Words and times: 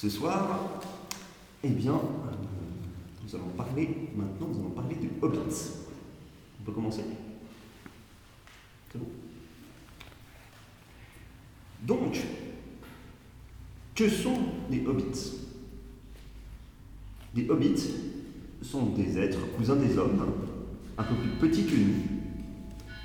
Ce 0.00 0.08
soir, 0.08 0.80
eh 1.62 1.68
bien, 1.68 1.92
euh, 1.92 1.98
nous 3.22 3.36
allons 3.36 3.50
parler, 3.54 4.08
maintenant, 4.16 4.46
nous 4.48 4.60
allons 4.60 4.70
parler 4.70 4.94
du 4.94 5.10
Hobbit. 5.20 5.54
On 6.58 6.64
peut 6.64 6.72
commencer? 6.72 7.04
C'est 8.90 8.98
bon? 8.98 9.04
Donc, 11.82 12.16
que 13.94 14.08
sont 14.08 14.38
les 14.70 14.86
Hobbits? 14.86 15.34
Les 17.34 17.50
Hobbits 17.50 17.90
sont 18.62 18.86
des 18.86 19.18
êtres 19.18 19.54
cousins 19.54 19.76
des 19.76 19.98
hommes, 19.98 20.32
un 20.96 21.02
peu 21.02 21.14
plus 21.14 21.46
petits 21.46 21.66
que 21.66 21.76
nous. 21.76 21.94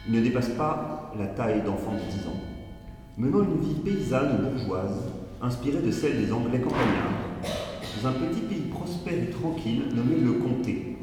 Ils 0.07 0.13
ne 0.13 0.21
dépassent 0.21 0.55
pas 0.55 1.11
la 1.19 1.27
taille 1.27 1.61
d'enfants 1.61 1.95
de 1.95 2.19
10 2.19 2.27
ans, 2.29 2.39
menant 3.17 3.43
une 3.43 3.59
vie 3.59 3.81
paysanne 3.83 4.37
bourgeoise, 4.41 5.11
inspirée 5.41 5.81
de 5.81 5.91
celle 5.91 6.25
des 6.25 6.31
Anglais 6.31 6.59
campagnards, 6.59 7.11
dans 8.01 8.09
un 8.09 8.13
petit 8.13 8.41
pays 8.41 8.69
prospère 8.71 9.13
et 9.13 9.29
tranquille 9.29 9.83
nommé 9.93 10.15
le 10.15 10.33
Comté, 10.33 10.97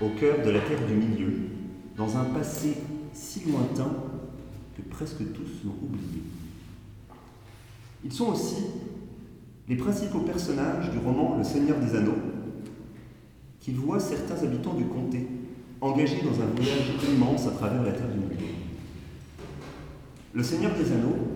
au 0.00 0.08
cœur 0.18 0.44
de 0.44 0.50
la 0.50 0.60
terre 0.60 0.86
du 0.86 0.94
milieu, 0.94 1.32
dans 1.96 2.16
un 2.16 2.24
passé 2.24 2.76
si 3.12 3.44
lointain 3.50 3.92
que 4.76 4.82
presque 4.82 5.18
tous 5.32 5.64
l'ont 5.64 5.76
oublié. 5.82 6.22
Ils 8.04 8.12
sont 8.12 8.32
aussi 8.32 8.64
les 9.68 9.76
principaux 9.76 10.20
personnages 10.20 10.90
du 10.90 10.98
roman 10.98 11.36
Le 11.38 11.44
Seigneur 11.44 11.78
des 11.78 11.96
Anneaux, 11.96 12.18
qui 13.60 13.72
voit 13.72 14.00
certains 14.00 14.42
habitants 14.44 14.74
du 14.74 14.84
comté 14.84 15.26
engagés 15.80 16.22
dans 16.22 16.42
un 16.42 16.46
voyage 16.54 16.92
immense 17.08 17.46
à 17.46 17.52
travers 17.52 17.82
la 17.82 17.92
terre 17.92 18.08
du 18.08 18.18
milieu. 18.18 18.54
Le 20.32 20.42
Seigneur 20.42 20.72
des 20.74 20.92
Anneaux, 20.92 21.33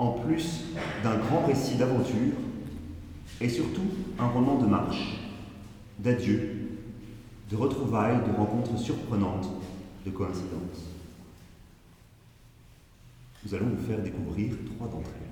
en 0.00 0.12
plus 0.12 0.64
d'un 1.04 1.18
grand 1.18 1.44
récit 1.44 1.76
d'aventure, 1.76 2.32
est 3.38 3.48
surtout 3.50 3.82
un 4.18 4.28
roman 4.28 4.56
de 4.56 4.66
marche, 4.66 5.20
d'adieu, 5.98 6.70
de 7.50 7.56
retrouvailles, 7.56 8.18
de 8.26 8.34
rencontres 8.34 8.78
surprenantes, 8.78 9.48
de 10.06 10.10
coïncidences. 10.10 10.88
Nous 13.44 13.54
allons 13.54 13.66
vous 13.66 13.86
faire 13.86 14.02
découvrir 14.02 14.54
trois 14.74 14.88
d'entre 14.88 15.10
elles. 15.20 15.29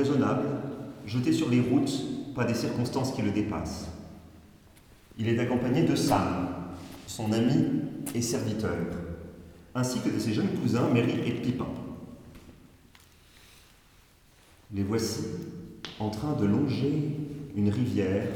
Raisonnable, 0.00 0.46
jeté 1.06 1.32
sur 1.32 1.50
les 1.50 1.60
routes 1.60 1.92
par 2.34 2.46
des 2.46 2.54
circonstances 2.54 3.12
qui 3.12 3.22
le 3.22 3.30
dépassent. 3.30 3.88
Il 5.18 5.28
est 5.28 5.38
accompagné 5.38 5.82
de 5.82 5.94
Sam, 5.94 6.48
son 7.06 7.32
ami 7.32 7.82
et 8.14 8.22
serviteur, 8.22 8.76
ainsi 9.74 10.00
que 10.00 10.08
de 10.08 10.18
ses 10.18 10.32
jeunes 10.32 10.48
cousins 10.60 10.88
Merry 10.92 11.20
et 11.26 11.32
Pipin. 11.32 11.66
Les 14.72 14.82
voici 14.82 15.24
en 15.98 16.08
train 16.08 16.34
de 16.34 16.46
longer 16.46 17.16
une 17.56 17.68
rivière 17.68 18.28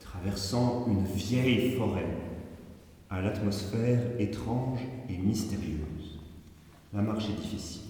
traversant 0.00 0.86
une 0.88 1.04
vieille 1.04 1.76
forêt 1.76 2.08
à 3.10 3.20
l'atmosphère 3.20 4.00
étrange 4.18 4.80
et 5.08 5.18
mystérieuse. 5.18 6.18
La 6.92 7.02
marche 7.02 7.28
est 7.28 7.40
difficile. 7.40 7.82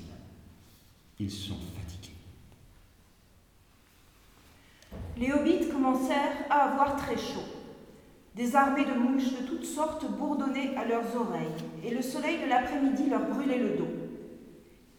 Ils 1.19 1.31
sont 1.31 1.55
fatigués. 1.55 2.12
Les 5.22 5.33
hobbits 5.33 5.69
commencèrent 5.69 6.47
à 6.50 6.72
avoir 6.72 6.97
très 6.97 7.16
chaud. 7.16 7.44
Des 8.34 8.56
armées 8.56 8.84
de 8.84 8.99
mouches 8.99 9.31
de 9.41 9.47
toutes 9.47 9.65
sortes 9.65 10.05
bourdonnaient 10.19 10.75
à 10.77 10.84
leurs 10.84 11.15
oreilles, 11.15 11.47
et 11.84 11.94
le 11.94 12.03
soleil 12.03 12.38
de 12.43 12.49
l'après-midi 12.49 13.09
leur 13.09 13.27
brûlait 13.27 13.59
le 13.59 13.77
dos. 13.77 13.87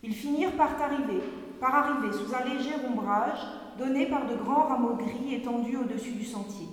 Ils 0.02 0.14
finirent 0.14 0.56
par 0.56 0.82
arriver, 0.82 1.20
par 1.60 1.76
arriver 1.76 2.14
sous 2.14 2.34
un 2.34 2.46
léger 2.46 2.72
ombrage 2.90 3.42
donné 3.78 4.06
par 4.06 4.26
de 4.26 4.36
grands 4.36 4.68
rameaux 4.68 4.96
gris 4.96 5.36
étendus 5.36 5.76
au-dessus 5.76 6.14
du 6.14 6.24
sentier. 6.24 6.70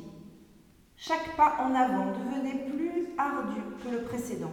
Chaque 0.97 1.37
pas 1.37 1.57
en 1.59 1.75
avant 1.75 2.13
devenait 2.13 2.71
plus 2.71 3.09
ardu 3.19 3.61
que 3.83 3.91
le 3.91 4.03
précédent. 4.03 4.53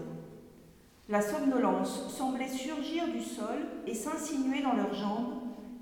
La 1.07 1.22
somnolence 1.22 2.09
semblait 2.09 2.47
surgir 2.47 3.07
du 3.09 3.22
sol 3.22 3.59
et 3.86 3.94
s'insinuer 3.94 4.63
dans 4.63 4.74
leurs 4.74 4.96
jambes 4.96 5.37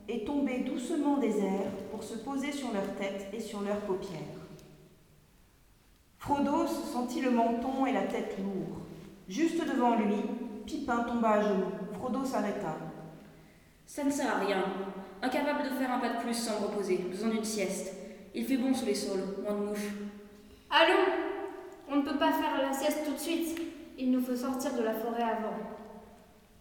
et 0.07 0.23
tomber 0.23 0.59
doucement 0.59 1.17
des 1.17 1.39
airs 1.39 1.71
pour 1.91 2.03
se 2.03 2.15
poser 2.15 2.51
sur 2.51 2.71
leur 2.71 2.95
tête 2.95 3.27
et 3.33 3.39
sur 3.39 3.61
leurs 3.61 3.81
paupières. 3.81 4.19
Frodo 6.17 6.65
se 6.65 6.91
sentit 6.91 7.21
le 7.21 7.31
menton 7.31 7.85
et 7.85 7.93
la 7.93 8.03
tête 8.03 8.37
lourds. 8.39 8.79
Juste 9.27 9.63
devant 9.65 9.95
lui, 9.95 10.15
Pipin 10.65 11.03
tomba 11.03 11.29
à 11.29 11.41
genoux. 11.41 11.71
Frodo 11.93 12.25
s'arrêta. 12.25 12.77
Ça 13.85 14.03
ne 14.03 14.09
sert 14.09 14.35
à 14.35 14.39
rien. 14.39 14.63
Incapable 15.21 15.63
de 15.63 15.75
faire 15.75 15.91
un 15.91 15.99
pas 15.99 16.09
de 16.09 16.21
plus 16.21 16.33
sans 16.33 16.59
me 16.59 16.67
reposer. 16.67 16.97
Besoin 16.97 17.29
d'une 17.29 17.43
sieste. 17.43 17.93
Il 18.33 18.45
fait 18.45 18.57
bon 18.57 18.73
sous 18.73 18.85
les 18.85 18.95
saules, 18.95 19.23
moins 19.43 19.53
de 19.53 19.65
mouches. 19.65 19.91
Allons 20.69 21.13
On 21.89 21.97
ne 21.97 22.01
peut 22.01 22.17
pas 22.17 22.31
faire 22.31 22.61
la 22.61 22.73
sieste 22.73 23.05
tout 23.05 23.13
de 23.13 23.19
suite. 23.19 23.59
Il 23.97 24.11
nous 24.11 24.21
faut 24.21 24.35
sortir 24.35 24.73
de 24.73 24.83
la 24.83 24.93
forêt 24.93 25.23
avant. 25.23 25.57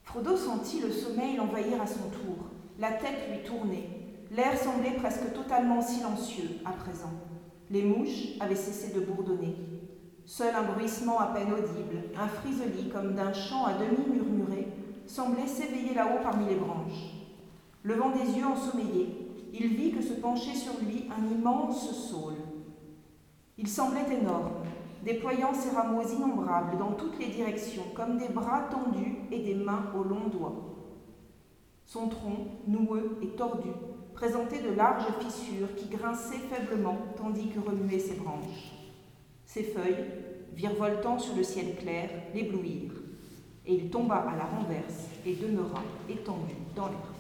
Frodo 0.02 0.36
sentit 0.36 0.80
le 0.80 0.92
sommeil 0.92 1.36
l'envahir 1.36 1.80
à 1.80 1.86
son 1.86 2.10
tour. 2.10 2.53
La 2.78 2.90
tête 2.90 3.30
lui 3.30 3.44
tournait. 3.44 3.88
L'air 4.32 4.58
semblait 4.58 4.96
presque 4.96 5.32
totalement 5.32 5.80
silencieux 5.80 6.58
à 6.64 6.72
présent. 6.72 7.12
Les 7.70 7.82
mouches 7.82 8.36
avaient 8.40 8.56
cessé 8.56 8.92
de 8.92 9.04
bourdonner. 9.04 9.54
Seul 10.26 10.54
un 10.56 10.72
bruissement 10.72 11.20
à 11.20 11.26
peine 11.26 11.52
audible, 11.52 12.02
un 12.18 12.26
friseli 12.26 12.88
comme 12.88 13.14
d'un 13.14 13.32
chant 13.32 13.64
à 13.64 13.74
demi 13.74 14.04
murmuré, 14.12 14.66
semblait 15.06 15.46
s'éveiller 15.46 15.94
là-haut 15.94 16.22
parmi 16.22 16.46
les 16.46 16.56
branches. 16.56 17.14
Levant 17.84 18.10
des 18.10 18.38
yeux 18.38 18.46
ensommeillés, 18.46 19.24
il 19.52 19.68
vit 19.68 19.92
que 19.92 20.02
se 20.02 20.14
penchait 20.14 20.56
sur 20.56 20.72
lui 20.80 21.04
un 21.16 21.32
immense 21.32 22.10
saule. 22.10 22.34
Il 23.56 23.68
semblait 23.68 24.16
énorme, 24.20 24.64
déployant 25.04 25.54
ses 25.54 25.70
rameaux 25.70 26.02
innombrables 26.02 26.76
dans 26.78 26.92
toutes 26.92 27.20
les 27.20 27.28
directions, 27.28 27.84
comme 27.94 28.18
des 28.18 28.30
bras 28.30 28.62
tendus 28.68 29.18
et 29.30 29.44
des 29.44 29.54
mains 29.54 29.92
aux 29.96 30.02
longs 30.02 30.28
doigts. 30.28 30.73
Son 31.86 32.08
tronc, 32.08 32.46
noueux 32.66 33.18
et 33.22 33.28
tordu, 33.28 33.70
présentait 34.14 34.62
de 34.62 34.74
larges 34.74 35.12
fissures 35.20 35.74
qui 35.76 35.88
grinçaient 35.88 36.38
faiblement 36.50 36.96
tandis 37.16 37.48
que 37.48 37.60
remuaient 37.60 37.98
ses 37.98 38.14
branches. 38.14 38.72
Ses 39.44 39.64
feuilles, 39.64 40.06
virevoltant 40.54 41.18
sur 41.18 41.36
le 41.36 41.42
ciel 41.42 41.76
clair, 41.76 42.08
l'éblouirent, 42.34 43.02
et 43.66 43.74
il 43.74 43.90
tomba 43.90 44.16
à 44.16 44.36
la 44.36 44.44
renverse 44.44 45.08
et 45.26 45.34
demeura 45.34 45.82
étendu 46.08 46.54
dans 46.74 46.86
l'air. 46.86 47.14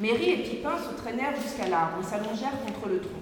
Merry 0.00 0.30
et 0.30 0.42
Pipin 0.42 0.78
se 0.78 0.94
traînèrent 0.94 1.40
jusqu'à 1.40 1.68
l'arbre 1.68 1.98
et 2.00 2.04
s'allongèrent 2.04 2.64
contre 2.64 2.88
le 2.88 3.00
tronc. 3.00 3.18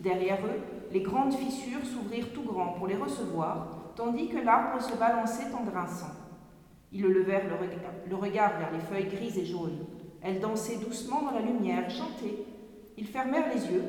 Derrière 0.00 0.38
eux, 0.46 0.60
les 0.92 1.00
grandes 1.00 1.34
fissures 1.34 1.84
s'ouvrirent 1.84 2.32
tout 2.32 2.44
grand 2.44 2.72
pour 2.72 2.86
les 2.86 2.96
recevoir, 2.96 3.92
tandis 3.96 4.28
que 4.28 4.38
l'arbre 4.38 4.80
se 4.80 4.96
balançait 4.96 5.52
en 5.52 5.64
grinçant. 5.64 6.25
Ils 6.92 7.02
le 7.02 7.12
levèrent 7.12 7.48
le 8.08 8.14
regard, 8.16 8.58
vers 8.58 8.72
les 8.72 8.80
feuilles 8.80 9.10
grises 9.10 9.38
et 9.38 9.44
jaunes. 9.44 9.84
Elles 10.22 10.40
dansaient 10.40 10.78
doucement 10.78 11.22
dans 11.22 11.32
la 11.32 11.42
lumière, 11.42 11.90
chantaient. 11.90 12.44
Ils 12.96 13.06
fermèrent 13.06 13.54
les 13.54 13.66
yeux, 13.66 13.84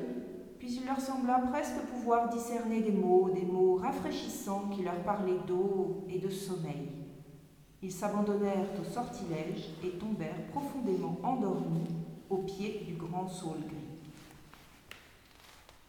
puis 0.59 0.75
il 0.75 0.85
leur 0.85 0.99
sembla 0.99 1.39
presque 1.51 1.79
pouvoir 1.91 2.29
discerner 2.29 2.81
des 2.81 2.91
mots, 2.91 3.29
des 3.33 3.45
mots 3.45 3.75
rafraîchissant 3.75 4.69
qui 4.69 4.83
leur 4.83 4.97
parlait 5.03 5.39
d'eau 5.47 6.03
et 6.09 6.19
de 6.19 6.29
sommeil. 6.29 6.89
Ils 7.81 7.91
s'abandonnèrent 7.91 8.67
au 8.81 8.83
sortilège 8.83 9.69
et 9.83 9.91
tombèrent 9.91 10.47
profondément 10.51 11.17
endormis 11.23 11.87
au 12.29 12.37
pied 12.37 12.83
du 12.85 12.95
grand 12.95 13.27
saule 13.27 13.59
gris. 13.59 13.77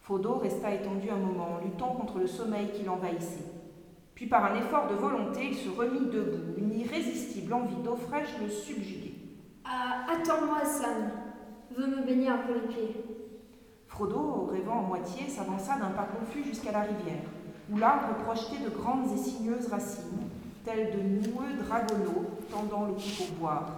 Frodo 0.01 0.37
resta 0.37 0.73
étendu 0.73 1.09
un 1.09 1.17
moment, 1.17 1.59
luttant 1.63 1.93
contre 1.93 2.19
le 2.19 2.27
sommeil 2.27 2.69
qui 2.71 2.83
l'envahissait. 2.83 3.58
Puis 4.19 4.27
par 4.27 4.51
un 4.51 4.55
effort 4.55 4.89
de 4.89 4.95
volonté, 4.95 5.47
il 5.51 5.55
se 5.55 5.69
remit 5.69 6.07
debout. 6.07 6.53
Une 6.57 6.77
irrésistible 6.77 7.53
envie 7.53 7.77
d'eau 7.77 7.95
fraîche 7.95 8.35
le 8.41 8.49
subjuguait. 8.49 9.13
Ah, 9.63 10.07
attends-moi, 10.11 10.65
Sam. 10.65 11.11
Veux 11.71 11.87
me 11.87 12.05
baigner 12.05 12.27
un 12.27 12.39
peu 12.39 12.53
les 12.55 12.67
pieds. 12.67 12.95
Frodo, 13.87 14.49
rêvant 14.51 14.79
en 14.79 14.81
moitié, 14.81 15.29
s'avança 15.29 15.77
d'un 15.77 15.91
pas 15.91 16.03
confus 16.03 16.43
jusqu'à 16.43 16.73
la 16.73 16.81
rivière, 16.81 17.23
où 17.71 17.77
l'arbre 17.77 18.13
projetait 18.25 18.61
de 18.61 18.69
grandes 18.69 19.09
et 19.09 19.17
sinueuses 19.17 19.69
racines, 19.69 20.27
telles 20.65 20.91
de 20.91 21.29
noueux 21.29 21.53
dragolos 21.65 22.25
tendant 22.51 22.87
le 22.87 22.95
cou 22.95 23.09
pour 23.19 23.37
boire. 23.39 23.71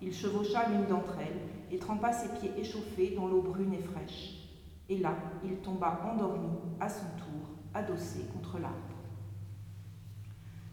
Il 0.00 0.14
chevaucha 0.14 0.68
l'une 0.68 0.86
d'entre 0.86 1.16
elles 1.18 1.74
et 1.74 1.78
trempa 1.80 2.12
ses 2.12 2.28
pieds 2.38 2.52
échauffés 2.56 3.14
dans 3.16 3.26
l'eau 3.26 3.42
brune 3.42 3.74
et 3.74 3.82
fraîche. 3.82 4.48
Et 4.88 4.98
là, 4.98 5.14
il 5.44 5.56
tomba 5.56 6.02
endormi, 6.08 6.50
à 6.78 6.88
son 6.88 7.06
tour, 7.18 7.48
adossé 7.74 8.20
contre 8.32 8.60
l'arbre. 8.60 8.91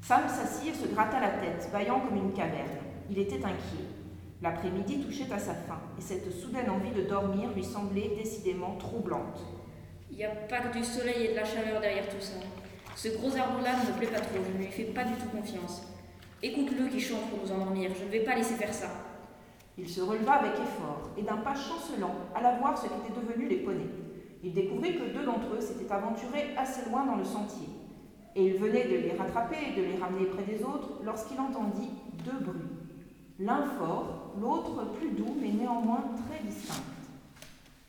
Sam 0.10 0.28
s'assit 0.28 0.74
et 0.74 0.74
se 0.74 0.88
gratta 0.88 1.20
la 1.20 1.30
tête, 1.30 1.70
vaillant 1.72 2.00
comme 2.00 2.18
une 2.18 2.34
caverne. 2.34 2.80
Il 3.12 3.20
était 3.20 3.46
inquiet. 3.46 3.86
L'après-midi 4.42 5.02
touchait 5.02 5.32
à 5.32 5.38
sa 5.38 5.54
fin, 5.54 5.78
et 6.00 6.02
cette 6.02 6.32
soudaine 6.32 6.72
envie 6.72 6.90
de 6.90 7.04
dormir 7.04 7.52
lui 7.56 7.64
semblait 7.64 8.16
décidément 8.18 8.76
troublante. 8.80 9.40
Il 10.10 10.18
n'y 10.18 10.24
a 10.24 10.30
pas 10.30 10.62
que 10.62 10.80
du 10.80 10.84
soleil 10.84 11.28
et 11.28 11.32
de 11.34 11.36
la 11.36 11.46
chaleur 11.46 11.80
derrière 11.80 12.10
tout 12.10 12.20
ça. 12.20 12.40
Ce 12.96 13.10
gros 13.10 13.38
arbre-là 13.38 13.74
ne 13.84 13.94
me 13.94 13.98
plaît 14.00 14.08
pas 14.08 14.22
trop, 14.22 14.40
je 14.44 14.52
ne 14.52 14.58
lui 14.58 14.72
fais 14.72 14.86
pas 14.86 15.04
du 15.04 15.14
tout 15.14 15.30
confiance. 15.30 15.84
Écoute-le 16.42 16.88
qui 16.88 17.00
chante 17.00 17.30
pour 17.30 17.46
nous 17.46 17.52
endormir, 17.52 17.92
je 17.94 18.04
ne 18.04 18.10
vais 18.10 18.24
pas 18.24 18.34
laisser 18.34 18.56
faire 18.56 18.74
ça. 18.74 18.90
Il 19.78 19.88
se 19.88 20.02
releva 20.02 20.40
avec 20.40 20.54
effort, 20.54 21.12
et 21.20 21.22
d'un 21.22 21.38
pas 21.38 21.54
chancelant, 21.54 22.16
alla 22.34 22.58
voir 22.58 22.76
ce 22.76 22.86
qu'étaient 22.86 23.14
devenus 23.16 23.48
les 23.48 23.58
poneys. 23.58 23.94
Il 24.44 24.56
découvrit 24.56 24.98
que 24.98 25.14
deux 25.14 25.24
d'entre 25.24 25.54
eux 25.54 25.62
s'étaient 25.62 25.94
aventurés 25.94 26.56
assez 26.58 26.90
loin 26.90 27.06
dans 27.06 27.18
le 27.18 27.26
sentier, 27.26 27.68
et 28.36 28.46
il 28.46 28.54
venait 28.56 28.86
de 28.86 28.98
les 28.98 29.14
rattraper 29.18 29.58
et 29.72 29.80
de 29.80 29.86
les 29.86 29.98
ramener 29.98 30.26
près 30.26 30.44
des 30.44 30.64
autres 30.64 30.90
lorsqu'il 31.04 31.40
entendit 31.40 31.90
deux 32.26 32.46
bruits 32.46 32.80
l'un 33.40 33.64
fort, 33.64 34.34
l'autre 34.40 34.92
plus 34.98 35.12
doux 35.12 35.36
mais 35.40 35.50
néanmoins 35.50 36.04
très 36.28 36.44
distinct. 36.46 36.84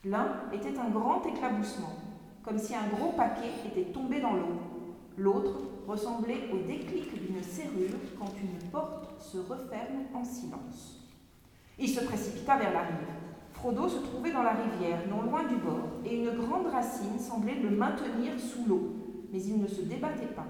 L'un 0.04 0.28
était 0.52 0.78
un 0.78 0.88
grand 0.88 1.22
éclaboussement, 1.26 1.92
comme 2.42 2.58
si 2.58 2.74
un 2.74 2.86
gros 2.96 3.12
paquet 3.12 3.50
était 3.66 3.90
tombé 3.90 4.20
dans 4.20 4.34
l'eau. 4.34 4.60
L'autre 5.18 5.58
ressemblait 5.86 6.48
au 6.52 6.58
déclic 6.66 7.12
d'une 7.20 7.42
serrure 7.42 7.98
quand 8.18 8.32
une 8.40 8.70
porte 8.70 9.20
se 9.20 9.38
referme 9.38 10.04
en 10.14 10.24
silence. 10.24 11.00
Il 11.78 11.88
se 11.88 12.04
précipita 12.04 12.56
vers 12.56 12.72
la 12.72 12.80
rive. 12.80 13.08
Frodo 13.52 13.88
se 13.88 13.98
trouvait 13.98 14.32
dans 14.32 14.42
la 14.42 14.52
rivière, 14.54 15.00
non 15.10 15.22
loin 15.22 15.44
du 15.44 15.56
bord, 15.56 15.88
et 16.06 16.16
une 16.16 16.30
grande 16.30 16.68
racine 16.68 17.18
semblait 17.18 17.56
le 17.56 17.70
maintenir 17.70 18.38
sous 18.38 18.64
l'eau, 18.66 18.94
mais 19.32 19.42
il 19.42 19.60
ne 19.60 19.66
se 19.66 19.82
débattait 19.82 20.34
pas. 20.34 20.46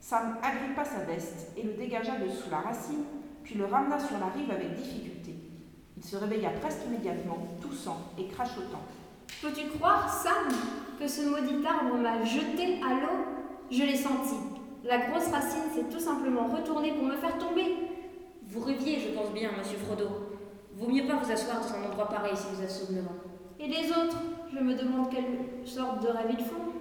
Sam 0.00 0.36
agrippa 0.42 0.84
sa 0.84 1.04
veste 1.04 1.52
et 1.56 1.62
le 1.62 1.72
dégagea 1.72 2.16
de 2.16 2.28
sous 2.28 2.50
la 2.50 2.60
racine 2.60 3.04
puis 3.42 3.54
le 3.54 3.64
ramena 3.64 3.98
sur 3.98 4.18
la 4.18 4.26
rive 4.26 4.50
avec 4.50 4.74
difficulté. 4.74 5.34
Il 5.96 6.04
se 6.04 6.16
réveilla 6.16 6.50
presque 6.60 6.86
immédiatement, 6.86 7.38
toussant 7.60 7.96
et 8.18 8.26
crachotant. 8.26 8.82
Peux-tu 9.42 9.68
croire, 9.68 10.08
Sam, 10.08 10.54
que 10.98 11.08
ce 11.08 11.22
maudit 11.22 11.66
arbre 11.66 11.96
m'a 11.96 12.24
jeté 12.24 12.80
à 12.82 12.94
l'eau? 12.94 13.24
Je 13.70 13.82
l'ai 13.82 13.96
senti. 13.96 14.34
La 14.84 14.98
grosse 15.08 15.28
racine 15.28 15.70
s'est 15.74 15.90
tout 15.90 16.00
simplement 16.00 16.46
retournée 16.46 16.92
pour 16.92 17.04
me 17.04 17.16
faire 17.16 17.36
tomber. 17.38 17.74
Vous 18.46 18.60
rêviez, 18.60 19.00
je 19.00 19.08
pense 19.08 19.32
bien, 19.32 19.50
monsieur 19.58 19.78
Frodo. 19.78 20.08
Vaut 20.76 20.88
mieux 20.88 21.06
pas 21.06 21.16
vous 21.16 21.30
asseoir 21.30 21.60
dans 21.60 21.74
un 21.74 21.90
endroit 21.90 22.08
pareil 22.08 22.36
si 22.36 22.46
vous 22.54 22.62
êtes 22.62 22.70
somnolent. 22.70 23.10
Et 23.58 23.66
les 23.66 23.90
autres? 23.90 24.18
Je 24.52 24.58
me 24.60 24.74
demande 24.74 25.10
quelle 25.10 25.66
sorte 25.66 26.02
de 26.02 26.08
rêve 26.08 26.30
ils 26.38 26.44
font. 26.44 26.77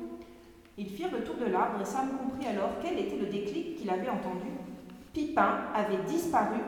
Ils 0.80 0.90
firent 0.90 1.12
le 1.12 1.24
tour 1.24 1.36
de 1.36 1.52
l'arbre 1.52 1.82
et 1.82 1.86
Sam 1.86 2.10
comprit 2.18 2.48
alors 2.48 2.70
quel 2.84 3.00
était 3.00 3.18
le 3.18 3.26
déclic 3.26 3.78
qu'il 3.78 3.90
avait 3.90 4.10
entendu 4.10 4.52
Pipin 5.12 5.62
avait 5.74 6.04
disparu, 6.08 6.60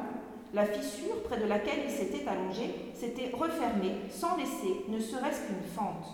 la 0.52 0.66
fissure 0.66 1.22
près 1.24 1.40
de 1.40 1.46
laquelle 1.46 1.82
il 1.86 1.92
s'était 1.92 2.28
allongé 2.28 2.74
s'était 2.96 3.30
refermée 3.32 3.94
sans 4.10 4.36
laisser 4.38 4.84
ne 4.88 5.00
serait-ce 5.00 5.46
qu'une 5.46 5.70
fente. 5.76 6.08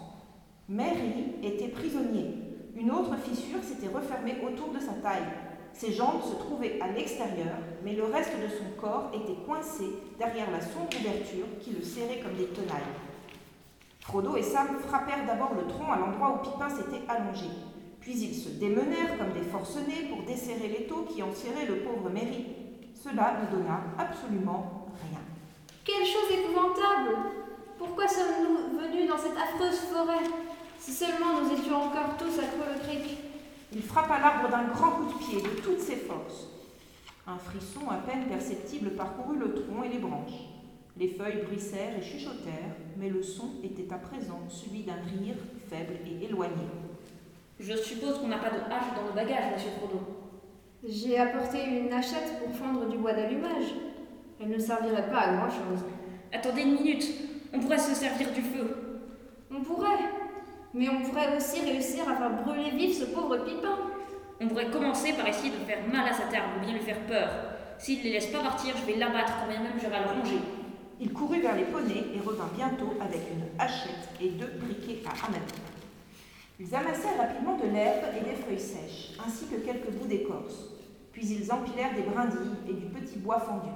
Mary 0.67 1.35
était 1.41 1.69
prisonnier. 1.69 2.35
Une 2.75 2.91
autre 2.91 3.15
fissure 3.15 3.63
s'était 3.63 3.87
refermée 3.87 4.35
autour 4.45 4.73
de 4.73 4.79
sa 4.79 4.91
taille. 4.95 5.31
Ses 5.71 5.93
jambes 5.93 6.21
se 6.21 6.35
trouvaient 6.35 6.81
à 6.81 6.89
l'extérieur, 6.89 7.55
mais 7.85 7.93
le 7.93 8.03
reste 8.03 8.33
de 8.41 8.49
son 8.49 8.77
corps 8.77 9.11
était 9.13 9.41
coincé 9.45 9.85
derrière 10.19 10.51
la 10.51 10.59
sombre 10.59 10.89
ouverture 10.99 11.45
qui 11.61 11.71
le 11.71 11.81
serrait 11.81 12.19
comme 12.19 12.35
des 12.35 12.47
tenailles. 12.47 12.91
Frodo 14.01 14.35
et 14.35 14.43
Sam 14.43 14.79
frappèrent 14.85 15.25
d'abord 15.25 15.53
le 15.55 15.65
tronc 15.67 15.89
à 15.89 15.97
l'endroit 15.97 16.41
où 16.41 16.43
Pipin 16.43 16.69
s'était 16.69 17.03
allongé. 17.07 17.47
Puis 18.05 18.13
ils 18.21 18.35
se 18.35 18.49
démenèrent 18.49 19.17
comme 19.17 19.33
des 19.33 19.49
forcenés 19.49 20.07
pour 20.07 20.21
desserrer 20.27 20.67
l'étau 20.67 21.07
qui 21.09 21.23
enserrait 21.23 21.65
le 21.65 21.77
pauvre 21.77 22.11
Mary. 22.11 22.45
Cela 22.93 23.41
ne 23.41 23.57
donna 23.57 23.81
absolument 23.97 24.85
rien. 25.01 25.21
Quelle 25.83 26.05
chose 26.05 26.29
épouvantable 26.31 27.17
Pourquoi 27.79 28.07
sommes-nous 28.07 28.77
venus 28.77 29.09
dans 29.09 29.17
cette 29.17 29.35
affreuse 29.35 29.79
forêt 29.91 30.23
Si 30.77 30.91
seulement 30.91 31.41
nous 31.41 31.51
étions 31.57 31.77
encore 31.77 32.15
tous 32.19 32.37
à 32.37 32.45
Creux 32.45 32.75
le 32.75 32.79
Creek. 32.87 33.17
Il 33.73 33.81
frappa 33.81 34.19
l'arbre 34.19 34.49
d'un 34.51 34.65
grand 34.65 34.91
coup 34.91 35.05
de 35.05 35.17
pied 35.17 35.41
de 35.41 35.59
toutes 35.61 35.81
ses 35.81 35.95
forces. 35.95 36.49
Un 37.25 37.39
frisson 37.39 37.89
à 37.89 37.95
peine 37.95 38.27
perceptible 38.27 38.91
parcourut 38.91 39.39
le 39.39 39.51
tronc 39.55 39.81
et 39.81 39.89
les 39.89 39.97
branches. 39.97 40.45
Les 40.95 41.07
feuilles 41.07 41.41
bruissèrent 41.43 41.97
et 41.97 42.03
chuchotèrent, 42.03 42.77
mais 42.97 43.09
le 43.09 43.23
son 43.23 43.53
était 43.63 43.91
à 43.91 43.97
présent 43.97 44.41
celui 44.47 44.83
d'un 44.83 44.93
rire 44.93 45.37
faible 45.67 45.95
et 46.05 46.25
éloigné. 46.25 46.67
Je 47.59 47.73
suppose 47.73 48.19
qu'on 48.19 48.27
n'a 48.27 48.37
pas 48.37 48.49
de 48.49 48.57
hache 48.57 48.93
dans 48.95 49.07
le 49.07 49.13
bagage, 49.15 49.53
monsieur 49.53 49.71
Frodo. 49.77 50.01
J'ai 50.83 51.17
apporté 51.17 51.63
une 51.63 51.91
hachette 51.91 52.39
pour 52.43 52.53
fendre 52.53 52.87
du 52.89 52.97
bois 52.97 53.13
d'allumage. 53.13 53.73
Elle 54.41 54.49
ne 54.49 54.59
servirait 54.59 55.09
pas 55.09 55.19
à 55.19 55.33
grand-chose. 55.35 55.85
Attendez 56.33 56.63
une 56.63 56.73
minute, 56.73 57.05
on 57.53 57.59
pourrait 57.59 57.77
se 57.77 57.95
servir 57.95 58.31
du 58.31 58.41
feu. 58.41 58.99
On 59.49 59.61
pourrait, 59.61 60.11
mais 60.73 60.89
on 60.89 61.01
pourrait 61.01 61.37
aussi 61.37 61.61
réussir 61.61 62.03
à 62.09 62.15
faire 62.15 62.43
brûler 62.43 62.71
vif 62.71 62.99
ce 62.99 63.05
pauvre 63.05 63.37
Pipin. 63.37 63.77
On 64.41 64.47
pourrait 64.49 64.69
commencer 64.69 65.13
par 65.13 65.27
essayer 65.27 65.51
de 65.51 65.65
faire 65.65 65.87
mal 65.91 66.09
à 66.09 66.13
sa 66.13 66.25
terre 66.25 66.43
ou 66.57 66.65
bien 66.65 66.73
lui 66.73 66.81
faire 66.81 66.99
peur. 67.07 67.29
S'il 67.77 67.99
ne 67.99 68.03
les 68.03 68.11
laisse 68.11 68.27
pas 68.27 68.41
partir, 68.41 68.75
je 68.75 68.85
vais 68.85 68.99
l'abattre 68.99 69.33
quand 69.39 69.47
même 69.47 69.71
j'aurai 69.81 69.95
à 69.95 70.01
le 70.01 70.19
ronger. 70.19 70.39
Il 70.99 71.13
courut 71.13 71.39
vers 71.39 71.55
les 71.55 71.63
poneys 71.63 72.05
et 72.13 72.19
revint 72.19 72.49
bientôt 72.53 72.93
avec 72.99 73.21
une 73.31 73.45
hachette 73.59 74.09
et 74.21 74.29
deux 74.29 74.51
briquets 74.59 75.01
à 75.05 75.25
amateurs. 75.25 75.74
Ils 76.57 76.73
amassèrent 76.73 77.17
rapidement 77.17 77.57
de 77.57 77.67
l'herbe 77.67 78.05
et 78.17 78.23
des 78.23 78.35
feuilles 78.35 78.59
sèches, 78.59 79.17
ainsi 79.25 79.45
que 79.47 79.57
quelques 79.57 79.91
bouts 79.91 80.07
d'écorce. 80.07 80.69
Puis 81.11 81.27
ils 81.27 81.51
empilèrent 81.51 81.93
des 81.93 82.03
brindilles 82.03 82.55
et 82.69 82.73
du 82.73 82.85
petit 82.85 83.19
bois 83.19 83.41
fendu. 83.41 83.69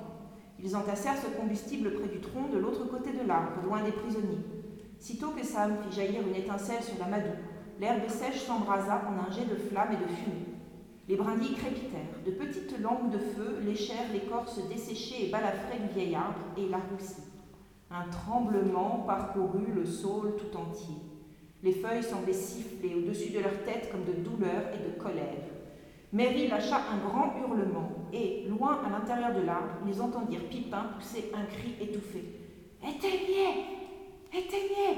Ils 0.63 0.75
entassèrent 0.75 1.17
ce 1.17 1.37
combustible 1.37 1.93
près 1.93 2.07
du 2.07 2.21
tronc 2.21 2.47
de 2.53 2.57
l'autre 2.57 2.85
côté 2.85 3.11
de 3.11 3.27
l'arbre, 3.27 3.61
loin 3.65 3.83
des 3.83 3.91
prisonniers. 3.91 4.45
Sitôt 4.97 5.31
que 5.31 5.45
Sam 5.45 5.75
fit 5.83 5.95
jaillir 5.95 6.21
une 6.25 6.35
étincelle 6.35 6.81
sur 6.81 6.97
la 6.99 7.07
madoue, 7.07 7.37
l'herbe 7.81 8.07
sèche 8.07 8.43
s'embrasa 8.45 9.01
en 9.07 9.27
un 9.27 9.31
jet 9.31 9.45
de 9.45 9.55
flammes 9.55 9.93
et 9.93 10.03
de 10.03 10.09
fumée. 10.15 10.45
Les 11.09 11.17
brindilles 11.17 11.55
crépitèrent, 11.55 12.21
de 12.25 12.31
petites 12.31 12.79
langues 12.79 13.11
de 13.11 13.17
feu 13.17 13.59
léchèrent 13.61 14.13
l'écorce 14.13 14.65
desséchée 14.69 15.27
et 15.27 15.31
balafrée 15.31 15.79
du 15.79 15.93
vieil 15.93 16.15
arbre 16.15 16.39
et 16.57 16.69
la 16.69 16.77
roussit. 16.77 17.25
Un 17.91 18.07
tremblement 18.09 19.03
parcourut 19.05 19.71
le 19.73 19.85
saule 19.85 20.35
tout 20.37 20.55
entier. 20.57 21.08
Les 21.63 21.73
feuilles 21.73 22.03
semblaient 22.03 22.33
siffler 22.33 22.95
au-dessus 22.95 23.31
de 23.31 23.39
leur 23.39 23.63
tête 23.65 23.91
comme 23.91 24.05
de 24.05 24.13
douleur 24.13 24.63
et 24.73 24.77
de 24.77 25.01
colère. 25.01 25.43
Mary 26.11 26.47
lâcha 26.47 26.77
un 26.91 26.97
grand 27.07 27.35
hurlement, 27.37 27.89
et, 28.11 28.45
loin 28.47 28.81
à 28.83 28.89
l'intérieur 28.89 29.33
de 29.33 29.45
l'arbre, 29.45 29.75
ils 29.87 30.01
entendirent 30.01 30.47
Pipin 30.49 30.85
pousser 30.97 31.31
un 31.35 31.45
cri 31.45 31.75
étouffé. 31.79 32.23
Éteignez 32.81 33.77
Éteignez 34.33 34.97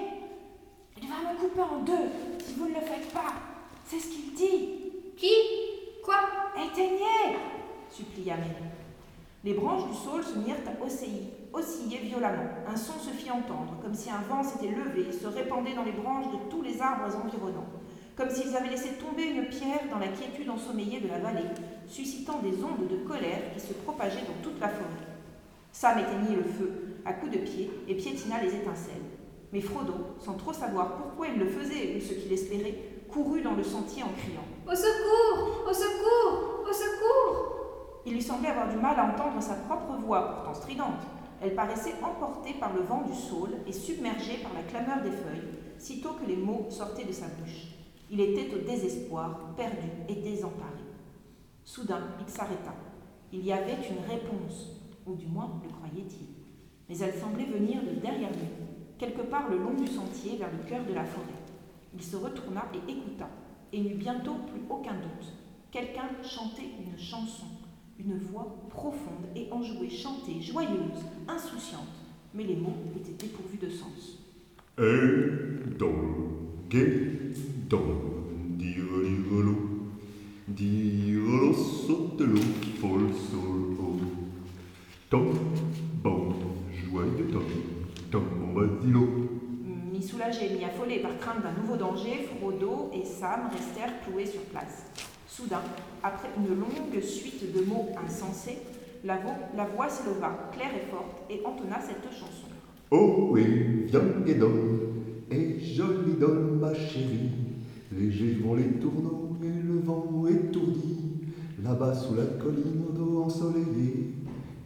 Il 1.01 1.07
va 1.07 1.33
me 1.33 1.39
couper 1.39 1.61
en 1.61 1.81
deux 1.83 2.09
si 2.39 2.53
vous 2.53 2.67
ne 2.67 2.75
le 2.75 2.81
faites 2.81 3.11
pas. 3.11 3.33
C'est 3.85 3.99
ce 3.99 4.09
qu'il 4.09 4.33
dit. 4.33 4.69
Qui? 5.17 5.33
Quoi? 6.03 6.15
Éteignez 6.55 7.37
supplia 7.89 8.37
Mary. 8.37 8.71
Les 9.43 9.53
branches 9.53 9.89
du 9.89 9.95
saule 9.95 10.23
se 10.23 10.37
mirent 10.37 10.55
à 10.65 10.83
osciller, 10.83 11.33
osciller 11.53 11.99
violemment. 11.99 12.49
Un 12.67 12.75
son 12.75 12.99
se 12.99 13.09
fit 13.09 13.31
entendre, 13.31 13.77
comme 13.81 13.93
si 13.93 14.09
un 14.09 14.21
vent 14.29 14.43
s'était 14.43 14.73
levé 14.73 15.07
et 15.09 15.11
se 15.11 15.27
répandait 15.27 15.73
dans 15.75 15.83
les 15.83 15.91
branches 15.91 16.27
de 16.27 16.49
tous 16.49 16.61
les 16.61 16.81
arbres 16.81 17.15
environnants, 17.15 17.67
comme 18.15 18.29
s'ils 18.29 18.55
avaient 18.55 18.69
laissé 18.69 18.93
tomber 18.93 19.23
une 19.23 19.47
pierre 19.47 19.89
dans 19.91 19.99
la 19.99 20.07
quiétude 20.07 20.49
ensommeillée 20.49 20.99
de 20.99 21.07
la 21.07 21.19
vallée, 21.19 21.49
suscitant 21.87 22.39
des 22.39 22.63
ondes 22.63 22.87
de 22.89 23.07
colère 23.07 23.53
qui 23.53 23.59
se 23.59 23.73
propageaient 23.73 24.25
dans 24.27 24.41
toute 24.43 24.59
la 24.59 24.69
forêt. 24.69 25.07
Sam 25.71 25.99
éteignit 25.99 26.35
le 26.35 26.43
feu 26.43 26.97
à 27.05 27.13
coups 27.13 27.31
de 27.31 27.37
pied 27.39 27.71
et 27.87 27.95
piétina 27.95 28.41
les 28.41 28.55
étincelles. 28.55 29.01
Mais 29.53 29.61
Frodo, 29.61 29.93
sans 30.19 30.33
trop 30.33 30.53
savoir 30.53 30.95
pourquoi 30.95 31.27
il 31.27 31.39
le 31.39 31.47
faisait 31.47 31.97
ou 31.97 32.01
ce 32.01 32.13
qu'il 32.13 32.31
espérait, 32.31 32.75
courut 33.09 33.41
dans 33.41 33.55
le 33.55 33.63
sentier 33.63 34.03
en 34.03 34.09
criant 34.17 34.45
Au 34.65 34.75
secours 34.75 35.61
Il 38.05 38.13
lui 38.13 38.21
semblait 38.21 38.49
avoir 38.49 38.69
du 38.69 38.77
mal 38.77 38.99
à 38.99 39.05
entendre 39.05 39.41
sa 39.41 39.55
propre 39.55 39.93
voix, 39.99 40.35
pourtant 40.35 40.53
stridente. 40.53 41.01
Elle 41.41 41.55
paraissait 41.55 41.95
emportée 42.03 42.53
par 42.53 42.73
le 42.73 42.81
vent 42.81 43.01
du 43.01 43.15
saule 43.15 43.55
et 43.65 43.71
submergée 43.71 44.37
par 44.43 44.53
la 44.53 44.61
clameur 44.61 45.01
des 45.01 45.09
feuilles, 45.09 45.49
sitôt 45.79 46.13
que 46.13 46.27
les 46.27 46.35
mots 46.35 46.67
sortaient 46.69 47.05
de 47.05 47.11
sa 47.11 47.25
bouche. 47.27 47.67
Il 48.11 48.19
était 48.19 48.53
au 48.53 48.59
désespoir, 48.59 49.55
perdu 49.55 49.87
et 50.07 50.15
désemparé. 50.15 50.69
Soudain, 51.63 52.03
il 52.19 52.31
s'arrêta. 52.31 52.75
Il 53.33 53.43
y 53.43 53.51
avait 53.51 53.77
une 53.89 54.05
réponse, 54.07 54.81
ou 55.07 55.15
du 55.15 55.25
moins 55.25 55.59
le 55.63 55.69
croyait-il. 55.69 56.27
Mais 56.87 56.97
elle 56.99 57.19
semblait 57.19 57.45
venir 57.45 57.81
de 57.81 57.99
derrière 57.99 58.31
lui, 58.31 58.49
quelque 58.99 59.21
part 59.21 59.49
le 59.49 59.57
long 59.57 59.73
du 59.73 59.87
sentier 59.87 60.37
vers 60.37 60.51
le 60.51 60.69
cœur 60.69 60.85
de 60.85 60.93
la 60.93 61.05
forêt. 61.05 61.25
Il 61.93 62.03
se 62.03 62.17
retourna 62.17 62.65
et 62.73 62.91
écouta, 62.91 63.29
et 63.73 63.81
n'eut 63.81 63.95
bientôt 63.95 64.35
plus 64.51 64.61
aucun 64.69 64.93
doute. 64.93 65.33
Quelqu'un 65.71 66.09
chantait 66.21 66.69
une 66.85 66.99
chanson, 66.99 67.45
une 68.05 68.17
voix 68.17 68.55
profonde 68.69 69.25
et 69.35 69.47
enjouée, 69.51 69.89
chantée, 69.89 70.41
joyeuse, 70.41 71.05
insouciante, 71.27 71.87
mais 72.33 72.43
les 72.43 72.55
mots 72.55 72.75
étaient 72.95 73.25
dépourvus 73.25 73.57
de 73.57 73.69
sens. 73.69 74.17
Tom 88.09 88.23
bombadillo. 88.39 89.07
Mi-soulagés, 89.91 90.49
mi-affolés 90.57 90.99
par 90.99 91.17
crainte 91.19 91.43
d'un 91.43 91.61
nouveau 91.61 91.75
danger, 91.75 92.27
Frodo 92.39 92.89
et 92.93 93.05
Sam 93.05 93.49
restèrent 93.51 94.01
cloués 94.03 94.25
sur 94.25 94.41
place. 94.43 94.85
Soudain, 95.33 95.61
après 96.03 96.27
une 96.37 96.59
longue 96.59 97.01
suite 97.01 97.55
de 97.55 97.63
mots 97.63 97.87
insensés, 98.05 98.57
la, 99.05 99.15
vo- 99.15 99.29
la 99.55 99.65
voix 99.65 99.87
s'éleva, 99.87 100.49
claire 100.51 100.71
et 100.75 100.91
forte, 100.91 101.21
et 101.29 101.39
entonna 101.45 101.79
cette 101.79 102.03
chanson. 102.11 102.47
Oh 102.91 103.29
oui, 103.31 103.85
viens 103.87 104.01
et 104.27 104.33
donne, 104.35 104.79
et 105.31 105.57
jolie 105.61 106.17
donne 106.19 106.59
ma 106.59 106.73
chérie. 106.73 107.29
Légers 107.97 108.39
vont 108.43 108.55
les 108.55 108.73
tourneaux 108.73 109.37
et 109.41 109.47
le 109.47 109.79
vent 109.79 110.25
étourdi. 110.27 110.97
Là-bas 111.63 111.93
sous 111.93 112.15
la 112.15 112.25
colline 112.25 112.83
au 112.89 112.91
dos 112.91 113.23
ensoleillé, 113.23 114.15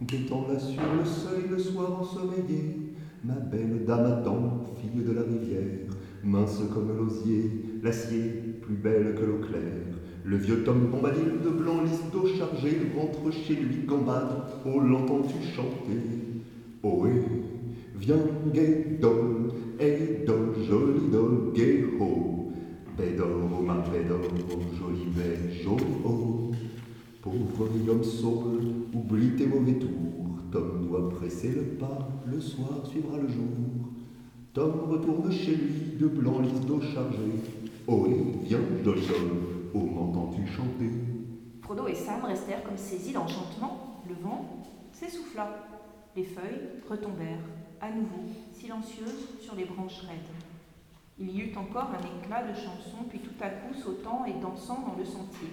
guettant 0.02 0.48
là 0.48 0.58
sur 0.58 0.82
le 0.82 1.04
seuil 1.04 1.48
le 1.48 1.58
soir 1.60 2.00
ensommeillé. 2.00 2.92
Ma 3.24 3.34
belle 3.34 3.84
dame 3.86 4.06
attend, 4.06 4.64
fille 4.80 5.04
de 5.04 5.12
la 5.12 5.22
rivière, 5.22 5.86
mince 6.24 6.58
comme 6.74 6.96
l'osier, 6.96 7.50
l'acier 7.84 8.20
plus 8.62 8.74
belle 8.74 9.14
que 9.14 9.24
l'eau 9.24 9.38
claire. 9.46 9.94
Le 10.28 10.38
vieux 10.38 10.64
Tom 10.64 10.88
Bombadil 10.90 11.40
de 11.44 11.50
blanc 11.50 11.82
lisse 11.84 12.02
d'eau 12.12 12.26
chargé 12.26 12.80
rentre 12.96 13.32
chez 13.32 13.54
lui 13.54 13.84
gambade. 13.86 14.42
Oh, 14.64 14.80
l'entends-tu 14.80 15.36
chanter 15.54 16.02
Oh 16.82 17.02
oui, 17.02 17.10
viens 17.94 18.16
gai 18.52 18.98
dol, 19.00 19.52
et 19.78 20.26
dol, 20.26 20.52
joli 20.68 21.08
dol, 21.12 21.52
gai 21.54 21.84
ho. 22.00 22.50
Bédor, 22.98 23.28
oh 23.56 23.62
ma 23.62 23.74
bédor, 23.74 24.18
oh 24.50 24.62
joli 24.76 25.04
bé, 25.14 25.62
joli 25.62 25.84
ho. 26.04 26.50
Pauvre 27.22 27.68
Guillaume 27.72 28.02
Saul, 28.02 28.62
oublie 28.94 29.36
tes 29.36 29.46
mauvais 29.46 29.74
tours. 29.74 30.40
Tom 30.50 30.88
doit 30.88 31.08
presser 31.08 31.50
le 31.50 31.62
pas, 31.78 32.08
le 32.26 32.40
soir 32.40 32.84
suivra 32.84 33.16
le 33.18 33.28
jour. 33.28 33.92
Tom 34.54 34.72
retourne 34.90 35.30
chez 35.30 35.54
lui, 35.54 35.98
de 36.00 36.08
blanc 36.08 36.40
lisse 36.40 36.66
d'eau 36.66 36.80
chargé. 36.80 37.30
Oh 37.86 38.06
oui, 38.08 38.16
viens, 38.44 38.58
joli 38.84 39.02
dol, 39.06 39.55
chanter 40.46 40.90
Frodo 41.62 41.88
et 41.88 41.94
Sam 41.94 42.24
restèrent 42.24 42.62
comme 42.62 42.76
saisis 42.76 43.12
d'enchantement. 43.12 44.02
Le 44.08 44.14
vent 44.14 44.46
s'essouffla. 44.92 45.48
Les 46.14 46.22
feuilles 46.22 46.68
retombèrent, 46.88 47.44
à 47.80 47.90
nouveau, 47.90 48.22
silencieuses 48.52 49.28
sur 49.40 49.54
les 49.54 49.64
branches 49.64 50.00
raides. 50.02 50.32
Il 51.18 51.30
y 51.30 51.40
eut 51.40 51.56
encore 51.56 51.90
un 51.90 52.22
éclat 52.22 52.44
de 52.44 52.54
chanson, 52.54 53.04
puis 53.08 53.18
tout 53.18 53.34
à 53.42 53.48
coup 53.48 53.74
sautant 53.74 54.24
et 54.26 54.40
dansant 54.40 54.84
dans 54.86 54.96
le 54.96 55.04
sentier. 55.04 55.48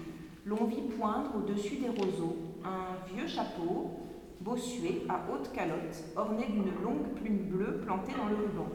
L'on 0.45 0.65
vit 0.65 0.83
poindre 0.97 1.31
au-dessus 1.35 1.77
des 1.77 1.89
roseaux 1.89 2.37
un 2.63 3.13
vieux 3.13 3.27
chapeau, 3.27 3.91
bossué, 4.39 5.03
à 5.09 5.21
haute 5.31 5.51
calotte, 5.51 6.03
orné 6.15 6.45
d'une 6.45 6.83
longue 6.83 7.13
plume 7.15 7.49
bleue 7.49 7.79
plantée 7.79 8.13
dans 8.17 8.29
le 8.29 8.35
ruban. 8.35 8.67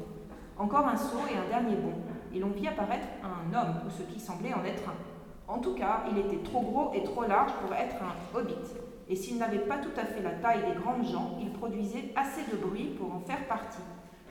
Encore 0.58 0.88
un 0.88 0.96
saut 0.96 1.26
et 1.32 1.38
un 1.38 1.48
dernier 1.48 1.76
bond, 1.76 1.94
et 2.34 2.40
l'on 2.40 2.50
vit 2.50 2.66
apparaître 2.66 3.06
un 3.22 3.54
homme, 3.54 3.76
ou 3.86 3.90
ce 3.90 4.02
qui 4.02 4.18
semblait 4.18 4.54
en 4.54 4.64
être 4.64 4.88
un. 4.88 4.96
En 5.48 5.58
tout 5.58 5.74
cas, 5.74 6.04
il 6.10 6.18
était 6.18 6.42
trop 6.42 6.60
gros 6.60 6.92
et 6.94 7.02
trop 7.02 7.24
large 7.24 7.52
pour 7.62 7.74
être 7.74 7.96
un 8.02 8.38
hobbit, 8.38 8.54
et 9.08 9.16
s'il 9.16 9.38
n'avait 9.38 9.60
pas 9.60 9.78
tout 9.78 9.98
à 9.98 10.04
fait 10.04 10.22
la 10.22 10.32
taille 10.32 10.60
des 10.70 10.78
grandes 10.78 11.06
gens, 11.06 11.38
il 11.40 11.50
produisait 11.52 12.12
assez 12.14 12.42
de 12.52 12.56
bruit 12.58 12.94
pour 12.98 13.14
en 13.14 13.20
faire 13.20 13.46
partie, 13.48 13.82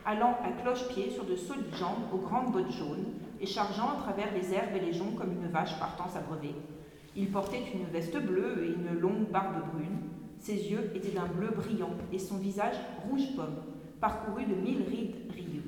allant 0.05 0.37
à 0.43 0.61
cloche-pied 0.61 1.09
sur 1.09 1.25
de 1.25 1.35
solides 1.35 1.75
jambes 1.75 2.13
aux 2.13 2.19
grandes 2.19 2.51
bottes 2.51 2.71
jaunes, 2.71 3.15
et 3.41 3.47
chargeant 3.47 3.89
à 3.89 4.01
travers 4.01 4.31
les 4.33 4.53
herbes 4.53 4.75
et 4.75 4.79
les 4.79 4.93
joncs 4.93 5.15
comme 5.15 5.31
une 5.31 5.49
vache 5.49 5.79
partant 5.79 6.07
s'abreuver. 6.07 6.53
Il 7.15 7.31
portait 7.31 7.63
une 7.73 7.85
veste 7.85 8.17
bleue 8.17 8.63
et 8.63 8.73
une 8.73 8.99
longue 8.99 9.29
barbe 9.31 9.55
brune. 9.73 9.97
Ses 10.39 10.69
yeux 10.69 10.91
étaient 10.93 11.15
d'un 11.15 11.25
bleu 11.25 11.49
brillant 11.49 11.95
et 12.13 12.19
son 12.19 12.37
visage 12.37 12.75
rouge 13.09 13.35
pomme, 13.35 13.57
parcouru 13.99 14.45
de 14.45 14.53
mille 14.53 14.83
rides 14.87 15.15
rieuse. 15.33 15.66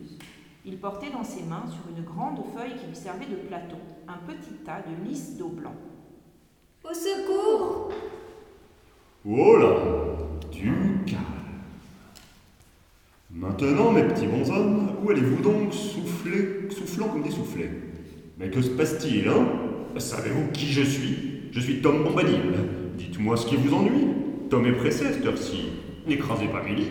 Il 0.65 0.77
portait 0.77 1.09
dans 1.09 1.23
ses 1.23 1.43
mains, 1.43 1.63
sur 1.67 1.83
une 1.95 2.03
grande 2.03 2.39
feuille 2.53 2.77
qui 2.77 2.87
lui 2.87 2.95
servait 2.95 3.25
de 3.25 3.35
plateau, 3.47 3.77
un 4.07 4.17
petit 4.27 4.53
tas 4.65 4.81
de 4.81 5.09
lys 5.09 5.37
d'eau 5.37 5.49
blanc. 5.49 5.75
Au 6.83 6.93
secours 6.93 7.91
Oh 9.25 9.57
là, 9.57 9.75
du 10.51 10.71
calme. 11.05 11.23
Maintenant, 13.31 13.91
mes 13.91 14.03
petits 14.03 14.27
bonshommes, 14.27 14.95
où 15.01 15.09
allez-vous 15.09 15.41
donc 15.41 15.73
souffler, 15.73 16.69
soufflant 16.71 17.07
comme 17.07 17.23
des 17.23 17.31
soufflets? 17.31 17.71
Mais 18.37 18.49
que 18.49 18.61
se 18.61 18.69
passe-t-il, 18.69 19.27
hein? 19.27 19.47
Savez-vous 19.97 20.51
qui 20.51 20.67
je 20.67 20.81
suis? 20.81 21.49
Je 21.51 21.59
suis 21.59 21.81
Tom 21.81 22.03
Bombadil. 22.03 22.53
Dites-moi 22.97 23.37
ce 23.37 23.45
qui 23.45 23.55
vous 23.55 23.73
ennuie. 23.73 24.07
Tom 24.49 24.65
est 24.65 24.73
pressé 24.73 25.07
à 25.07 25.13
cette 25.13 25.25
heure-ci. 25.25 25.69
N'écrasez 26.07 26.47
pas 26.47 26.63
Milly. 26.63 26.87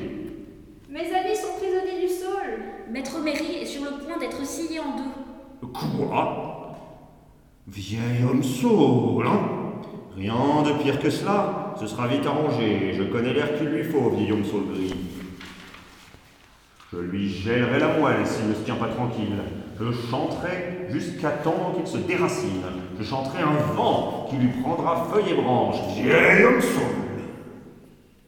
Mes 0.88 1.12
amis 1.12 1.36
sont 1.36 1.58
prisonniers 1.58 2.06
du 2.06 2.08
sol 2.08 2.77
Maître 2.90 3.20
Méry 3.20 3.56
est 3.60 3.66
sur 3.66 3.84
le 3.84 3.90
point 4.02 4.18
d'être 4.18 4.44
scié 4.46 4.80
en 4.80 4.96
deux. 4.96 5.68
Quoi? 5.72 6.74
Vieil 7.66 8.24
homme 8.24 8.42
saule, 8.42 9.26
hein? 9.26 9.40
Rien 10.16 10.62
de 10.62 10.82
pire 10.82 10.98
que 10.98 11.10
cela. 11.10 11.74
Ce 11.78 11.86
sera 11.86 12.08
vite 12.08 12.24
arrangé. 12.24 12.94
Je 12.94 13.02
connais 13.04 13.34
l'air 13.34 13.58
qu'il 13.58 13.68
lui 13.68 13.84
faut, 13.84 14.08
vieil 14.10 14.32
homme 14.32 14.44
saule 14.44 14.68
gris. 14.72 14.94
Je 16.90 16.98
lui 16.98 17.28
gèlerai 17.28 17.78
la 17.78 17.98
moelle 17.98 18.26
s'il 18.26 18.48
ne 18.48 18.54
se 18.54 18.60
tient 18.60 18.76
pas 18.76 18.88
tranquille. 18.88 19.36
Je 19.78 19.92
chanterai 20.10 20.86
jusqu'à 20.88 21.30
temps 21.30 21.74
qu'il 21.76 21.86
se 21.86 21.98
déracine. 21.98 22.62
Je 22.98 23.04
chanterai 23.04 23.42
un 23.42 23.74
vent 23.74 24.26
qui 24.30 24.36
lui 24.36 24.48
prendra 24.62 25.04
feuilles 25.12 25.32
et 25.32 25.42
branches. 25.42 25.76
Vieil 25.94 26.44
homme 26.44 26.60
saule 26.60 27.08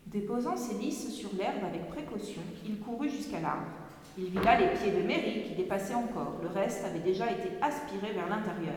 Déposant 0.07 0.57
ses 0.57 0.75
lys 0.75 1.14
sur 1.14 1.31
l'herbe 1.38 1.64
avec 1.67 1.88
précaution, 1.88 2.43
il 2.67 2.79
courut 2.81 3.09
jusqu'à 3.09 3.40
l'arbre. 3.40 3.80
Il 4.23 4.27
vit 4.27 4.45
là 4.45 4.61
les 4.61 4.67
pieds 4.79 4.93
de 4.93 5.07
Mary 5.07 5.45
qui 5.47 5.55
dépassaient 5.55 5.95
encore, 5.95 6.41
le 6.43 6.49
reste 6.49 6.85
avait 6.85 6.99
déjà 6.99 7.31
été 7.31 7.49
aspiré 7.62 8.12
vers 8.12 8.29
l'intérieur. 8.29 8.77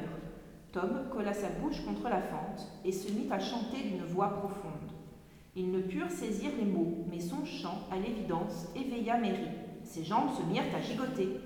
Tom 0.71 1.01
colla 1.11 1.33
sa 1.33 1.49
bouche 1.49 1.83
contre 1.85 2.05
la 2.05 2.21
fente 2.21 2.65
et 2.85 2.93
se 2.93 3.11
mit 3.11 3.27
à 3.29 3.39
chanter 3.39 3.83
d'une 3.83 4.05
voix 4.05 4.29
profonde. 4.29 4.89
Ils 5.57 5.69
ne 5.69 5.81
purent 5.81 6.09
saisir 6.09 6.49
les 6.57 6.63
mots, 6.63 7.05
mais 7.11 7.19
son 7.19 7.43
chant, 7.43 7.77
à 7.91 7.97
l'évidence, 7.97 8.69
éveilla 8.73 9.17
Mary. 9.17 9.49
Ses 9.83 10.05
jambes 10.05 10.29
se 10.31 10.49
mirent 10.49 10.63
à 10.73 10.79
gigoter. 10.79 11.37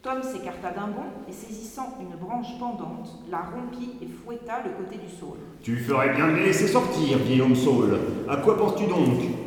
Tom 0.00 0.22
s'écarta 0.22 0.70
d'un 0.70 0.86
bond 0.86 1.12
et 1.28 1.32
saisissant 1.32 1.98
une 2.00 2.16
branche 2.16 2.58
pendante, 2.58 3.22
la 3.30 3.42
rompit 3.42 3.98
et 4.00 4.06
fouetta 4.06 4.62
le 4.64 4.82
côté 4.82 4.96
du 4.96 5.10
saule. 5.10 5.40
Tu 5.62 5.76
ferais 5.76 6.14
bien 6.14 6.28
de 6.28 6.36
les 6.36 6.46
laisser 6.46 6.68
sortir, 6.68 7.18
vieil 7.18 7.42
homme 7.42 7.54
saule. 7.54 7.98
À 8.30 8.38
quoi 8.38 8.56
penses-tu 8.56 8.86
donc? 8.86 9.45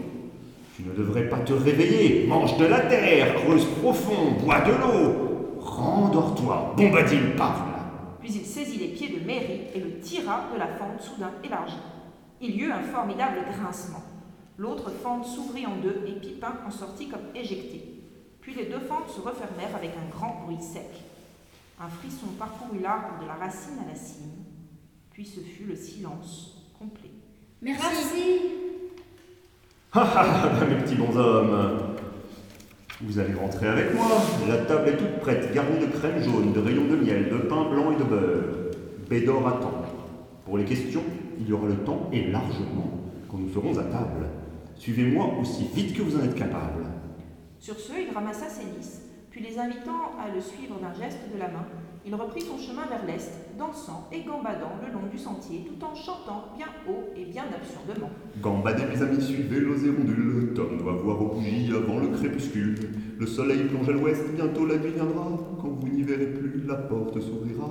Tu 0.79 0.85
ne 0.85 0.93
devrais 0.93 1.27
pas 1.27 1.39
te 1.39 1.51
réveiller. 1.51 2.25
Mange 2.25 2.55
de 2.57 2.63
la 2.63 2.79
terre, 2.79 3.35
creuse 3.35 3.65
profond, 3.81 4.31
bois 4.41 4.61
de 4.61 4.71
l'eau. 4.71 5.57
Rendors-toi, 5.59 6.73
Bombadil 6.77 7.35
parle. 7.35 7.67
Puis 8.21 8.31
il 8.35 8.45
saisit 8.45 8.77
les 8.77 8.87
pieds 8.87 9.09
de 9.09 9.25
Mary 9.25 9.63
et 9.75 9.79
le 9.79 9.99
tira 9.99 10.45
de 10.53 10.57
la 10.57 10.67
fente 10.67 11.01
soudain 11.01 11.33
élargie. 11.43 11.75
Il 12.39 12.51
y 12.51 12.61
eut 12.61 12.71
un 12.71 12.81
formidable 12.81 13.39
grincement. 13.51 14.01
L'autre 14.57 14.89
fente 15.03 15.25
s'ouvrit 15.25 15.65
en 15.65 15.75
deux 15.83 16.01
et 16.07 16.13
Pipin 16.13 16.53
en 16.65 16.71
sortit 16.71 17.09
comme 17.09 17.35
éjecté. 17.35 18.01
Puis 18.39 18.55
les 18.55 18.67
deux 18.67 18.79
fentes 18.79 19.09
se 19.09 19.19
refermèrent 19.19 19.75
avec 19.75 19.91
un 19.91 20.09
grand 20.09 20.43
bruit 20.45 20.61
sec. 20.61 21.03
Un 21.81 21.89
frisson 21.89 22.27
parcourut 22.37 22.79
l'arbre 22.81 23.21
de 23.21 23.27
la 23.27 23.33
racine 23.33 23.79
à 23.85 23.89
la 23.89 23.95
cime. 23.95 24.45
Puis 25.11 25.25
ce 25.25 25.41
fut 25.41 25.65
le 25.65 25.75
silence 25.75 26.71
complet. 26.79 27.11
Merci. 27.61 27.83
Merci 27.83 28.68
Ha 29.91 30.01
ha 30.01 30.21
ha, 30.21 30.65
mes 30.65 30.75
petits 30.75 30.93
bonshommes. 30.93 31.79
Vous 33.01 33.17
allez 33.17 33.33
rentrer 33.33 33.67
avec 33.67 33.95
moi. 33.95 34.05
La 34.47 34.57
table 34.57 34.89
est 34.89 34.97
toute 34.97 35.19
prête, 35.19 35.51
garnie 35.51 35.79
de 35.79 35.87
crème 35.87 36.21
jaune, 36.23 36.53
de 36.53 36.59
rayons 36.59 36.85
de 36.85 36.95
miel, 36.95 37.29
de 37.29 37.37
pain 37.47 37.67
blanc 37.69 37.91
et 37.91 37.95
de 37.95 38.03
beurre. 38.03 38.71
Bédor 39.09 39.47
attend. 39.47 39.81
Pour 40.45 40.59
les 40.59 40.65
questions, 40.65 41.01
il 41.39 41.49
y 41.49 41.53
aura 41.53 41.67
le 41.67 41.77
temps 41.77 42.07
et 42.13 42.27
largement. 42.29 42.91
quand 43.31 43.37
nous 43.37 43.51
serons 43.51 43.77
à 43.79 43.83
table. 43.83 44.27
Suivez-moi 44.75 45.33
aussi 45.41 45.65
vite 45.73 45.95
que 45.95 46.03
vous 46.03 46.19
en 46.19 46.23
êtes 46.23 46.35
capable. 46.35 46.85
Sur 47.59 47.79
ce, 47.79 47.93
il 47.93 48.13
ramassa 48.13 48.47
ses 48.47 48.63
lys, 48.63 49.01
puis 49.31 49.41
les 49.41 49.57
invitant 49.57 50.13
à 50.19 50.33
le 50.33 50.39
suivre 50.39 50.75
d'un 50.79 50.93
geste 50.93 51.19
de 51.33 51.39
la 51.39 51.47
main, 51.47 51.65
il 52.05 52.15
reprit 52.15 52.41
son 52.41 52.57
chemin 52.57 52.85
vers 52.87 53.05
l'est, 53.05 53.31
dansant 53.57 54.07
et 54.11 54.23
gambadant 54.23 54.71
le 54.85 54.93
long 54.93 55.07
du 55.11 55.17
sentier, 55.17 55.65
tout 55.67 55.83
en 55.83 55.93
chantant 55.93 56.45
bien 56.55 56.67
haut 56.87 57.09
et 57.15 57.25
bien 57.25 57.43
absurdement. 57.43 58.09
Gambadez 58.41 58.83
mes 58.85 59.01
amis, 59.01 59.21
suivez 59.21 59.59
l'eau 59.59 59.75
ondule. 59.75 60.53
Tom 60.55 60.77
doit 60.77 60.93
voir 60.93 61.21
aux 61.21 61.35
bougies 61.35 61.71
avant 61.75 61.99
le 61.99 62.07
crépuscule. 62.07 62.75
Le 63.19 63.27
soleil 63.27 63.65
plonge 63.65 63.89
à 63.89 63.91
l'ouest, 63.91 64.23
bientôt 64.33 64.65
la 64.65 64.77
nuit 64.77 64.91
viendra. 64.91 65.27
Quand 65.61 65.69
vous 65.69 65.89
n'y 65.89 66.03
verrez 66.03 66.27
plus, 66.27 66.63
la 66.65 66.75
porte 66.75 67.19
s'ouvrira. 67.19 67.67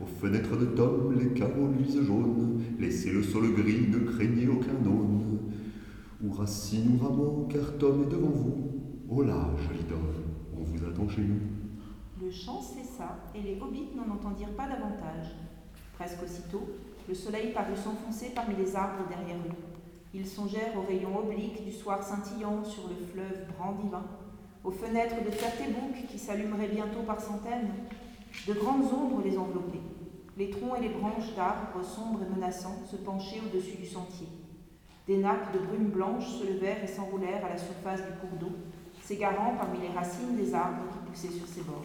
Aux 0.00 0.20
fenêtres 0.20 0.56
de 0.56 0.66
Tom, 0.66 1.14
les 1.18 1.30
carreaux 1.30 1.68
luisent 1.78 2.02
jaunes. 2.02 2.60
Laissez 2.78 3.10
le 3.10 3.22
sol 3.22 3.54
gris, 3.54 3.88
ne 3.88 3.98
craignez 4.00 4.48
aucun 4.48 4.86
aune. 4.86 5.38
Ou 6.22 6.30
racine 6.30 6.98
ou 6.98 7.04
rameau, 7.04 7.48
car 7.50 7.78
Tom 7.78 8.02
est 8.02 8.12
devant 8.12 8.28
vous. 8.28 8.70
Oh 9.08 9.22
là, 9.22 9.50
jolie 9.66 9.84
Dom, 9.88 9.98
on 10.56 10.62
vous 10.62 10.84
attend 10.84 11.08
chez 11.08 11.22
nous. 11.22 11.61
Le 12.22 12.30
chant 12.30 12.60
cessa 12.60 13.18
et 13.34 13.40
les 13.40 13.60
hobbits 13.60 13.88
n'en 13.96 14.14
entendirent 14.14 14.54
pas 14.54 14.68
davantage. 14.68 15.34
Presque 15.98 16.22
aussitôt, 16.22 16.68
le 17.08 17.14
soleil 17.14 17.52
parut 17.52 17.74
s'enfoncer 17.74 18.30
parmi 18.32 18.54
les 18.54 18.76
arbres 18.76 19.08
derrière 19.08 19.38
eux. 19.38 19.56
Ils 20.14 20.28
songèrent 20.28 20.78
aux 20.78 20.86
rayons 20.86 21.18
obliques 21.18 21.64
du 21.64 21.72
soir 21.72 22.00
scintillant 22.00 22.62
sur 22.62 22.84
le 22.86 22.94
fleuve 22.94 23.48
brandivin, 23.58 24.04
aux 24.62 24.70
fenêtres 24.70 25.24
de 25.24 25.32
Fertébouc 25.32 26.06
qui 26.08 26.16
s'allumeraient 26.16 26.68
bientôt 26.68 27.02
par 27.04 27.20
centaines. 27.20 27.72
De 28.46 28.52
grandes 28.52 28.84
ombres 28.84 29.22
les 29.24 29.36
enveloppaient. 29.36 29.80
Les 30.36 30.50
troncs 30.50 30.78
et 30.78 30.82
les 30.82 30.94
branches 30.94 31.34
d'arbres 31.34 31.84
sombres 31.84 32.20
et 32.22 32.32
menaçants 32.32 32.86
se 32.88 32.96
penchaient 32.96 33.40
au-dessus 33.44 33.78
du 33.78 33.86
sentier. 33.86 34.28
Des 35.08 35.16
nappes 35.16 35.52
de 35.52 35.58
brume 35.58 35.90
blanche 35.90 36.28
se 36.28 36.46
levèrent 36.46 36.84
et 36.84 36.86
s'enroulèrent 36.86 37.44
à 37.44 37.48
la 37.48 37.58
surface 37.58 38.02
du 38.02 38.12
cours 38.20 38.38
d'eau, 38.38 38.56
s'égarant 39.02 39.56
parmi 39.58 39.80
les 39.80 39.92
racines 39.92 40.36
des 40.36 40.54
arbres 40.54 40.84
qui 40.92 41.10
poussaient 41.10 41.36
sur 41.36 41.48
ses 41.48 41.62
bords. 41.62 41.82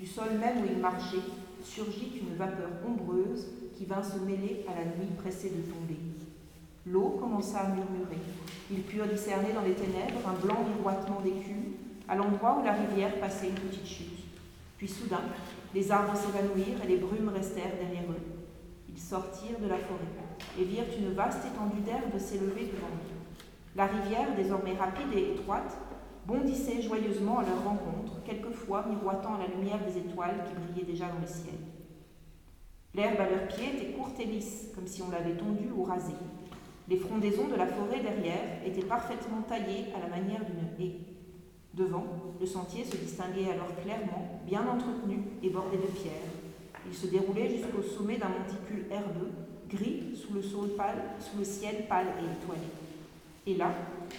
Du 0.00 0.06
sol 0.06 0.30
même 0.40 0.62
où 0.62 0.66
il 0.66 0.78
marchait 0.78 1.20
surgit 1.62 2.22
une 2.22 2.34
vapeur 2.34 2.70
ombreuse 2.88 3.48
qui 3.76 3.84
vint 3.84 4.02
se 4.02 4.18
mêler 4.20 4.64
à 4.66 4.78
la 4.78 4.86
nuit 4.86 5.12
pressée 5.18 5.50
de 5.50 5.60
tomber. 5.70 5.98
L'eau 6.86 7.18
commença 7.20 7.58
à 7.58 7.68
murmurer. 7.68 8.16
Ils 8.70 8.80
purent 8.80 9.08
discerner 9.08 9.52
dans 9.52 9.60
les 9.60 9.74
ténèbres 9.74 10.26
un 10.26 10.40
blanc 10.42 10.64
miroitement 10.74 11.20
d'écume 11.20 11.74
à 12.08 12.16
l'endroit 12.16 12.58
où 12.58 12.64
la 12.64 12.72
rivière 12.72 13.20
passait 13.20 13.48
une 13.48 13.68
petite 13.68 13.86
chute. 13.86 14.24
Puis 14.78 14.88
soudain, 14.88 15.20
les 15.74 15.92
arbres 15.92 16.16
s'évanouirent 16.16 16.82
et 16.82 16.88
les 16.88 16.96
brumes 16.96 17.28
restèrent 17.28 17.76
derrière 17.78 18.10
eux. 18.10 18.40
Ils 18.88 18.98
sortirent 18.98 19.60
de 19.60 19.68
la 19.68 19.76
forêt 19.76 20.58
et 20.58 20.64
virent 20.64 20.98
une 20.98 21.12
vaste 21.12 21.44
étendue 21.44 21.82
d'herbe 21.82 22.18
s'élever 22.18 22.72
devant 22.72 22.88
eux. 22.88 23.20
La 23.76 23.84
rivière, 23.84 24.34
désormais 24.34 24.76
rapide 24.78 25.12
et 25.14 25.34
étroite, 25.34 25.76
bondissait 26.30 26.80
joyeusement 26.80 27.40
à 27.40 27.42
leur 27.42 27.64
rencontre, 27.64 28.22
quelquefois 28.24 28.86
miroitant 28.88 29.34
à 29.34 29.38
la 29.38 29.48
lumière 29.48 29.80
des 29.84 29.98
étoiles 29.98 30.44
qui 30.46 30.54
brillaient 30.54 30.92
déjà 30.92 31.06
dans 31.06 31.20
le 31.20 31.26
ciel. 31.26 31.58
L'herbe 32.94 33.20
à 33.20 33.28
leurs 33.28 33.48
pieds 33.48 33.74
était 33.74 33.92
courte 33.92 34.18
et 34.20 34.26
lisse, 34.26 34.68
comme 34.74 34.86
si 34.86 35.02
on 35.02 35.10
l'avait 35.10 35.34
tondue 35.34 35.70
ou 35.74 35.82
rasée. 35.82 36.14
Les 36.88 36.96
frondaisons 36.96 37.48
de 37.48 37.56
la 37.56 37.66
forêt 37.66 38.00
derrière 38.00 38.64
étaient 38.64 38.86
parfaitement 38.86 39.42
taillées 39.48 39.86
à 39.96 40.00
la 40.00 40.08
manière 40.08 40.44
d'une 40.44 40.86
haie. 40.86 40.96
Devant, 41.74 42.06
le 42.40 42.46
sentier 42.46 42.84
se 42.84 42.96
distinguait 42.96 43.50
alors 43.50 43.74
clairement, 43.82 44.40
bien 44.46 44.62
entretenu 44.68 45.22
et 45.42 45.50
bordé 45.50 45.78
de 45.78 45.86
pierres. 45.86 46.30
Il 46.86 46.94
se 46.94 47.06
déroulait 47.06 47.50
jusqu'au 47.50 47.82
sommet 47.82 48.18
d'un 48.18 48.28
monticule 48.28 48.86
herbeux, 48.90 49.30
gris 49.68 50.16
sous 50.16 50.34
le, 50.34 50.68
pâle, 50.70 51.02
sous 51.18 51.38
le 51.38 51.44
ciel 51.44 51.86
pâle 51.88 52.08
et 52.18 52.42
étoilé. 52.42 52.66
Et 53.50 53.56
là, 53.56 53.74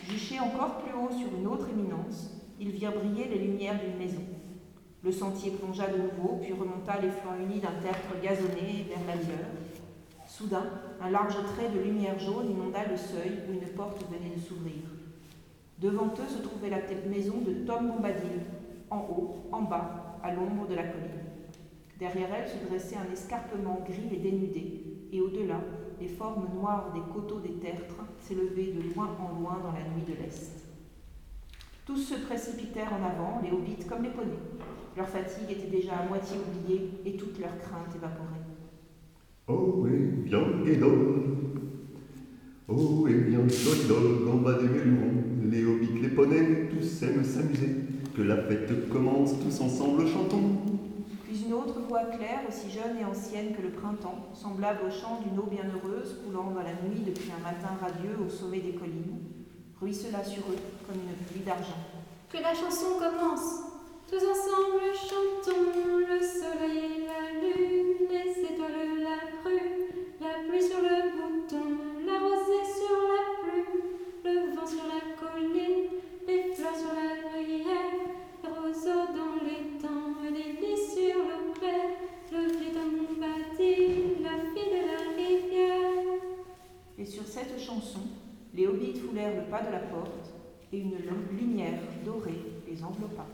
juché 0.10 0.42
encore 0.42 0.80
plus 0.80 0.92
haut 0.92 1.10
sur 1.10 1.34
une 1.40 1.48
autre 1.48 1.70
éminence, 1.70 2.32
ils 2.60 2.70
virent 2.70 2.92
briller 2.92 3.30
les 3.30 3.40
lumières 3.40 3.80
d'une 3.80 3.98
maison. 3.98 4.24
Le 5.06 5.12
sentier 5.12 5.52
plongea 5.52 5.88
de 5.88 6.02
nouveau, 6.02 6.40
puis 6.42 6.52
remonta 6.52 7.00
les 7.00 7.12
flancs 7.12 7.40
unis 7.42 7.62
d'un 7.62 7.80
tertre 7.82 8.20
gazonné 8.22 8.88
vers 8.90 9.08
la 9.08 9.16
lueur. 9.16 9.48
Soudain, 10.28 10.66
un 11.02 11.10
large 11.10 11.38
trait 11.56 11.70
de 11.70 11.80
lumière 11.80 12.20
jaune 12.20 12.52
inonda 12.52 12.86
le 12.90 12.98
seuil 12.98 13.40
où 13.48 13.54
une 13.54 13.70
porte 13.70 14.04
venait 14.12 14.36
de 14.36 14.42
s'ouvrir. 14.42 14.84
Devant 15.80 16.08
eux 16.08 16.28
se 16.28 16.44
trouvait 16.44 16.70
la 16.70 16.82
maison 17.10 17.40
de 17.40 17.66
Tom 17.66 17.88
Bombadil, 17.88 18.42
en 18.90 19.00
haut, 19.00 19.48
en 19.54 19.62
bas, 19.62 20.20
à 20.24 20.34
l'ombre 20.34 20.68
de 20.68 20.76
la 20.76 20.84
colline. 20.84 21.08
Derrière 21.98 22.36
elle 22.36 22.50
se 22.50 22.68
dressait 22.68 22.98
un 22.98 23.14
escarpement 23.14 23.80
gris 23.86 24.14
et 24.14 24.20
dénudé, 24.20 24.84
et 25.14 25.22
au-delà, 25.22 25.62
les 26.02 26.08
formes 26.08 26.48
noires 26.56 26.92
des 26.94 27.14
coteaux 27.14 27.40
des 27.40 27.60
tertres 27.60 28.04
s'élevaient 28.20 28.74
de 28.74 28.94
loin 28.94 29.10
en 29.20 29.40
loin 29.40 29.60
dans 29.64 29.72
la 29.72 29.84
nuit 29.84 30.04
de 30.08 30.14
l'Est. 30.22 30.66
Tous 31.86 31.98
se 31.98 32.16
précipitèrent 32.16 32.92
en 32.94 33.06
avant, 33.06 33.42
les 33.44 33.52
hobbits 33.52 33.86
comme 33.88 34.04
les 34.04 34.10
poneys. 34.10 34.32
Leur 34.98 35.08
fatigue 35.08 35.52
était 35.52 35.70
déjà 35.70 36.00
à 36.00 36.08
moitié 36.08 36.38
oubliée 36.38 36.90
et 37.06 37.16
toute 37.16 37.40
leur 37.40 37.58
crainte 37.60 37.96
évaporée. 37.96 38.42
Oh, 39.48 39.86
et 39.88 39.98
bien, 39.98 40.42
Guédon 40.66 40.92
Oh, 42.68 43.08
et 43.08 43.14
bien, 43.14 43.48
Solidol, 43.50 44.28
en 44.30 44.38
bas 44.38 44.54
des 44.54 44.70
mélurons, 44.70 45.24
les 45.44 45.66
hobbits, 45.66 46.02
les 46.02 46.10
poneys, 46.10 46.70
tous 46.70 47.04
aiment 47.04 47.24
s'amuser. 47.24 47.76
Que 48.16 48.24
la 48.24 48.38
fête 48.38 48.90
commence, 48.90 49.40
tous 49.40 49.62
ensemble 49.62 50.08
chantons. 50.08 50.71
Puis 51.32 51.46
une 51.46 51.54
autre 51.54 51.80
voix 51.88 52.04
claire, 52.12 52.42
aussi 52.46 52.70
jeune 52.70 53.00
et 53.00 53.06
ancienne 53.06 53.56
que 53.56 53.62
le 53.62 53.70
printemps, 53.70 54.20
semblable 54.34 54.82
au 54.86 54.92
chant 54.92 55.22
d'une 55.24 55.40
eau 55.40 55.48
bienheureuse 55.48 56.20
coulant 56.26 56.52
dans 56.52 56.60
la 56.60 56.76
nuit 56.84 57.08
depuis 57.08 57.32
un 57.32 57.40
matin 57.40 57.72
radieux 57.80 58.18
au 58.20 58.30
sommet 58.30 58.60
des 58.60 58.74
collines, 58.74 59.16
ruissela 59.80 60.26
sur 60.26 60.44
eux 60.52 60.60
comme 60.86 61.00
une 61.00 61.16
pluie 61.32 61.40
d'argent. 61.40 61.80
Que 62.30 62.36
la 62.36 62.54
chanson 62.54 63.00
commence. 63.00 63.64
Tous 64.10 64.18
ensemble 64.18 64.92
chantons 64.92 66.04
le 66.04 66.20
soleil 66.20 67.08
la 67.08 67.40
lune, 67.40 68.12
les 68.12 68.52
étoiles, 68.52 69.00
la 69.00 69.32
crue, 69.40 69.88
la 70.20 70.50
pluie 70.50 70.68
sur 70.68 70.82
le 70.82 71.16
bouton, 71.16 71.80
la 72.06 72.20
rosée 72.20 72.68
sur 72.76 73.08
la 73.08 73.24
plume, 73.40 73.80
le 74.26 74.54
vent 74.54 74.68
sur 74.68 74.84
la 74.84 75.16
colline, 75.16 75.96
les 76.28 76.54
fleurs 76.54 76.76
sur 76.76 76.92
la 76.92 77.30
bruyère, 77.30 78.11
Et 86.98 87.06
sur 87.06 87.26
cette 87.26 87.60
chanson, 87.60 88.02
les 88.54 88.68
hobbits 88.68 88.94
foulèrent 88.94 89.36
le 89.36 89.50
pas 89.50 89.62
de 89.62 89.72
la 89.72 89.80
porte, 89.80 90.32
et 90.72 90.80
une 90.80 90.98
lumière 91.38 91.80
dorée 92.06 92.40
les 92.70 92.84
enveloppa. 92.84 93.26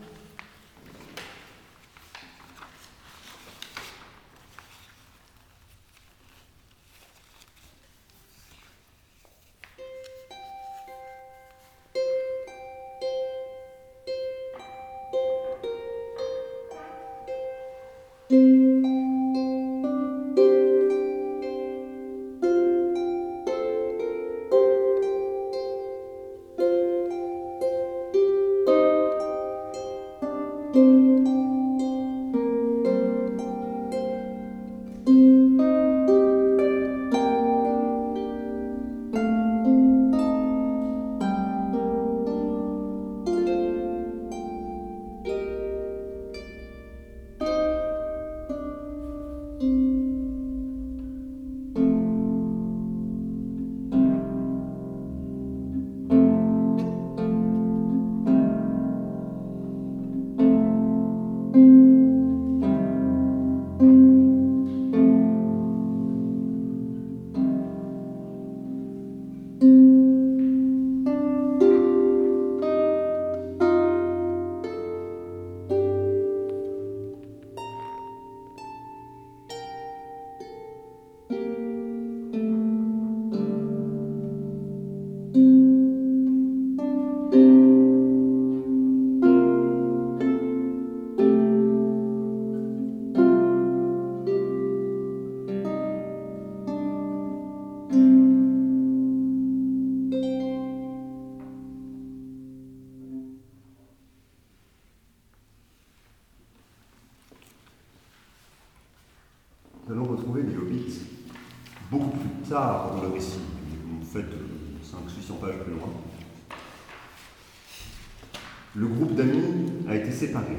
Le 118.78 118.86
groupe 118.86 119.16
d'amis 119.16 119.72
a 119.88 119.96
été 119.96 120.12
séparé. 120.12 120.56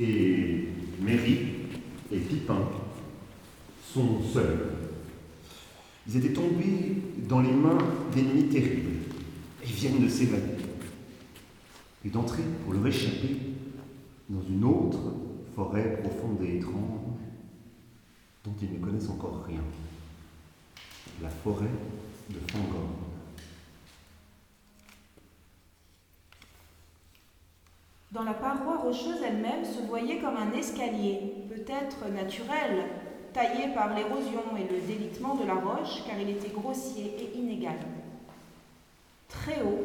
Et 0.00 0.66
Mary 1.00 1.38
et 2.10 2.18
Pipin 2.18 2.58
sont 3.80 4.20
seuls. 4.22 4.66
Ils 6.08 6.16
étaient 6.16 6.32
tombés 6.32 6.96
dans 7.28 7.40
les 7.40 7.52
mains 7.52 7.78
d'ennemis 8.12 8.48
terribles 8.48 8.96
et 9.62 9.66
viennent 9.66 10.02
de 10.02 10.08
s'évader. 10.08 10.56
Et 12.04 12.08
d'entrer 12.08 12.42
pour 12.64 12.72
leur 12.72 12.86
échapper 12.88 13.36
dans 14.28 14.42
une 14.42 14.64
autre 14.64 14.98
forêt 15.54 16.00
profonde 16.02 16.42
et 16.42 16.56
étrange 16.56 17.14
dont 18.44 18.54
ils 18.60 18.72
ne 18.72 18.84
connaissent 18.84 19.10
encore 19.10 19.44
rien. 19.46 19.62
La 21.22 21.28
forêt 21.28 21.70
de 22.28 22.38
Fangor. 22.50 22.88
Dans 28.10 28.24
paroi 28.88 28.96
rocheuse 28.96 29.22
elle-même 29.22 29.64
se 29.64 29.86
voyait 29.86 30.18
comme 30.18 30.36
un 30.36 30.52
escalier, 30.56 31.34
peut-être 31.48 32.08
naturel, 32.14 32.84
taillé 33.32 33.68
par 33.74 33.94
l'érosion 33.94 34.42
et 34.56 34.72
le 34.72 34.80
délitement 34.80 35.34
de 35.34 35.46
la 35.46 35.54
roche, 35.54 36.02
car 36.06 36.18
il 36.18 36.30
était 36.30 36.54
grossier 36.54 37.14
et 37.18 37.38
inégal. 37.38 37.76
Très 39.28 39.62
haut, 39.62 39.84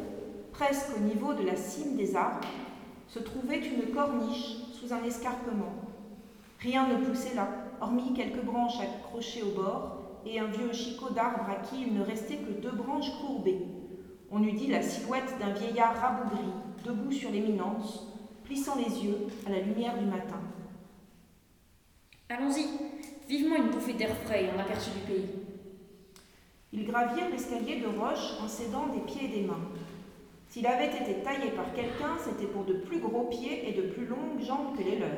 presque 0.52 0.96
au 0.96 1.00
niveau 1.00 1.34
de 1.34 1.44
la 1.44 1.56
cime 1.56 1.96
des 1.96 2.16
arbres, 2.16 2.46
se 3.08 3.18
trouvait 3.18 3.60
une 3.60 3.94
corniche 3.94 4.56
sous 4.72 4.92
un 4.92 5.04
escarpement. 5.04 5.74
Rien 6.60 6.88
ne 6.88 7.04
poussait 7.04 7.34
là, 7.34 7.48
hormis 7.80 8.14
quelques 8.14 8.42
branches 8.42 8.80
accrochées 8.80 9.42
au 9.42 9.60
bord 9.60 9.98
et 10.24 10.40
un 10.40 10.46
vieux 10.46 10.72
chicot 10.72 11.10
d'arbre 11.10 11.44
à 11.50 11.56
qui 11.56 11.82
il 11.82 11.94
ne 11.94 12.02
restait 12.02 12.36
que 12.36 12.60
deux 12.62 12.72
branches 12.72 13.10
courbées. 13.20 13.66
On 14.32 14.42
eût 14.42 14.52
dit 14.52 14.68
la 14.68 14.80
silhouette 14.80 15.34
d'un 15.38 15.52
vieillard 15.52 15.94
rabougri, 15.94 16.48
debout 16.84 17.12
sur 17.12 17.30
l'éminence, 17.30 18.13
plissant 18.44 18.76
les 18.76 19.04
yeux 19.04 19.26
à 19.46 19.50
la 19.50 19.60
lumière 19.60 19.98
du 19.98 20.04
matin. 20.04 20.40
Allons-y, 22.28 22.66
vivement 23.28 23.56
une 23.56 23.70
bouffée 23.70 23.94
d'air 23.94 24.14
frais 24.24 24.50
en 24.54 24.60
aperçu 24.60 24.90
du 24.90 25.00
pays. 25.00 25.30
Ils 26.72 26.86
gravirent 26.86 27.30
l'escalier 27.30 27.80
de 27.80 27.86
roche 27.86 28.34
en 28.42 28.48
s'aidant 28.48 28.88
des 28.88 29.00
pieds 29.00 29.26
et 29.26 29.40
des 29.40 29.46
mains. 29.46 29.68
S'il 30.48 30.66
avait 30.66 30.86
été 30.86 31.22
taillé 31.22 31.50
par 31.52 31.72
quelqu'un, 31.72 32.16
c'était 32.22 32.50
pour 32.50 32.64
de 32.64 32.74
plus 32.74 33.00
gros 33.00 33.24
pieds 33.24 33.68
et 33.68 33.72
de 33.72 33.88
plus 33.88 34.06
longues 34.06 34.40
jambes 34.40 34.76
que 34.76 34.82
les 34.82 34.98
leurs. 34.98 35.10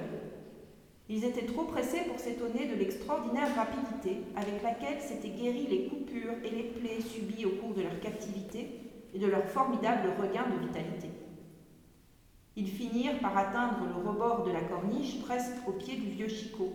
Ils 1.08 1.24
étaient 1.24 1.46
trop 1.46 1.64
pressés 1.64 2.02
pour 2.08 2.18
s'étonner 2.18 2.66
de 2.66 2.74
l'extraordinaire 2.74 3.54
rapidité 3.54 4.22
avec 4.34 4.62
laquelle 4.62 5.00
s'étaient 5.00 5.28
guéries 5.28 5.68
les 5.68 5.86
coupures 5.86 6.34
et 6.44 6.50
les 6.50 6.64
plaies 6.64 7.00
subies 7.00 7.46
au 7.46 7.50
cours 7.60 7.74
de 7.74 7.82
leur 7.82 8.00
captivité 8.00 8.80
et 9.14 9.18
de 9.18 9.26
leur 9.26 9.44
formidable 9.44 10.10
regain 10.20 10.46
de 10.48 10.66
vitalité. 10.66 11.08
Ils 12.58 12.70
finirent 12.70 13.18
par 13.20 13.36
atteindre 13.36 13.84
le 13.86 14.08
rebord 14.08 14.44
de 14.44 14.50
la 14.50 14.62
corniche 14.62 15.20
presque 15.20 15.68
au 15.68 15.72
pied 15.72 15.96
du 15.96 16.08
vieux 16.08 16.28
chicot. 16.28 16.72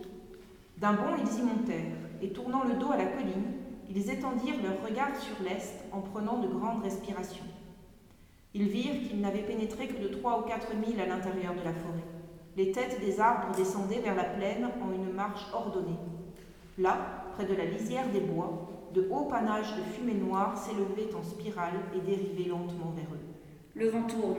D'un 0.78 0.92
bond, 0.92 1.16
ils 1.18 1.40
y 1.40 1.42
montèrent, 1.42 1.96
et 2.22 2.28
tournant 2.28 2.62
le 2.62 2.74
dos 2.74 2.92
à 2.92 2.96
la 2.96 3.06
colline, 3.06 3.52
ils 3.90 4.08
étendirent 4.08 4.62
leur 4.62 4.80
regard 4.88 5.16
sur 5.16 5.34
l'est 5.42 5.84
en 5.90 6.00
prenant 6.00 6.38
de 6.38 6.46
grandes 6.46 6.84
respirations. 6.84 7.44
Ils 8.54 8.68
virent 8.68 9.08
qu'ils 9.08 9.20
n'avaient 9.20 9.42
pénétré 9.42 9.88
que 9.88 10.00
de 10.00 10.06
trois 10.06 10.38
ou 10.38 10.42
quatre 10.42 10.72
milles 10.76 11.00
à 11.00 11.06
l'intérieur 11.06 11.54
de 11.54 11.64
la 11.64 11.74
forêt. 11.74 12.04
Les 12.56 12.70
têtes 12.70 13.00
des 13.00 13.18
arbres 13.18 13.56
descendaient 13.56 14.02
vers 14.02 14.14
la 14.14 14.24
plaine 14.24 14.68
en 14.80 14.92
une 14.92 15.12
marche 15.12 15.46
ordonnée. 15.52 15.98
Là, 16.78 17.24
près 17.34 17.44
de 17.44 17.54
la 17.54 17.64
lisière 17.64 18.08
des 18.12 18.20
bois, 18.20 18.68
de 18.94 19.08
hauts 19.10 19.24
panaches 19.24 19.74
de 19.76 19.82
fumée 19.82 20.14
noire 20.14 20.56
s'élevaient 20.56 21.12
en 21.16 21.24
spirale 21.24 21.80
et 21.96 22.00
dérivaient 22.00 22.50
lentement 22.50 22.92
vers 22.94 23.12
eux. 23.12 23.24
Le 23.74 23.88
vent 23.88 24.04
tourne. 24.04 24.36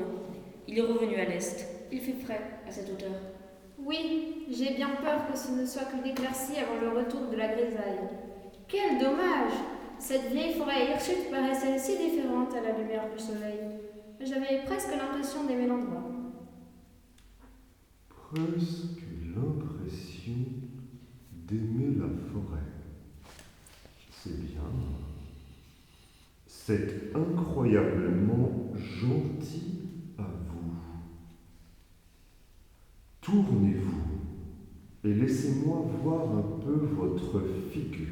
Il 0.67 0.77
est 0.77 0.81
revenu 0.81 1.15
à 1.15 1.25
l'est. 1.25 1.67
Il 1.91 1.99
fait 1.99 2.13
frais 2.13 2.41
à 2.67 2.71
cette 2.71 2.89
hauteur. 2.89 3.15
Oui, 3.77 4.45
j'ai 4.49 4.75
bien 4.75 4.89
peur 5.03 5.27
que 5.31 5.37
ce 5.37 5.51
ne 5.51 5.65
soit 5.65 5.85
que 5.85 6.03
d'éclaircie 6.03 6.57
avant 6.57 6.79
le 6.79 6.97
retour 6.97 7.29
de 7.29 7.35
la 7.35 7.49
grisaille. 7.49 8.09
Quel 8.67 8.99
dommage 8.99 9.53
Cette 9.99 10.31
vieille 10.31 10.53
forêt 10.53 10.91
hirsute 10.91 11.29
paraissait 11.29 11.77
si 11.77 11.97
différente 11.97 12.53
à 12.55 12.61
la 12.61 12.77
lumière 12.77 13.09
du 13.11 13.21
soleil. 13.21 13.59
J'avais 14.21 14.63
presque 14.65 14.95
l'impression 14.95 15.43
d'aimer 15.43 15.67
l'endroit. 15.67 16.03
Presque 18.09 19.03
l'impression 19.35 20.33
d'aimer 21.45 21.95
la 21.99 22.07
forêt. 22.31 22.59
C'est 24.11 24.39
bien. 24.39 24.61
C'est 26.47 27.11
incroyablement 27.13 28.71
gentil 28.77 29.81
à 30.17 30.23
vous. 30.23 30.75
Tournez-vous 33.23 34.03
et 35.05 35.13
laissez-moi 35.13 35.85
voir 36.03 36.23
un 36.37 36.59
peu 36.61 36.87
votre 36.93 37.41
figure. 37.71 38.07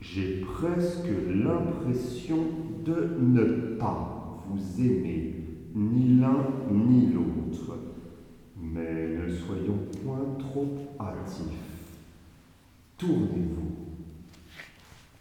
J'ai 0.00 0.40
presque 0.40 1.08
l'impression 1.28 2.38
de 2.84 3.16
ne 3.20 3.76
pas 3.76 4.42
vous 4.48 4.80
aimer, 4.80 5.36
ni 5.72 6.18
l'un 6.18 6.46
ni 6.68 7.12
l'autre. 7.12 7.78
Mais 8.60 9.16
ne 9.18 9.28
soyons 9.28 9.78
point 10.02 10.36
trop 10.38 10.66
hâtifs. 10.98 11.94
Tournez-vous. 12.98 13.73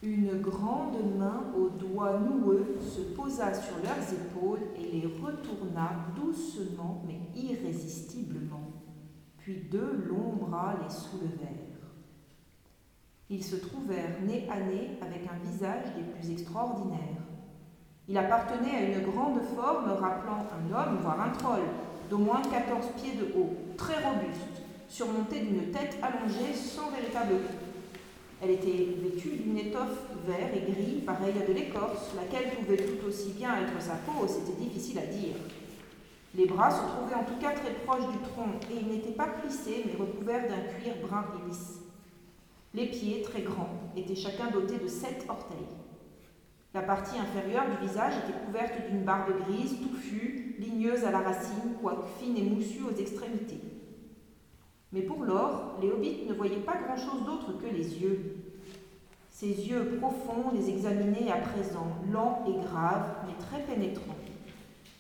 Une 0.04 0.42
grande 0.42 0.98
main 1.18 1.46
aux 1.58 1.70
doigts 1.70 2.20
noueux 2.20 2.76
se 2.82 3.00
posa 3.16 3.54
sur 3.54 3.76
leurs 3.82 4.12
épaules 4.12 4.68
et 4.76 4.92
les 4.92 5.06
retourna 5.06 5.92
doucement 6.14 7.02
mais 7.08 7.22
irrésistiblement. 7.42 8.70
Puis 9.38 9.70
deux 9.72 10.06
longs 10.10 10.36
bras 10.42 10.74
les 10.84 10.94
soulevèrent. 10.94 11.88
Ils 13.30 13.46
se 13.46 13.56
trouvèrent 13.56 14.22
nez 14.24 14.46
à 14.52 14.60
nez 14.60 14.98
avec 15.02 15.22
un 15.26 15.50
visage 15.50 15.96
des 15.96 16.04
plus 16.04 16.32
extraordinaires. 16.32 17.24
Il 18.10 18.18
appartenait 18.18 18.76
à 18.76 18.82
une 18.82 19.10
grande 19.10 19.40
forme 19.56 19.90
rappelant 19.90 20.46
un 20.52 20.74
homme, 20.74 20.98
voire 21.02 21.22
un 21.22 21.30
troll, 21.30 21.64
d'au 22.10 22.18
moins 22.18 22.42
14 22.42 22.88
pieds 22.98 23.14
de 23.14 23.40
haut, 23.40 23.54
très 23.78 24.04
robuste, 24.04 24.64
surmontée 24.90 25.40
d'une 25.40 25.72
tête 25.72 25.98
allongée 26.02 26.54
sans 26.54 26.92
véritable. 26.92 27.36
Elle 28.44 28.52
était 28.52 28.90
vêtue 29.02 29.38
d'une 29.38 29.58
étoffe 29.58 30.04
vert 30.28 30.50
et 30.54 30.70
gris, 30.70 31.02
pareille 31.06 31.36
à 31.42 31.48
de 31.48 31.54
l'écorce, 31.54 32.14
laquelle 32.14 32.52
pouvait 32.56 32.76
tout 32.76 33.08
aussi 33.08 33.30
bien 33.30 33.56
être 33.62 33.82
sa 33.82 33.94
peau, 33.94 34.28
c'était 34.28 34.60
difficile 34.62 35.00
à 35.00 35.06
dire. 35.06 35.36
Les 36.36 36.46
bras 36.46 36.70
se 36.70 36.82
trouvaient 36.82 37.16
en 37.16 37.24
tout 37.24 37.40
cas 37.40 37.52
très 37.52 37.74
proches 37.86 38.12
du 38.12 38.18
tronc, 38.30 38.60
et 38.70 38.82
ils 38.82 38.88
n'étaient 38.88 39.12
pas 39.12 39.28
plissés, 39.28 39.86
mais 39.86 39.94
recouverts 39.94 40.50
d'un 40.50 40.74
cuir 40.74 40.94
brun 41.08 41.26
et 41.40 41.50
lisse. 41.50 41.80
Les 42.74 42.88
pieds, 42.88 43.22
très 43.22 43.44
grands, 43.44 43.80
étaient 43.96 44.16
chacun 44.16 44.52
dotés 44.52 44.80
de 44.80 44.88
sept 44.88 45.26
orteils. 45.30 45.58
La 46.74 46.82
partie 46.82 47.18
inférieure 47.18 47.66
du 47.70 47.88
visage 47.88 48.16
était 48.18 48.40
couverte 48.46 48.90
d'une 48.90 49.04
barbe 49.04 49.32
grise, 49.48 49.78
touffue, 49.80 50.58
ligneuse 50.60 51.06
à 51.06 51.12
la 51.12 51.20
racine, 51.20 51.76
quoique 51.82 52.08
fine 52.20 52.36
et 52.36 52.50
moussue 52.50 52.82
aux 52.84 53.00
extrémités. 53.00 53.62
Mais 54.94 55.02
pour 55.02 55.24
l'or, 55.24 55.80
les 55.82 56.28
ne 56.28 56.34
voyaient 56.34 56.58
pas 56.58 56.78
grand-chose 56.78 57.26
d'autre 57.26 57.58
que 57.58 57.66
les 57.66 57.98
yeux. 57.98 58.36
Ces 59.32 59.48
yeux 59.48 59.98
profonds 60.00 60.52
les 60.54 60.70
examinaient 60.70 61.32
à 61.32 61.38
présent, 61.38 61.88
lents 62.12 62.44
et 62.48 62.64
graves, 62.64 63.16
mais 63.26 63.34
très 63.44 63.64
pénétrants. 63.64 64.16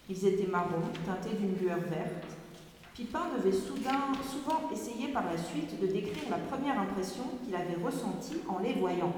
Ils 0.10 0.26
étaient 0.26 0.52
marrons, 0.52 0.82
teintés 1.06 1.36
d'une 1.36 1.56
lueur 1.62 1.78
verte. 1.78 2.26
Pipin 2.96 3.22
devait 3.38 3.56
soudain, 3.56 4.12
souvent 4.24 4.70
essayer 4.72 5.10
par 5.10 5.24
la 5.32 5.38
suite 5.38 5.80
de 5.80 5.88
décrire 5.88 6.30
la 6.30 6.38
première 6.38 6.80
impression 6.80 7.24
qu'il 7.44 7.56
avait 7.56 7.82
ressentie 7.84 8.42
en 8.48 8.60
les 8.60 8.74
voyant. 8.74 9.14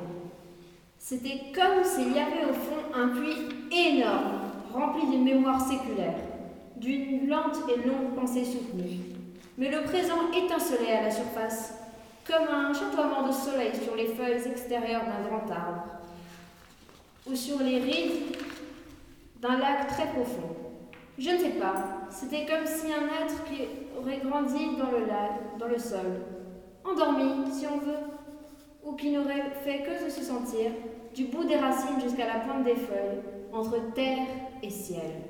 C'était 1.00 1.54
comme 1.54 1.84
s'il 1.84 2.14
y 2.14 2.20
avait 2.20 2.50
au 2.50 2.54
fond 2.54 2.94
un 2.94 3.10
puits 3.10 3.68
énorme, 3.72 4.42
rempli 4.74 5.08
d'une 5.10 5.24
mémoire 5.24 5.62
séculaire, 5.62 6.20
d'une 6.78 7.28
lente 7.28 7.58
et 7.70 7.88
longue 7.88 8.16
pensée 8.16 8.44
soutenue. 8.44 9.15
Mais 9.58 9.72
le 9.72 9.84
présent 9.84 10.32
étincelait 10.36 10.98
à 10.98 11.04
la 11.04 11.12
surface, 11.12 11.74
comme 12.28 12.48
un 12.54 12.74
chatoiement 12.74 13.28
de 13.28 13.32
soleil 13.32 13.72
sur 13.82 13.96
les 13.96 14.08
feuilles 14.08 14.48
extérieures 14.48 15.04
d'un 15.04 15.30
grand 15.30 15.50
arbre, 15.50 15.84
ou 17.26 17.36
sur 17.36 17.60
les 17.60 17.80
rides 17.80 18.38
d'un 19.42 19.58
lac 19.58 19.88
très 19.88 20.08
profond. 20.08 20.56
Je 21.18 21.30
ne 21.30 21.38
sais 21.38 21.52
pas, 21.52 21.76
c'était 22.10 22.46
comme 22.46 22.66
si 22.66 22.88
un 22.92 23.06
être 23.24 23.44
qui 23.46 23.62
aurait 23.98 24.20
grandi 24.20 24.76
dans 24.78 24.92
le 24.92 25.06
lac, 25.06 25.58
dans 25.58 25.68
le 25.68 25.80
sol, 25.80 26.22
endormi, 26.84 27.50
si 27.52 27.66
on 27.68 27.78
veut, 27.78 28.04
ou 28.84 28.94
qui 28.94 29.12
n'aurait 29.12 29.52
fait 29.64 29.84
que 29.84 30.06
de 30.06 30.10
se 30.10 30.22
sentir, 30.22 30.72
du 31.16 31.26
bout 31.26 31.46
des 31.46 31.56
racines 31.56 32.02
jusqu'à 32.02 32.28
la 32.28 32.40
pointe 32.40 32.66
des 32.66 32.76
feuilles, 32.76 33.22
entre 33.54 33.94
terre 33.94 34.28
et 34.62 34.70
ciel, 34.70 35.22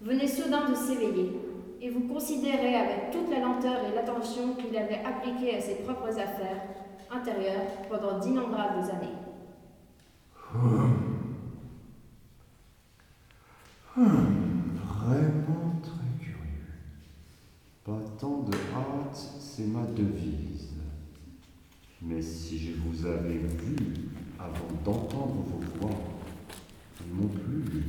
venait 0.00 0.26
soudain 0.26 0.70
de 0.70 0.74
s'éveiller, 0.74 1.32
et 1.80 1.90
vous 1.90 2.08
considérez 2.08 2.74
avec 2.74 3.10
toute 3.10 3.30
la 3.30 3.40
lenteur 3.40 3.76
et 3.84 3.94
l'attention 3.94 4.54
qu'il 4.54 4.76
avait 4.76 5.02
appliquée 5.04 5.56
à 5.56 5.60
ses 5.60 5.76
propres 5.76 6.18
affaires, 6.18 6.62
intérieur 7.10 7.62
pendant 7.88 8.18
d'innombrables 8.18 8.90
années. 8.90 9.14
Vraiment 13.96 15.80
très 15.82 16.24
curieux. 16.24 16.74
Pas 17.84 18.00
tant 18.18 18.42
de 18.42 18.54
hâte, 18.54 19.16
c'est 19.38 19.66
ma 19.66 19.82
devise. 19.82 20.74
Mais 22.02 22.22
si 22.22 22.58
je 22.58 22.72
vous 22.80 23.06
avais 23.06 23.38
vu 23.38 23.76
avant 24.38 24.72
d'entendre 24.84 25.44
vos 25.46 25.80
voix, 25.80 25.98
non 27.12 27.28
plus, 27.28 27.82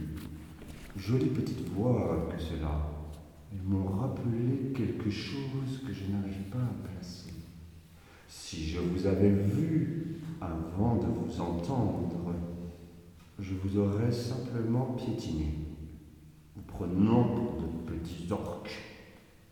jolie 0.97 1.29
petite 1.29 1.69
voix 1.69 2.27
que 2.31 2.41
cela, 2.41 2.98
elles 3.51 3.63
m'ont 3.63 3.87
rappelé 3.87 4.71
quelque 4.75 5.09
chose 5.09 5.81
que 5.85 5.93
je 5.93 6.11
n'arrive 6.11 6.49
pas 6.51 6.59
à 6.59 6.87
placer. 6.87 7.33
Si 8.27 8.67
je 8.69 8.79
vous 8.79 9.07
avais 9.07 9.29
vu 9.29 10.21
avant 10.39 10.97
de 10.97 11.05
vous 11.05 11.41
entendre, 11.41 12.35
je 13.39 13.53
vous 13.55 13.79
aurais 13.79 14.11
simplement 14.11 14.95
piétiné, 14.97 15.53
vous 16.55 16.61
prenant 16.67 17.23
pour 17.23 17.61
de 17.61 17.97
petits 17.97 18.31
orques, 18.31 18.77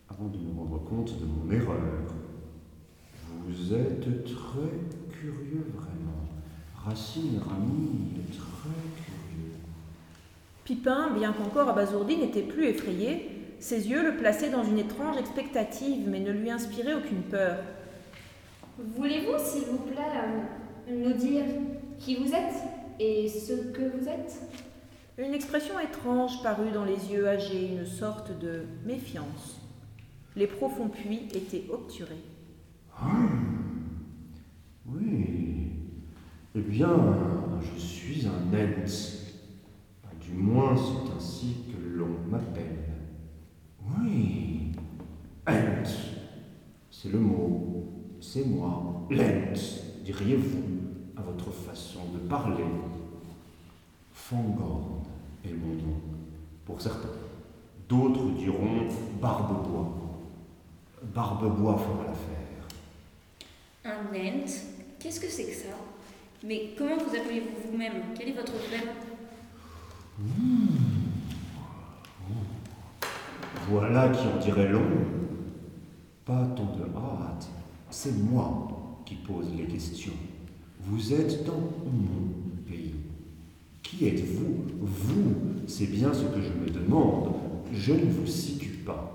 avant 0.08 0.28
de 0.28 0.38
me 0.38 0.56
rendre 0.56 0.84
compte 0.84 1.18
de 1.20 1.24
mon 1.24 1.50
erreur. 1.50 2.04
Vous 3.46 3.74
êtes 3.74 4.24
très 4.24 5.18
curieux 5.18 5.66
vraiment. 5.74 6.28
Racine, 6.76 7.38
Rami, 7.38 8.20
très 8.28 9.04
curieux. 9.04 9.54
Pipin, 10.64 11.10
bien 11.14 11.32
qu'encore 11.32 11.68
abasourdi, 11.68 12.16
n'était 12.16 12.42
plus 12.42 12.66
effrayé. 12.66 13.37
Ses 13.60 13.88
yeux 13.88 14.04
le 14.04 14.16
plaçaient 14.16 14.50
dans 14.50 14.64
une 14.64 14.78
étrange 14.78 15.16
expectative, 15.18 16.08
mais 16.08 16.20
ne 16.20 16.30
lui 16.30 16.50
inspiraient 16.50 16.94
aucune 16.94 17.22
peur. 17.22 17.58
Voulez-vous, 18.78 19.38
s'il 19.38 19.64
vous 19.64 19.78
plaît, 19.78 19.96
euh, 20.88 21.04
nous 21.04 21.12
dire 21.12 21.44
qui 21.98 22.16
vous 22.16 22.32
êtes 22.32 22.54
et 23.00 23.28
ce 23.28 23.54
que 23.72 23.82
vous 23.82 24.08
êtes? 24.08 24.40
Une 25.18 25.34
expression 25.34 25.80
étrange 25.80 26.42
parut 26.44 26.70
dans 26.72 26.84
les 26.84 27.10
yeux 27.12 27.26
âgés, 27.26 27.72
une 27.72 27.84
sorte 27.84 28.38
de 28.38 28.62
méfiance. 28.86 29.60
Les 30.36 30.46
profonds 30.46 30.88
puits 30.88 31.28
étaient 31.34 31.64
obturés. 31.72 32.22
Oui. 34.86 35.72
Eh 36.54 36.60
bien, 36.60 36.96
je 37.60 37.80
suis 37.80 38.26
un 38.26 38.56
Ent. 38.56 38.86
Du 40.20 40.34
moins, 40.34 40.76
c'est 40.76 41.16
ainsi 41.16 41.56
que 41.72 41.98
l'on 41.98 42.16
m'appelle. 42.30 42.84
Oui. 44.00 44.72
Ent. 45.48 45.90
C'est 46.90 47.10
le 47.10 47.18
mot. 47.18 47.84
C'est 48.38 48.44
moi. 48.44 48.84
Lent, 49.10 49.52
diriez-vous, 50.04 50.62
à 51.16 51.22
votre 51.22 51.50
façon 51.50 51.98
de 52.14 52.18
parler. 52.28 52.62
Fangorn 54.12 55.02
est 55.44 55.52
mon 55.52 55.74
nom, 55.74 56.00
pour 56.64 56.80
certains. 56.80 57.08
D'autres 57.88 58.30
diront 58.36 58.86
Barbebois. 59.20 59.88
Barbebois 61.12 61.78
fera 61.78 62.04
l'affaire. 62.04 62.68
Un 63.84 64.14
ent 64.14 64.46
Qu'est-ce 65.00 65.18
que 65.18 65.28
c'est 65.28 65.46
que 65.46 65.54
ça? 65.54 65.74
Mais 66.44 66.74
comment 66.78 66.96
vous 66.96 67.16
appelez-vous 67.16 67.72
vous-même? 67.72 68.14
Quel 68.16 68.28
est 68.28 68.32
votre 68.32 68.52
vrai 68.52 68.86
nom? 68.86 68.92
Voilà 73.68 74.10
qui 74.10 74.28
en 74.28 74.38
dirait 74.38 74.68
long. 74.68 74.86
Pas 76.24 76.44
tant 76.54 76.76
de 76.76 76.84
hâte, 76.84 77.48
c'est 77.90 78.16
moi 78.30 79.02
qui 79.04 79.14
pose 79.14 79.46
les 79.56 79.64
questions. 79.64 80.12
Vous 80.80 81.12
êtes 81.12 81.44
dans 81.44 81.58
mon 81.58 82.32
pays. 82.66 82.94
Qui 83.82 84.06
êtes-vous? 84.06 84.64
Vous, 84.80 85.34
c'est 85.66 85.86
bien 85.86 86.12
ce 86.12 86.24
que 86.24 86.40
je 86.42 86.52
me 86.52 86.68
demande. 86.70 87.34
Je 87.72 87.92
ne 87.92 88.10
vous 88.10 88.26
situe 88.26 88.78
pas. 88.84 89.14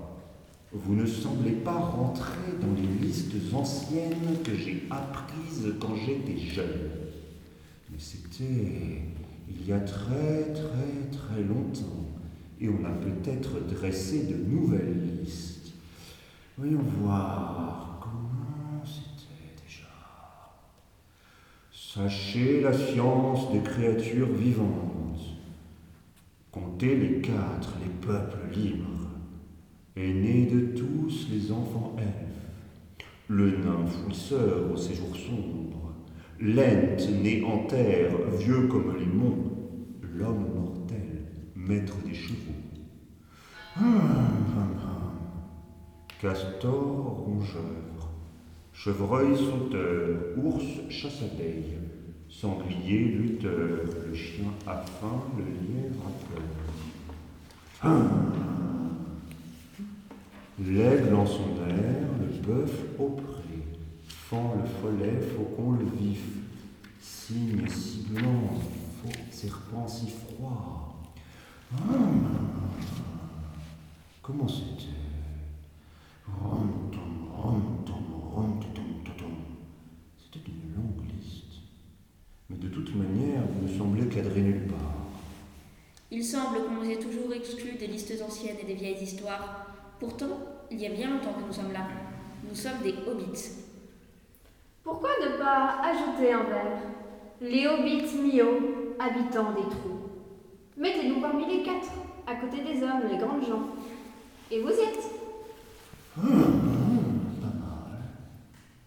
Vous 0.72 0.94
ne 0.94 1.06
semblez 1.06 1.52
pas 1.52 1.78
rentrer 1.78 2.58
dans 2.60 2.72
les 2.74 3.06
listes 3.06 3.34
anciennes 3.52 4.42
que 4.42 4.54
j'ai 4.56 4.82
apprises 4.90 5.72
quand 5.80 5.94
j'étais 5.94 6.38
jeune. 6.38 6.90
Mais 7.90 7.98
c'était 7.98 9.02
il 9.48 9.68
y 9.68 9.72
a 9.72 9.78
très 9.80 10.52
très 10.52 11.10
très 11.12 11.42
longtemps, 11.42 12.08
et 12.60 12.68
on 12.68 12.84
a 12.84 12.90
peut-être 12.90 13.66
dressé 13.68 14.24
de 14.24 14.34
nouvelles 14.34 15.20
listes. 15.22 15.74
Voyons 16.58 16.82
voir 17.00 18.00
comment 18.00 18.82
c'était 18.84 19.62
déjà. 19.64 19.86
Sachez 21.94 22.60
la 22.60 22.72
science 22.72 23.52
des 23.52 23.60
créatures 23.60 24.32
vivantes. 24.32 25.20
Comptez 26.50 26.96
les 26.96 27.20
quatre, 27.20 27.74
les 27.80 27.90
peuples 28.04 28.52
libres, 28.52 29.10
aînés 29.94 30.46
de 30.46 30.76
tous 30.76 31.28
les 31.30 31.52
enfants 31.52 31.94
elfes, 31.96 33.06
le 33.28 33.58
nain 33.58 33.86
fouisseur 33.86 34.72
au 34.72 34.76
séjour 34.76 35.14
sombre, 35.14 35.92
Lent, 36.40 36.96
né 37.22 37.44
en 37.44 37.58
terre, 37.68 38.10
vieux 38.40 38.66
comme 38.66 38.96
les 38.98 39.06
monts, 39.06 39.52
l'homme 40.02 40.48
mortel, 40.52 41.26
maître 41.54 41.94
des 42.04 42.14
chevaux. 42.14 42.58
Hum, 43.80 43.86
hum, 43.86 44.78
hum. 44.82 45.18
Castor 46.20 47.24
rongeur, 47.24 47.93
chevreuil 48.74 49.36
sauteur, 49.36 50.16
ours 50.36 50.64
chasse 50.90 51.22
abeille, 51.22 51.78
sanglier 52.28 52.98
lutteur, 52.98 53.80
le 54.06 54.14
chien 54.14 54.50
à 54.66 54.76
faim, 54.76 55.22
le 55.38 55.44
lièvre 55.44 56.02
à 56.06 56.12
peur. 56.34 56.42
L'aigle 60.60 61.14
en 61.14 61.26
son 61.26 61.56
air, 61.68 62.08
le 62.20 62.46
bœuf 62.46 62.84
au 62.98 63.08
pré, 63.10 63.58
fend 64.08 64.54
le 64.56 64.68
follet, 64.80 65.20
faucon 65.20 65.72
le 65.72 65.84
vif, 65.98 66.24
cygne 67.00 67.66
si 67.68 68.06
blanc, 68.10 68.50
faux 69.02 69.10
serpent 69.30 69.88
si 69.88 70.08
froid. 70.08 71.02
Hum, 71.72 72.24
Comment 74.22 74.48
c'était 74.48 74.88
Rom, 76.26 76.90
tom, 76.90 77.28
rom, 77.30 77.62
tom, 77.84 77.94
rom, 78.32 78.58
tom, 78.60 78.84
tom, 79.04 79.14
tom. 79.18 79.34
C'était 80.16 80.50
une 80.50 80.74
longue 80.74 81.04
liste. 81.14 81.60
Mais 82.48 82.56
de 82.56 82.68
toute 82.68 82.94
semblez 83.78 84.06
cadrer 84.08 84.40
nulle 84.40 84.66
part. 84.66 84.78
Il 86.10 86.24
semble 86.24 86.58
qu'on 86.64 86.82
nous 86.82 86.90
ait 86.90 86.96
toujours 86.98 87.32
exclus 87.34 87.72
des 87.78 87.86
listes 87.86 88.14
anciennes 88.26 88.56
et 88.62 88.66
des 88.66 88.74
vieilles 88.74 89.02
histoires. 89.02 89.66
Pourtant, 89.98 90.38
il 90.70 90.80
y 90.80 90.86
a 90.86 90.90
bien 90.90 91.10
longtemps 91.10 91.32
que 91.32 91.46
nous 91.46 91.52
sommes 91.52 91.72
là. 91.72 91.86
Nous 92.48 92.54
sommes 92.54 92.82
des 92.82 92.94
hobbits. 93.06 93.50
Pourquoi 94.82 95.10
ne 95.22 95.38
pas 95.38 95.80
ajouter 95.82 96.32
un 96.32 96.44
vers 96.44 96.78
Les 97.40 97.66
hobbits 97.66 98.16
Mio, 98.22 98.46
habitants 98.98 99.52
des 99.52 99.62
trous. 99.70 100.00
Mettez-nous 100.76 101.20
parmi 101.20 101.46
les 101.46 101.62
quatre, 101.62 101.88
à 102.26 102.34
côté 102.36 102.62
des 102.62 102.82
hommes, 102.82 103.08
les 103.10 103.16
grandes 103.18 103.44
gens. 103.46 103.68
Et 104.50 104.60
vous 104.60 104.68
y 104.68 104.72
êtes 104.72 105.10
Hum, 106.16 106.30
pas 107.40 107.46
mal. 107.48 108.02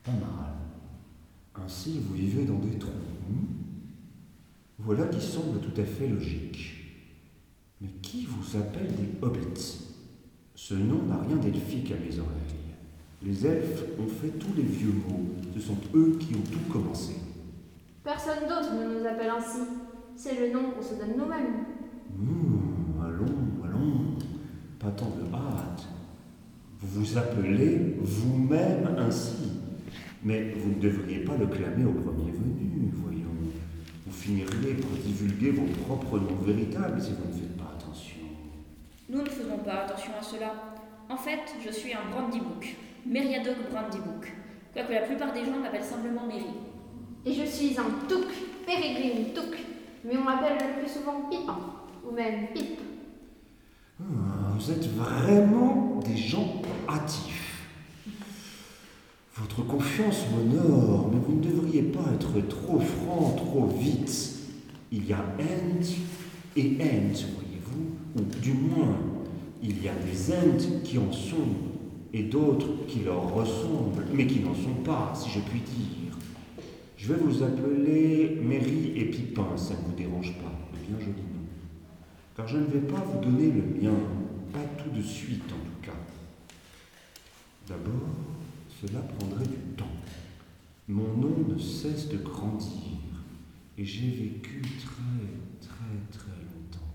Pas 0.03 0.11
mal. 0.11 1.65
Ainsi, 1.65 1.99
vous 2.07 2.13
vivez 2.13 2.45
dans 2.45 2.59
des 2.59 2.77
trous. 2.77 2.91
hum 3.29 3.47
Voilà 4.79 5.05
qui 5.05 5.21
semble 5.21 5.59
tout 5.59 5.81
à 5.81 5.83
fait 5.83 6.07
logique. 6.07 6.73
Mais 7.81 7.89
qui 8.01 8.25
vous 8.25 8.57
appelle 8.57 8.87
des 8.95 9.25
hobbits? 9.25 9.83
Ce 10.55 10.73
nom 10.75 11.03
n'a 11.03 11.17
rien 11.21 11.37
d'elfique 11.37 11.91
à 11.91 11.95
mes 11.95 12.19
oreilles. 12.19 12.57
Les 13.23 13.45
elfes 13.45 13.83
ont 13.99 14.07
fait 14.07 14.37
tous 14.37 14.53
les 14.55 14.63
vieux 14.63 14.93
mots. 15.07 15.25
Ce 15.55 15.59
sont 15.61 15.77
eux 15.95 16.17
qui 16.19 16.35
ont 16.35 16.51
tout 16.51 16.71
commencé. 16.71 17.15
Personne 18.03 18.47
d'autre 18.47 18.73
ne 18.73 18.99
nous 18.99 19.05
appelle 19.05 19.31
ainsi. 19.31 19.59
C'est 20.15 20.39
le 20.39 20.53
nom 20.53 20.71
qu'on 20.71 20.81
se 20.81 20.93
donne 20.95 21.17
nous-mêmes. 21.17 21.65
Hum, 22.17 23.01
allons, 23.03 23.65
allons. 23.65 24.15
Pas 24.79 24.91
tant 24.91 25.09
de 25.09 25.33
hâte. 25.33 25.87
Vous 26.79 27.01
vous 27.01 27.17
appelez 27.17 27.97
vous-même 27.99 28.95
ainsi. 28.97 29.51
Mais 30.23 30.51
vous 30.53 30.69
ne 30.69 30.79
devriez 30.79 31.19
pas 31.23 31.35
le 31.37 31.47
clamer 31.47 31.85
au 31.85 31.93
premier 31.93 32.31
venu, 32.31 32.91
voyons. 32.93 33.17
Vous 34.07 34.13
finiriez 34.13 34.75
par 34.75 34.91
divulguer 35.03 35.51
vos 35.51 35.67
propres 35.83 36.17
noms 36.17 36.41
véritables 36.41 37.01
si 37.01 37.11
vous 37.11 37.27
ne 37.27 37.33
faites 37.33 37.57
pas 37.57 37.73
attention. 37.77 38.15
Nous 39.09 39.21
ne 39.21 39.27
faisons 39.29 39.57
pas 39.57 39.83
attention 39.83 40.11
à 40.17 40.23
cela. 40.23 40.53
En 41.09 41.17
fait, 41.17 41.41
je 41.65 41.69
suis 41.71 41.93
un 41.93 42.09
Brandybook, 42.09 42.75
Meriadoc 43.05 43.55
Brandybook. 43.69 44.31
Quoique 44.73 44.93
la 44.93 45.01
plupart 45.01 45.33
des 45.33 45.43
gens 45.43 45.59
m'appellent 45.61 45.83
simplement 45.83 46.25
Mary. 46.25 46.45
Et 47.25 47.33
je 47.33 47.43
suis 47.43 47.77
un 47.77 48.07
Touk, 48.07 48.27
Pérégrine 48.65 49.33
Touk. 49.33 49.57
Mais 50.05 50.15
on 50.15 50.23
m'appelle 50.23 50.55
le 50.57 50.81
plus 50.81 50.89
souvent 50.89 51.29
Pipin, 51.29 51.59
ou 52.09 52.13
même 52.13 52.47
Pipe. 52.53 52.79
Ah, 53.99 54.03
Vous 54.57 54.71
êtes 54.71 54.87
vraiment 54.93 55.99
des 56.05 56.15
gens 56.15 56.61
hâtifs. 56.87 57.46
Votre 59.39 59.63
confiance 59.67 60.25
m'honore, 60.31 61.11
mais 61.13 61.19
vous 61.19 61.35
ne 61.35 61.43
devriez 61.43 61.83
pas 61.83 62.05
être 62.15 62.47
trop 62.47 62.79
franc, 62.79 63.35
trop 63.37 63.67
vite. 63.67 64.35
Il 64.91 65.07
y 65.07 65.13
a 65.13 65.19
Ent 65.39 65.85
et 66.55 66.77
Ent, 66.81 67.13
voyez-vous, 67.35 68.17
ou 68.17 68.41
du 68.41 68.53
moins, 68.53 68.97
il 69.61 69.83
y 69.83 69.89
a 69.89 69.93
des 69.93 70.33
Ent 70.33 70.81
qui 70.83 70.97
en 70.97 71.11
sont, 71.11 71.53
et 72.13 72.23
d'autres 72.23 72.87
qui 72.87 73.01
leur 73.01 73.31
ressemblent, 73.31 74.07
mais 74.11 74.25
qui 74.25 74.39
n'en 74.39 74.55
sont 74.55 74.81
pas, 74.83 75.13
si 75.15 75.29
je 75.29 75.39
puis 75.41 75.59
dire. 75.59 76.17
Je 76.97 77.13
vais 77.13 77.19
vous 77.19 77.43
appeler 77.43 78.39
Mary 78.41 78.93
et 78.95 79.05
Pipin, 79.05 79.55
ça 79.55 79.75
ne 79.75 79.87
vous 79.87 79.95
dérange 79.95 80.33
pas, 80.39 80.47
un 80.47 80.89
bien 80.89 80.99
joli. 80.99 81.21
Car 82.35 82.47
je 82.47 82.57
ne 82.57 82.65
vais 82.65 82.79
pas 82.79 83.03
vous 83.05 83.19
donner 83.19 83.51
le 83.51 83.61
mien, 83.81 83.97
pas 84.51 84.65
tout 84.81 84.89
de 84.89 85.03
suite 85.03 85.45
en 85.45 85.63
tout 85.63 85.81
cas. 85.83 85.97
D'abord, 87.67 88.15
cela 88.81 88.99
prendrait 88.99 89.47
du 89.47 89.75
temps. 89.75 89.85
Mon 90.87 91.17
nom 91.17 91.35
ne 91.49 91.57
cesse 91.57 92.09
de 92.09 92.17
grandir 92.17 92.97
et 93.77 93.85
j'ai 93.85 94.07
vécu 94.07 94.61
très, 94.61 95.67
très, 95.67 96.17
très 96.17 96.31
longtemps. 96.31 96.93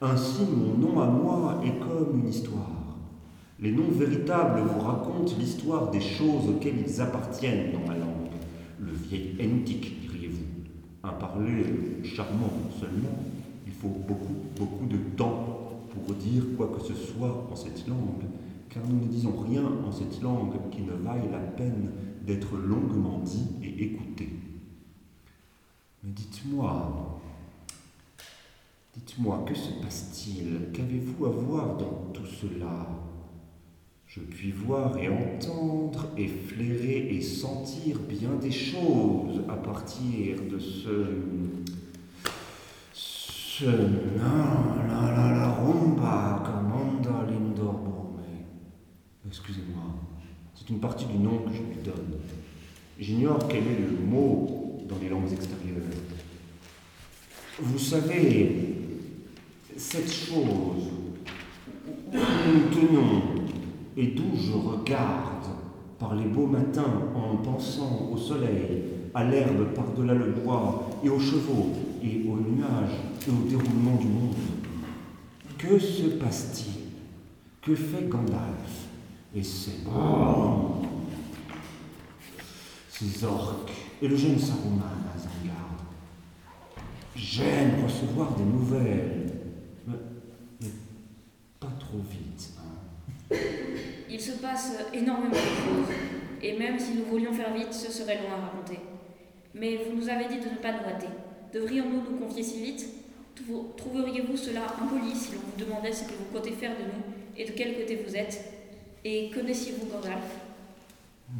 Ainsi, 0.00 0.42
mon 0.42 0.76
nom 0.76 1.00
à 1.00 1.06
moi 1.06 1.60
est 1.64 1.78
comme 1.78 2.20
une 2.20 2.28
histoire. 2.28 2.96
Les 3.60 3.72
noms 3.72 3.90
véritables 3.90 4.60
vous 4.60 4.80
racontent 4.80 5.32
l'histoire 5.38 5.90
des 5.90 6.00
choses 6.00 6.48
auxquelles 6.48 6.84
ils 6.86 7.00
appartiennent 7.00 7.72
dans 7.72 7.86
ma 7.86 7.96
langue. 7.96 8.30
Le 8.80 8.92
vieil 8.92 9.36
entique, 9.40 10.00
diriez-vous. 10.02 10.44
Un 11.04 11.12
parler 11.12 11.64
charmant 12.04 12.52
seulement. 12.78 13.16
Il 13.66 13.72
faut 13.72 13.96
beaucoup, 14.06 14.36
beaucoup 14.58 14.86
de 14.86 14.98
temps 15.16 15.80
pour 15.90 16.14
dire 16.16 16.42
quoi 16.56 16.76
que 16.76 16.84
ce 16.84 16.94
soit 16.94 17.48
en 17.50 17.56
cette 17.56 17.88
langue, 17.88 18.24
car 18.76 18.84
nous 18.90 19.06
ne 19.06 19.10
disons 19.10 19.34
rien 19.48 19.62
en 19.64 19.90
cette 19.90 20.20
langue 20.20 20.52
qui 20.70 20.82
ne 20.82 20.92
vaille 20.92 21.30
la 21.32 21.38
peine 21.38 21.92
d'être 22.26 22.56
longuement 22.58 23.20
dit 23.20 23.48
et 23.62 23.84
écouté. 23.84 24.28
Mais 26.04 26.10
dites-moi, 26.10 27.20
dites-moi, 28.94 29.44
que 29.48 29.54
se 29.54 29.70
passe-t-il? 29.82 30.72
Qu'avez-vous 30.74 31.24
à 31.24 31.30
voir 31.30 31.78
dans 31.78 32.10
tout 32.12 32.26
cela? 32.26 32.86
Je 34.06 34.20
puis 34.20 34.52
voir 34.52 34.98
et 34.98 35.08
entendre 35.08 36.08
et 36.18 36.28
flairer 36.28 37.08
et 37.16 37.22
sentir 37.22 37.98
bien 38.00 38.34
des 38.40 38.50
choses 38.50 39.42
à 39.48 39.56
partir 39.56 40.36
de 40.50 40.58
ce... 40.58 41.06
ce... 42.92 43.64
non, 43.64 44.86
la 44.86 45.16
la 45.16 45.32
la 45.34 45.48
rumba 45.48 46.36
l'indorborme. 46.44 46.75
Excusez-moi, 49.28 49.82
c'est 50.54 50.70
une 50.70 50.78
partie 50.78 51.06
du 51.06 51.18
nom 51.18 51.38
que 51.38 51.52
je 51.52 51.62
lui 51.62 51.82
donne. 51.84 52.18
J'ignore 52.98 53.46
quel 53.48 53.58
est 53.58 53.80
le 53.80 54.06
mot 54.06 54.80
dans 54.88 54.96
les 55.02 55.08
langues 55.08 55.32
extérieures. 55.32 55.82
Vous 57.58 57.78
savez, 57.78 58.74
cette 59.76 60.12
chose 60.12 60.90
où 62.12 62.16
nous 62.16 62.68
tenons 62.70 63.22
et 63.96 64.06
d'où 64.08 64.36
je 64.36 64.52
regarde 64.52 65.46
par 65.98 66.14
les 66.14 66.26
beaux 66.26 66.46
matins 66.46 67.10
en 67.14 67.36
pensant 67.38 68.10
au 68.12 68.16
soleil, 68.16 68.82
à 69.14 69.24
l'herbe 69.24 69.74
par-delà 69.74 70.14
le 70.14 70.32
bois 70.32 70.90
et 71.02 71.08
aux 71.08 71.18
chevaux 71.18 71.72
et 72.02 72.24
aux 72.28 72.36
nuages 72.36 72.96
et 73.26 73.30
au 73.30 73.48
déroulement 73.48 73.96
du 73.96 74.06
monde. 74.06 74.34
Que 75.58 75.78
se 75.78 76.02
passe-t-il? 76.02 76.82
Que 77.62 77.74
fait 77.74 78.08
Gandalf? 78.08 78.85
Et 79.36 79.42
ses 79.42 79.70
ces 82.90 83.24
orques 83.24 83.70
et 84.00 84.08
le 84.08 84.16
jeune 84.16 84.38
Saruman 84.38 84.84
à 85.14 85.18
Zangarde 85.18 85.62
J'aime 87.14 87.82
recevoir 87.84 88.34
des 88.34 88.44
nouvelles, 88.44 89.32
mais, 89.86 89.94
mais 90.60 90.68
pas 91.60 91.72
trop 91.80 91.98
vite. 91.98 92.50
Hein. 92.58 93.36
Il 94.10 94.20
se 94.20 94.32
passe 94.32 94.72
énormément 94.92 95.30
de 95.30 95.34
choses, 95.36 95.94
et 96.42 96.58
même 96.58 96.78
si 96.78 96.92
nous 96.94 97.04
voulions 97.06 97.32
faire 97.32 97.54
vite, 97.54 97.72
ce 97.72 97.90
serait 97.90 98.16
long 98.16 98.30
à 98.36 98.46
raconter. 98.46 98.80
Mais 99.54 99.76
vous 99.78 99.96
nous 99.96 100.08
avez 100.10 100.26
dit 100.28 100.40
de 100.40 100.50
ne 100.50 100.56
pas 100.56 100.72
nous 100.72 100.86
hâter. 100.86 101.08
Devrions-nous 101.54 102.02
nous 102.10 102.18
confier 102.26 102.42
si 102.42 102.62
vite? 102.62 102.86
Trou- 103.34 103.72
Trouveriez-vous 103.76 104.36
cela 104.36 104.66
impoli 104.80 105.14
si 105.14 105.32
l'on 105.32 105.40
vous 105.40 105.64
demandait 105.64 105.92
ce 105.92 106.04
que 106.04 106.12
vous 106.12 106.26
comptez 106.38 106.52
faire 106.52 106.72
de 106.76 106.84
nous 106.84 107.02
et 107.36 107.46
de 107.46 107.52
quel 107.52 107.76
côté 107.78 108.04
vous 108.06 108.14
êtes? 108.14 108.52
Et 109.08 109.30
connaissiez-vous 109.32 109.86
Gandalf 109.86 110.40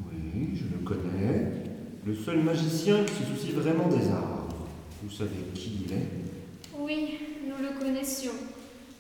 Oui, 0.07 0.51
je 0.55 0.67
le 0.73 0.85
connais. 0.85 1.51
Le 2.07 2.15
seul 2.15 2.39
magicien 2.45 3.03
qui 3.03 3.13
se 3.13 3.25
soucie 3.25 3.51
vraiment 3.51 3.89
des 3.89 4.09
arbres. 4.09 4.55
Vous 5.03 5.11
savez 5.11 5.43
qui 5.53 5.85
il 5.85 5.93
est 5.93 6.07
Oui, 6.79 7.19
nous 7.45 7.57
le 7.61 7.77
connaissions. 7.77 8.31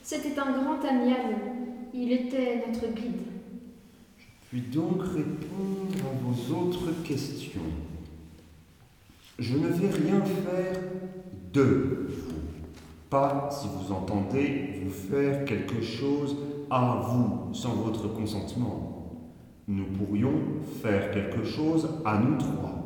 C'était 0.02 0.36
un 0.40 0.50
grand 0.50 0.84
ami 0.84 1.12
à 1.12 1.28
nous. 1.30 1.94
Il 1.94 2.10
était 2.10 2.64
notre 2.66 2.92
guide. 2.92 3.22
Puis 4.50 4.62
donc 4.62 5.00
répondre 5.00 6.04
à 6.04 6.24
vos 6.24 6.56
autres 6.56 6.90
questions. 7.04 7.60
Je 9.38 9.58
ne 9.58 9.68
vais 9.68 9.90
rien 9.90 10.24
faire 10.24 10.80
de 11.52 12.08
vous. 12.08 12.34
Pas 13.10 13.48
si 13.52 13.68
vous 13.68 13.92
entendez 13.92 14.80
vous 14.82 14.90
faire 14.90 15.44
quelque 15.44 15.80
chose 15.80 16.34
à 16.70 17.02
vous 17.08 17.54
sans 17.54 17.74
votre 17.74 18.12
consentement. 18.12 18.96
Nous 19.68 19.86
pourrions 19.86 20.32
faire 20.82 21.10
quelque 21.10 21.44
chose 21.44 21.88
à 22.04 22.18
nous 22.18 22.38
trois. 22.38 22.76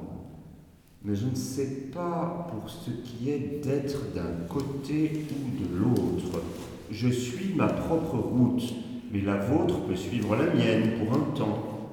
Mais 1.03 1.15
je 1.15 1.27
ne 1.27 1.35
sais 1.35 1.91
pas 1.93 2.47
pour 2.51 2.69
ce 2.69 2.91
qui 2.91 3.31
est 3.31 3.65
d'être 3.65 4.13
d'un 4.15 4.47
côté 4.49 5.27
ou 5.31 5.63
de 5.63 5.79
l'autre. 5.79 6.43
Je 6.91 7.09
suis 7.09 7.55
ma 7.55 7.69
propre 7.69 8.17
route, 8.17 8.75
mais 9.11 9.23
la 9.23 9.37
vôtre 9.37 9.81
peut 9.87 9.97
suivre 9.97 10.37
la 10.37 10.53
mienne 10.53 10.99
pour 10.99 11.17
un 11.17 11.35
temps. 11.35 11.91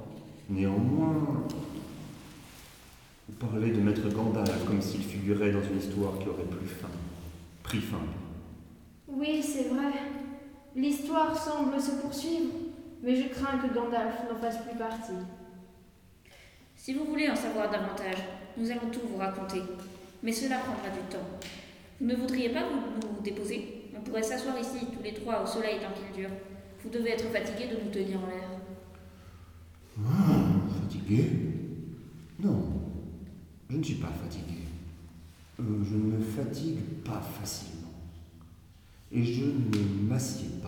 Néanmoins, 0.49 1.43
vous 3.29 3.47
parlez 3.47 3.71
de 3.71 3.79
Maître 3.79 4.09
Gandalf 4.09 4.65
comme 4.65 4.81
s'il 4.81 5.01
figurait 5.01 5.51
dans 5.51 5.61
une 5.61 5.79
histoire 5.79 6.17
qui 6.19 6.27
aurait 6.27 6.43
fin, 6.65 6.87
pris 7.63 7.79
fin. 7.79 7.97
Oui, 9.07 9.41
c'est 9.41 9.69
vrai. 9.69 10.16
L'histoire 10.77 11.35
semble 11.35 11.81
se 11.81 11.89
poursuivre, 11.99 12.53
mais 13.01 13.15
je 13.15 13.29
crains 13.29 13.57
que 13.57 13.73
Gandalf 13.73 14.13
n'en 14.29 14.39
fasse 14.39 14.63
plus 14.63 14.77
partie. 14.77 15.11
Si 16.75 16.93
vous 16.93 17.05
voulez 17.05 17.27
en 17.31 17.35
savoir 17.35 17.71
davantage, 17.71 18.23
nous 18.55 18.69
allons 18.69 18.91
tout 18.91 19.01
vous 19.11 19.17
raconter. 19.17 19.63
Mais 20.21 20.31
cela 20.31 20.59
prendra 20.59 20.89
du 20.89 21.01
temps. 21.09 21.27
Vous 21.99 22.05
ne 22.05 22.15
voudriez 22.15 22.49
pas 22.49 22.69
vous 22.69 23.07
nous 23.07 23.21
déposer? 23.23 23.89
On 23.97 24.01
pourrait 24.01 24.21
s'asseoir 24.21 24.59
ici, 24.59 24.85
tous 24.95 25.01
les 25.03 25.15
trois, 25.15 25.41
au 25.43 25.47
soleil 25.47 25.79
tant 25.79 25.99
qu'il 25.99 26.15
dure. 26.15 26.29
Vous 26.83 26.89
devez 26.91 27.09
être 27.09 27.25
fatigués 27.31 27.69
de 27.69 27.83
nous 27.83 27.91
tenir 27.91 28.19
en 28.19 28.27
l'air. 28.27 28.49
Ah, 30.05 30.79
fatigué? 30.79 31.25
Non, 32.39 32.63
je 33.67 33.77
ne 33.77 33.83
suis 33.83 33.95
pas 33.95 34.11
fatigué. 34.23 34.59
Euh, 35.59 35.63
je 35.83 35.95
ne 35.95 36.17
me 36.17 36.21
fatigue 36.21 37.01
pas 37.03 37.19
facilement. 37.19 37.73
Et 39.11 39.23
je 39.23 39.45
ne 39.45 40.07
m'assieds 40.07 40.49
pas. 40.61 40.66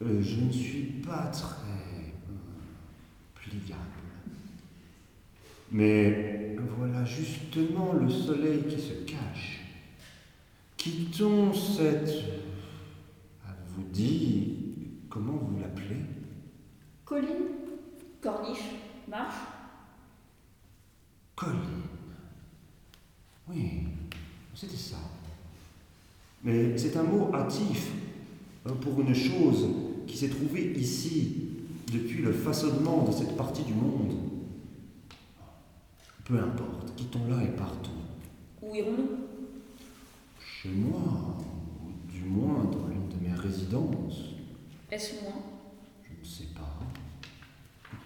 Euh, 0.00 0.22
je 0.22 0.40
ne 0.40 0.52
suis 0.52 0.84
pas 1.04 1.26
très 1.26 1.72
euh, 1.72 2.34
pliable. 3.34 3.74
Mais 5.72 6.56
voilà 6.76 7.04
justement 7.04 7.94
le 7.94 8.08
soleil 8.08 8.62
qui 8.68 8.80
se 8.80 8.94
cache. 9.04 9.60
Quittons 10.76 11.52
cette... 11.52 12.08
Avez-vous 13.44 13.88
dit 13.92 14.54
comment 15.10 15.36
vous 15.36 15.58
l'appelez? 15.60 15.96
Colline 17.04 17.48
Corniche, 18.20 18.70
marche 19.08 19.34
Colline. 21.34 21.82
Oui, 23.48 23.82
c'était 24.54 24.76
ça. 24.76 24.96
Mais 26.44 26.78
c'est 26.78 26.96
un 26.96 27.02
mot 27.02 27.34
hâtif 27.34 27.90
euh, 28.66 28.72
pour 28.74 29.00
une 29.00 29.14
chose 29.14 29.66
qui 30.08 30.16
s'est 30.16 30.30
trouvée 30.30 30.72
ici 30.72 31.50
depuis 31.92 32.22
le 32.22 32.32
façonnement 32.32 33.04
de 33.04 33.12
cette 33.12 33.36
partie 33.36 33.62
du 33.62 33.74
monde. 33.74 34.16
Peu 36.24 36.38
importe, 36.38 36.94
quittons-la 36.96 37.44
et 37.44 37.56
partons. 37.56 37.90
Où 38.62 38.74
irons-nous? 38.74 39.08
Chez 40.40 40.70
moi, 40.70 41.38
ou 41.84 42.12
du 42.12 42.22
moins 42.24 42.64
dans 42.64 42.88
l'une 42.88 43.08
de 43.08 43.28
mes 43.28 43.34
résidences. 43.34 44.24
Est-ce 44.90 45.22
loin? 45.22 45.34
Je 46.02 46.20
ne 46.20 46.26
sais 46.26 46.52
pas. 46.54 46.78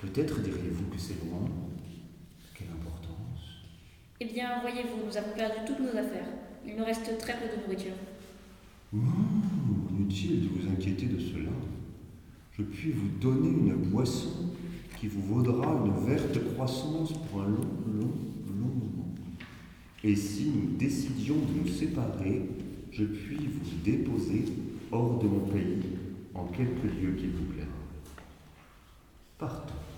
Peut-être 0.01 0.41
diriez-vous 0.41 0.85
que 0.91 0.99
c'est 0.99 1.25
loin. 1.25 1.49
Quelle 2.55 2.69
importance. 2.69 3.63
Eh 4.21 4.27
bien, 4.27 4.61
voyez-vous, 4.61 5.07
nous 5.07 5.17
avons 5.17 5.35
perdu 5.35 5.59
toutes 5.67 5.81
nos 5.81 5.99
affaires. 5.99 6.29
Il 6.67 6.77
nous 6.77 6.85
reste 6.85 7.19
très 7.19 7.35
peu 7.35 7.47
de 7.57 7.63
nourriture. 7.63 7.95
Mmh, 8.93 9.99
inutile 9.99 10.43
de 10.43 10.49
vous 10.49 10.69
inquiéter 10.69 11.07
de 11.07 11.19
cela. 11.19 11.51
Je 12.59 12.63
puis 12.63 12.93
vous 12.93 13.09
donner 13.21 13.49
une 13.49 13.75
boisson 13.75 14.51
qui 14.99 15.09
vous 15.09 15.23
vaudra 15.23 15.85
une 15.85 16.07
verte 16.07 16.39
croissance 16.53 17.13
pour 17.13 17.43
un 17.43 17.49
long, 17.49 17.69
long, 17.87 18.13
long 18.47 18.75
moment. 18.75 19.15
Et 20.05 20.15
si 20.15 20.51
nous 20.51 20.77
décidions 20.77 21.37
de 21.37 21.61
nous 21.61 21.69
séparer, 21.69 22.43
je 22.91 23.05
puis 23.05 23.37
vous 23.37 23.83
déposer 23.85 24.45
hors 24.91 25.19
de 25.19 25.27
mon 25.27 25.41
pays, 25.41 25.81
en 26.35 26.45
quelque 26.47 26.87
lieu 26.87 27.13
qu'il 27.17 27.31
vous 27.31 27.45
plaira. 27.53 27.69
Partons. 29.39 29.92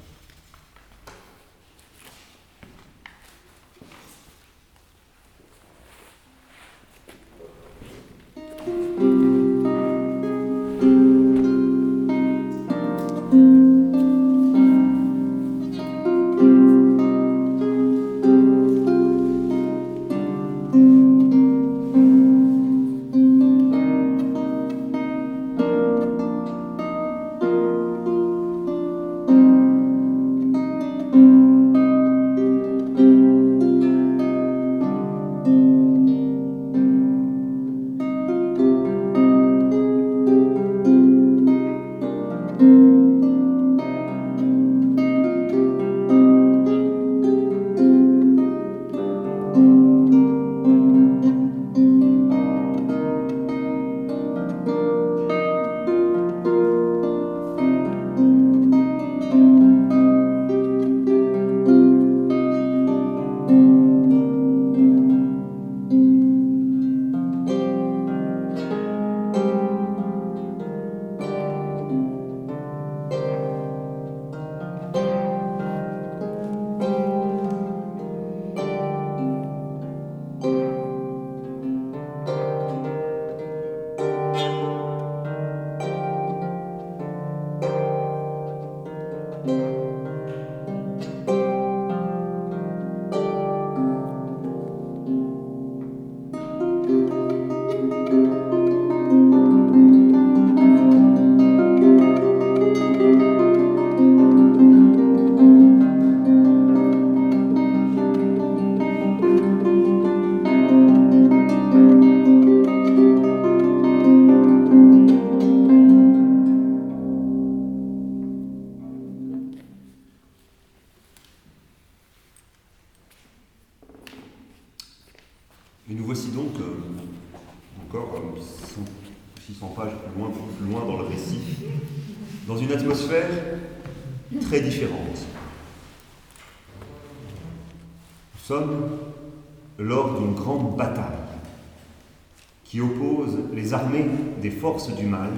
Du 144.73 145.05
mal 145.05 145.31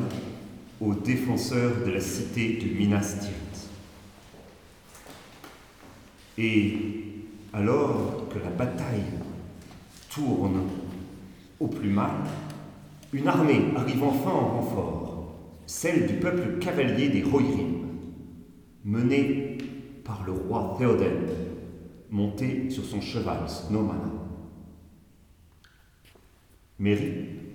aux 0.81 0.95
défenseurs 0.95 1.85
de 1.85 1.91
la 1.91 2.01
cité 2.01 2.59
de 2.59 2.79
Minas 2.79 3.17
Tirith. 3.21 3.69
Et 6.39 6.79
alors 7.53 8.29
que 8.33 8.39
la 8.39 8.51
bataille 8.51 9.03
tourne 10.11 10.63
au 11.59 11.67
plus 11.67 11.89
mal, 11.89 12.13
une 13.13 13.27
armée 13.27 13.63
arrive 13.75 14.05
enfin 14.05 14.31
en 14.31 14.61
renfort, 14.61 15.35
celle 15.67 16.07
du 16.07 16.15
peuple 16.15 16.61
cavalier 16.61 17.09
des 17.09 17.25
Rohirrim, 17.25 17.85
menée 18.85 19.59
par 20.05 20.23
le 20.25 20.31
roi 20.31 20.77
Théoden, 20.79 21.27
monté 22.11 22.71
sur 22.71 22.85
son 22.85 23.01
cheval 23.01 23.49
Snowmana. 23.49 24.13
Méry 26.79 27.46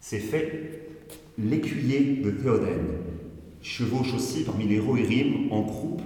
s'est 0.00 0.18
fait 0.18 0.88
l'écuyer 1.38 2.16
de 2.16 2.30
Théoden, 2.30 2.86
chevauche 3.62 4.14
aussi 4.14 4.44
parmi 4.44 4.66
les 4.66 4.80
Rohirrim 4.80 5.52
en 5.52 5.60
groupe 5.62 6.02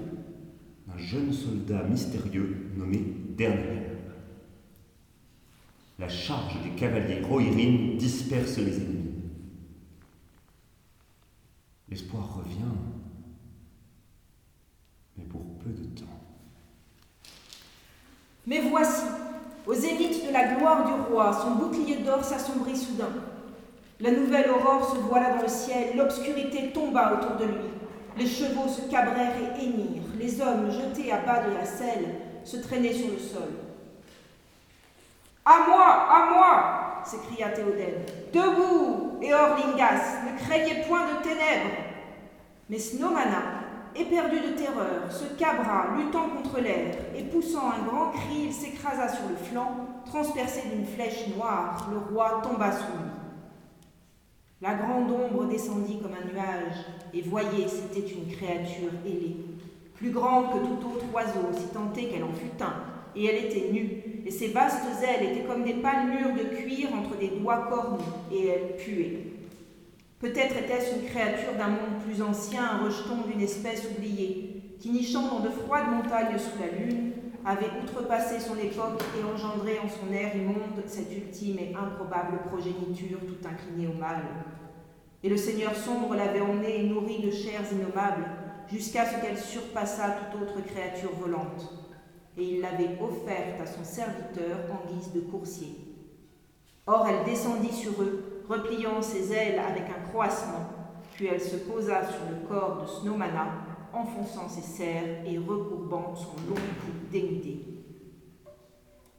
d'un 0.86 0.98
jeune 0.98 1.32
soldat 1.32 1.82
mystérieux 1.84 2.70
nommé 2.76 3.02
Dernier. 3.36 3.82
La 5.98 6.08
charge 6.08 6.54
des 6.62 6.70
cavaliers 6.70 7.20
Rohirrim 7.22 7.96
disperse 7.96 8.58
les 8.58 8.76
ennemis. 8.76 9.14
L'espoir 11.88 12.36
revient, 12.36 12.74
mais 15.16 15.24
pour 15.24 15.42
peu 15.58 15.70
de 15.70 15.84
temps. 16.00 16.04
Mais 18.46 18.60
voici, 18.68 19.04
aux 19.66 19.74
zéniths 19.74 20.26
de 20.26 20.32
la 20.32 20.54
gloire 20.54 20.84
du 20.84 21.12
roi, 21.12 21.32
son 21.32 21.54
bouclier 21.56 21.98
d'or 21.98 22.24
s'assombrit 22.24 22.76
soudain. 22.76 23.10
La 24.00 24.10
nouvelle 24.10 24.50
aurore 24.50 24.90
se 24.90 24.98
voila 24.98 25.34
dans 25.34 25.42
le 25.42 25.48
ciel, 25.48 25.96
l'obscurité 25.96 26.72
tomba 26.72 27.12
autour 27.14 27.36
de 27.36 27.44
lui. 27.44 27.70
Les 28.18 28.26
chevaux 28.26 28.68
se 28.68 28.82
cabrèrent 28.90 29.36
et 29.36 29.64
hennirent, 29.64 30.02
les 30.18 30.40
hommes 30.40 30.70
jetés 30.70 31.12
à 31.12 31.18
bas 31.18 31.42
de 31.48 31.54
la 31.54 31.64
selle 31.64 32.06
se 32.44 32.56
traînaient 32.56 32.92
sur 32.92 33.10
le 33.10 33.18
sol. 33.18 33.50
À 35.44 35.66
moi, 35.68 36.08
à 36.10 36.34
moi 36.34 37.02
s'écria 37.04 37.50
Théoden. 37.50 38.02
Debout, 38.32 39.18
et 39.22 39.32
Orlingas, 39.32 40.22
ne 40.24 40.38
craignez 40.44 40.84
point 40.88 41.02
de 41.06 41.22
ténèbres. 41.22 41.76
Mais 42.68 42.78
Snowmana, 42.78 43.42
éperdu 43.94 44.40
de 44.40 44.56
terreur, 44.56 45.10
se 45.10 45.24
cabra, 45.38 45.96
luttant 45.96 46.28
contre 46.30 46.60
l'air, 46.60 46.94
et 47.14 47.24
poussant 47.24 47.70
un 47.70 47.84
grand 47.86 48.10
cri, 48.10 48.46
il 48.46 48.52
s'écrasa 48.52 49.08
sur 49.08 49.28
le 49.28 49.36
flanc, 49.36 49.72
transpercé 50.06 50.62
d'une 50.68 50.86
flèche 50.86 51.28
noire. 51.36 51.88
Le 51.92 51.98
roi 51.98 52.40
tomba 52.42 52.72
sous 52.72 52.92
lui. 52.92 53.13
La 54.64 54.76
grande 54.76 55.10
ombre 55.10 55.44
descendit 55.44 55.98
comme 55.98 56.14
un 56.14 56.32
nuage, 56.32 56.86
et 57.12 57.20
voyez, 57.20 57.68
c'était 57.68 58.08
une 58.08 58.34
créature 58.34 58.88
ailée, 59.04 59.36
plus 59.94 60.08
grande 60.08 60.52
que 60.52 60.66
tout 60.66 60.88
autre 60.88 61.04
oiseau, 61.12 61.50
si 61.52 62.00
est 62.00 62.08
qu'elle 62.08 62.24
en 62.24 62.32
fût 62.32 62.62
un, 62.62 62.72
et 63.14 63.26
elle 63.26 63.44
était 63.44 63.70
nue, 63.70 64.22
et 64.24 64.30
ses 64.30 64.48
vastes 64.48 64.86
ailes 65.02 65.32
étaient 65.32 65.44
comme 65.44 65.64
des 65.64 65.74
palmures 65.74 66.32
de 66.32 66.56
cuir 66.56 66.88
entre 66.94 67.14
des 67.18 67.28
doigts 67.28 67.68
cornus, 67.68 68.06
et 68.32 68.46
elle 68.46 68.76
puait. 68.78 69.18
Peut-être 70.18 70.56
était-ce 70.56 70.96
une 70.96 71.10
créature 71.10 71.52
d'un 71.58 71.68
monde 71.68 72.00
plus 72.02 72.22
ancien, 72.22 72.64
un 72.64 72.84
rejeton 72.86 73.16
d'une 73.30 73.42
espèce 73.42 73.86
oubliée, 73.94 74.62
qui 74.80 74.88
nichant 74.88 75.28
dans 75.28 75.40
de 75.40 75.50
froides 75.50 75.90
montagnes 75.90 76.38
sous 76.38 76.58
la 76.58 76.78
lune, 76.78 77.12
avait 77.44 77.70
outrepassé 77.82 78.40
son 78.40 78.56
époque 78.56 79.02
et 79.18 79.24
engendré 79.24 79.78
en 79.78 79.88
son 79.88 80.12
air 80.12 80.34
immonde 80.34 80.82
cette 80.86 81.14
ultime 81.14 81.58
et 81.58 81.74
improbable 81.74 82.38
progéniture 82.48 83.18
tout 83.20 83.46
inclinée 83.46 83.88
au 83.88 83.98
mal. 83.98 84.22
Et 85.22 85.28
le 85.28 85.36
Seigneur 85.36 85.74
sombre 85.74 86.14
l'avait 86.14 86.40
emmenée 86.40 86.80
et 86.80 86.88
nourrie 86.88 87.20
de 87.20 87.30
chairs 87.30 87.70
innommables, 87.72 88.24
jusqu'à 88.70 89.04
ce 89.04 89.20
qu'elle 89.20 89.38
surpassât 89.38 90.16
toute 90.32 90.42
autre 90.42 90.64
créature 90.66 91.12
volante. 91.20 91.70
Et 92.36 92.44
il 92.44 92.60
l'avait 92.60 92.98
offerte 93.00 93.60
à 93.62 93.66
son 93.66 93.84
serviteur 93.84 94.58
en 94.70 94.92
guise 94.92 95.12
de 95.12 95.20
coursier. 95.20 95.76
Or 96.86 97.06
elle 97.08 97.24
descendit 97.24 97.72
sur 97.72 98.02
eux, 98.02 98.44
repliant 98.48 99.00
ses 99.00 99.32
ailes 99.32 99.58
avec 99.58 99.84
un 99.88 100.08
croissement, 100.08 100.68
puis 101.14 101.26
elle 101.26 101.40
se 101.40 101.56
posa 101.56 102.02
sur 102.04 102.20
le 102.30 102.46
corps 102.48 102.82
de 102.82 102.86
Snowmana, 102.86 103.46
enfonçant 103.94 104.48
ses 104.48 104.62
serres 104.62 105.24
et 105.26 105.38
recourbant 105.38 106.14
son 106.14 106.34
long 106.48 106.54
cou 106.54 106.92
dénudé. 107.10 107.58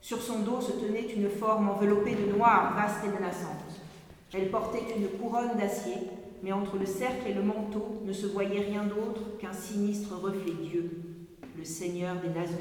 Sur 0.01 0.21
son 0.21 0.39
dos 0.39 0.61
se 0.61 0.73
tenait 0.73 1.13
une 1.15 1.29
forme 1.29 1.69
enveloppée 1.69 2.15
de 2.15 2.35
noir, 2.35 2.75
vaste 2.75 3.03
et 3.05 3.07
menaçante. 3.07 3.81
Elle 4.33 4.51
portait 4.51 4.83
une 4.97 5.07
couronne 5.19 5.57
d'acier, 5.57 5.95
mais 6.43 6.51
entre 6.51 6.77
le 6.77 6.85
cercle 6.85 7.27
et 7.27 7.33
le 7.33 7.41
manteau 7.41 8.01
ne 8.05 8.13
se 8.13 8.27
voyait 8.27 8.61
rien 8.61 8.83
d'autre 8.83 9.37
qu'un 9.39 9.53
sinistre 9.53 10.19
reflet 10.21 10.53
Dieu, 10.61 11.01
le 11.57 11.63
Seigneur 11.63 12.17
des 12.17 12.29
Nazgûl. 12.29 12.59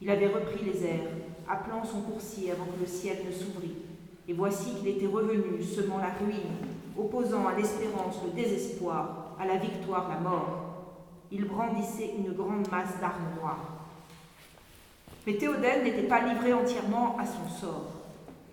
Il 0.00 0.10
avait 0.10 0.28
repris 0.28 0.64
les 0.64 0.84
airs, 0.84 1.10
appelant 1.48 1.84
son 1.84 2.02
coursier 2.02 2.52
avant 2.52 2.66
que 2.66 2.80
le 2.80 2.86
ciel 2.86 3.18
ne 3.26 3.32
s'ouvrît, 3.32 3.76
et 4.28 4.32
voici 4.32 4.74
qu'il 4.74 4.88
était 4.88 5.06
revenu, 5.06 5.62
semant 5.62 5.98
la 5.98 6.10
ruine, 6.10 6.54
opposant 6.98 7.46
à 7.46 7.54
l'espérance 7.54 8.20
le 8.24 8.30
désespoir, 8.30 9.36
à 9.40 9.46
la 9.46 9.56
victoire 9.56 10.08
la 10.08 10.20
mort. 10.20 10.65
Il 11.32 11.44
brandissait 11.44 12.14
une 12.18 12.32
grande 12.32 12.70
masse 12.70 13.00
d'armes 13.00 13.34
noires. 13.40 13.88
Mais 15.26 15.34
Théoden 15.34 15.82
n'était 15.82 16.06
pas 16.06 16.20
livré 16.20 16.52
entièrement 16.52 17.16
à 17.18 17.26
son 17.26 17.48
sort. 17.48 17.92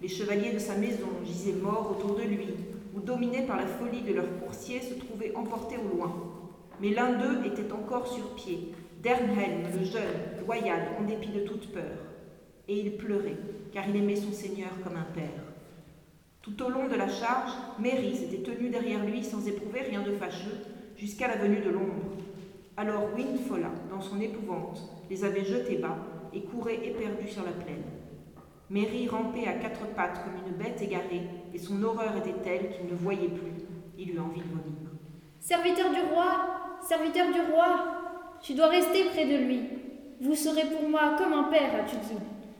Les 0.02 0.08
chevaliers 0.08 0.54
de 0.54 0.60
sa 0.60 0.76
maison 0.76 1.08
gisaient 1.24 1.62
morts 1.62 1.96
autour 1.98 2.16
de 2.18 2.24
lui, 2.24 2.48
ou 2.96 3.00
dominés 3.00 3.44
par 3.44 3.58
la 3.58 3.68
folie 3.68 4.02
de 4.02 4.14
leur 4.14 4.40
coursier 4.40 4.82
se 4.82 4.96
trouvaient 4.96 5.36
emportés 5.36 5.78
au 5.78 5.96
loin. 5.96 6.14
Mais 6.82 6.90
l'un 6.90 7.14
d'eux 7.14 7.46
était 7.46 7.72
encore 7.72 8.08
sur 8.08 8.34
pied, 8.36 8.74
Dernhelm, 9.04 9.64
le 9.78 9.86
jeune, 9.86 10.46
loyal, 10.46 10.80
en 11.00 11.04
dépit 11.04 11.30
de 11.30 11.42
toute 11.42 11.72
peur. 11.72 11.98
Et 12.68 12.80
il 12.80 12.98
pleurait, 12.98 13.38
car 13.72 13.88
il 13.88 13.96
aimait 13.98 14.16
son 14.16 14.32
Seigneur 14.32 14.72
comme 14.84 14.96
un 14.96 15.14
père. 15.14 15.44
Tout 16.42 16.62
au 16.64 16.70
long 16.70 16.88
de 16.88 16.96
la 16.96 17.08
charge, 17.08 17.52
Mary 17.80 18.16
s'était 18.16 18.44
tenue 18.44 18.70
derrière 18.70 19.06
lui 19.06 19.24
sans 19.24 19.48
éprouver 19.48 19.82
rien 19.82 20.02
de 20.02 20.12
fâcheux, 20.12 20.58
jusqu'à 20.98 21.28
la 21.28 21.38
venue 21.38 21.62
de 21.62 21.70
l'ombre. 21.70 22.02
Alors 22.76 23.10
Windfolla, 23.16 23.70
dans 23.92 24.02
son 24.02 24.20
épouvante, 24.20 24.82
les 25.08 25.24
avait 25.24 25.46
jetés 25.46 25.78
bas 25.78 25.98
et 26.34 26.42
courait 26.42 26.88
éperdu 26.88 27.28
sur 27.28 27.44
la 27.44 27.52
plaine. 27.52 27.84
Mary 28.72 29.08
rampait 29.08 29.48
à 29.48 29.54
quatre 29.54 29.86
pattes 29.96 30.24
comme 30.24 30.48
une 30.48 30.58
bête 30.58 30.82
égarée, 30.82 31.22
et 31.54 31.60
son 31.60 31.84
horreur 31.84 32.18
était 32.18 32.42
telle 32.44 32.72
qu'il 32.72 32.88
ne 32.88 32.96
voyait 32.96 33.28
plus. 33.28 33.52
Il 34.00 34.16
eut 34.16 34.20
envie 34.20 34.42
de 34.42 34.48
vomir. 34.48 34.90
Serviteur 35.40 35.92
du 35.92 36.02
roi, 36.12 36.80
serviteur 36.82 37.28
du 37.32 37.42
roi, 37.54 38.38
tu 38.42 38.56
dois 38.56 38.70
rester 38.70 39.06
près 39.06 39.26
de 39.26 39.46
lui. 39.46 39.62
Vous 40.20 40.34
serez 40.34 40.66
pour 40.66 40.90
moi 40.90 41.16
comme 41.18 41.34
un 41.34 41.44
père 41.44 41.76
à 41.76 41.84
Tuki. 41.84 42.18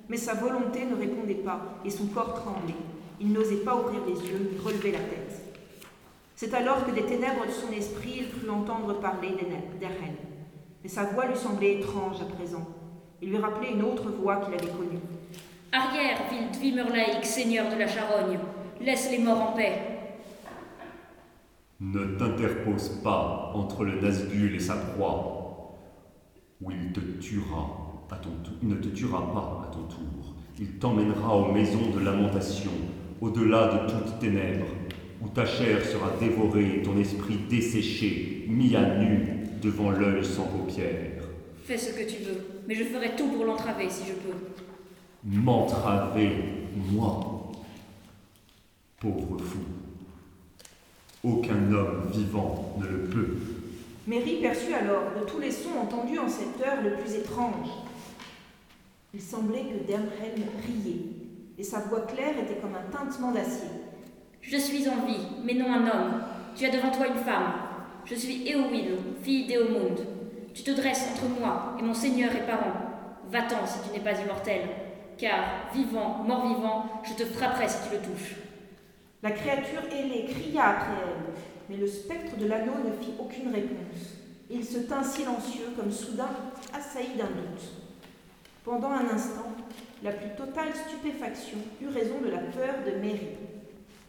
Mais 0.10 0.18
sa 0.18 0.36
volonté 0.36 0.86
ne 0.86 0.96
répondait 0.96 1.34
pas, 1.36 1.80
et 1.84 1.90
son 1.90 2.06
corps 2.08 2.36
tremblait. 2.36 2.76
Il 3.20 3.32
n'osait 3.32 3.64
pas 3.64 3.76
ouvrir 3.76 4.02
les 4.06 4.30
yeux 4.30 4.52
ni 4.52 4.60
relever 4.60 4.92
la 4.92 5.00
tête. 5.00 5.23
C'est 6.44 6.56
alors 6.56 6.86
que 6.86 6.92
des 6.92 7.04
ténèbres 7.04 7.46
de 7.46 7.52
son 7.52 7.72
esprit, 7.72 8.16
il 8.18 8.30
crut 8.30 8.50
entendre 8.50 9.00
parler 9.00 9.30
d'Eren. 9.80 10.16
Mais 10.84 10.90
sa 10.90 11.06
voix 11.06 11.26
lui 11.26 11.38
semblait 11.38 11.76
étrange 11.76 12.18
à 12.20 12.26
présent. 12.26 12.68
Il 13.22 13.30
lui 13.30 13.38
rappelait 13.38 13.72
une 13.72 13.82
autre 13.82 14.10
voix 14.10 14.42
qu'il 14.42 14.54
avait 14.54 14.74
connue. 14.78 15.00
Arrière, 15.72 16.18
ville 16.30 16.52
seigneur 17.24 17.74
de 17.74 17.80
la 17.80 17.88
Charogne, 17.88 18.40
laisse 18.82 19.10
les 19.10 19.20
morts 19.20 19.42
en 19.42 19.54
paix. 19.54 19.72
Ne 21.80 22.18
t'interpose 22.18 22.90
pas 23.02 23.54
entre 23.56 23.86
le 23.86 24.02
Nazgûl 24.02 24.54
et 24.54 24.60
sa 24.60 24.76
proie, 24.76 25.78
ou 26.62 26.72
il 26.72 26.92
te 26.92 27.00
tuera 27.22 27.70
à 28.12 28.18
ton 28.18 28.32
tour. 28.44 28.54
Il 28.62 28.68
ne 28.68 28.76
te 28.76 28.90
tuera 28.90 29.32
pas 29.32 29.70
à 29.70 29.74
ton 29.74 29.84
tour. 29.84 30.36
Il 30.60 30.78
t'emmènera 30.78 31.38
aux 31.38 31.54
maisons 31.54 31.90
de 31.96 32.04
lamentation, 32.04 32.72
au-delà 33.22 33.68
de 33.68 33.90
toutes 33.90 34.20
ténèbres, 34.20 34.68
où 35.24 35.30
ta 35.30 35.46
chair 35.46 35.84
sera 35.86 36.12
dévorée 36.20 36.80
et 36.80 36.82
ton 36.82 36.98
esprit 36.98 37.38
desséché, 37.50 38.46
mis 38.50 38.76
à 38.76 38.98
nu 38.98 39.48
devant 39.62 39.92
l'œil 39.92 40.24
sans 40.24 40.44
paupières. 40.44 41.24
Fais 41.64 41.78
ce 41.78 41.94
que 41.94 42.10
tu 42.10 42.24
veux, 42.24 42.46
mais 42.68 42.76
je 42.76 42.84
ferai 42.84 43.16
tout 43.16 43.28
pour 43.28 43.46
l'entraver 43.46 43.90
si 43.90 44.04
je 44.06 44.14
peux. 44.14 44.38
M'entraver, 45.24 46.32
moi, 46.92 47.52
pauvre 49.00 49.40
fou. 49.40 49.60
Aucun 51.24 51.72
homme 51.72 52.10
vivant 52.12 52.76
ne 52.82 52.88
le 52.88 53.04
peut. 53.06 53.38
Mary 54.06 54.42
perçut 54.42 54.74
alors 54.74 55.14
de 55.18 55.26
tous 55.26 55.40
les 55.40 55.52
sons 55.52 55.80
entendus 55.82 56.20
en 56.20 56.28
cette 56.28 56.60
heure 56.62 56.84
le 56.84 56.96
plus 56.96 57.16
étrange. 57.16 57.70
Il 59.14 59.22
semblait 59.22 59.64
que 59.64 59.88
Dernhelm 59.88 60.44
riait, 60.66 61.06
et 61.58 61.64
sa 61.64 61.80
voix 61.80 62.02
claire 62.02 62.38
était 62.38 62.60
comme 62.60 62.76
un 62.76 62.92
tintement 62.92 63.32
d'acier. 63.32 63.70
Je 64.44 64.58
suis 64.58 64.90
en 64.90 65.06
vie, 65.06 65.26
mais 65.46 65.54
non 65.54 65.72
un 65.72 65.88
homme. 65.88 66.22
Tu 66.54 66.66
as 66.66 66.70
devant 66.70 66.92
toi 66.92 67.08
une 67.08 67.24
femme. 67.24 67.54
Je 68.04 68.14
suis 68.14 68.46
Éowyn, 68.46 68.98
fille 69.22 69.48
d'Éomund. 69.48 69.98
Tu 70.54 70.64
te 70.64 70.72
dresses 70.72 71.08
entre 71.14 71.40
moi 71.40 71.78
et 71.80 71.82
mon 71.82 71.94
seigneur 71.94 72.30
et 72.36 72.46
parent. 72.46 72.76
Va-t'en 73.32 73.66
si 73.66 73.80
tu 73.88 73.94
n'es 73.94 74.04
pas 74.04 74.20
immortel, 74.20 74.64
car, 75.18 75.72
vivant, 75.74 76.24
mort-vivant, 76.28 77.02
je 77.04 77.14
te 77.14 77.26
frapperai 77.26 77.70
si 77.70 77.88
tu 77.88 77.96
le 77.96 78.02
touches. 78.02 78.36
La 79.24 79.32
créature 79.32 79.82
ailée 79.90 80.26
cria 80.26 80.68
après 80.68 81.02
elle, 81.02 81.34
mais 81.70 81.78
le 81.78 81.88
spectre 81.88 82.36
de 82.38 82.46
l'anneau 82.46 82.74
ne 82.86 83.02
fit 83.02 83.14
aucune 83.18 83.54
réponse. 83.54 84.18
Il 84.52 84.66
se 84.66 84.80
tint 84.80 85.04
silencieux 85.04 85.70
comme 85.78 85.90
soudain 85.90 86.30
assailli 86.74 87.16
d'un 87.18 87.28
doute. 87.28 87.64
Pendant 88.66 88.92
un 88.92 89.08
instant, 89.08 89.54
la 90.04 90.12
plus 90.12 90.36
totale 90.36 90.76
stupéfaction 90.76 91.60
eut 91.82 91.88
raison 91.88 92.20
de 92.22 92.30
la 92.30 92.40
peur 92.40 92.76
de 92.86 92.92
Mary. 93.00 93.30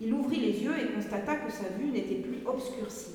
Il 0.01 0.13
ouvrit 0.13 0.41
les 0.41 0.63
yeux 0.63 0.75
et 0.79 0.93
constata 0.93 1.37
que 1.37 1.53
sa 1.53 1.69
vue 1.79 1.91
n'était 1.91 2.17
plus 2.17 2.39
obscurcie. 2.47 3.15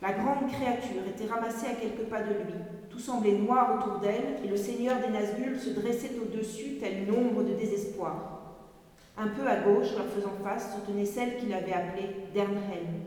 La 0.00 0.12
grande 0.12 0.50
créature 0.50 1.02
était 1.08 1.32
ramassée 1.32 1.66
à 1.66 1.74
quelques 1.74 2.08
pas 2.08 2.22
de 2.22 2.32
lui. 2.32 2.54
Tout 2.88 3.00
semblait 3.00 3.38
noir 3.38 3.78
autour 3.78 3.98
d'elle, 3.98 4.38
et 4.44 4.48
le 4.48 4.56
seigneur 4.56 5.00
des 5.00 5.12
Nazgûl 5.12 5.58
se 5.58 5.70
dressait 5.70 6.12
au-dessus, 6.22 6.78
telle 6.80 7.02
une 7.02 7.14
ombre 7.14 7.42
de 7.42 7.54
désespoir. 7.54 8.38
Un 9.16 9.28
peu 9.28 9.46
à 9.46 9.56
gauche, 9.56 9.96
leur 9.96 10.06
faisant 10.06 10.34
face, 10.44 10.76
se 10.76 10.86
tenait 10.86 11.04
celle 11.04 11.36
qu'il 11.36 11.52
avait 11.52 11.72
appelée 11.72 12.10
Dernhelm. 12.32 13.02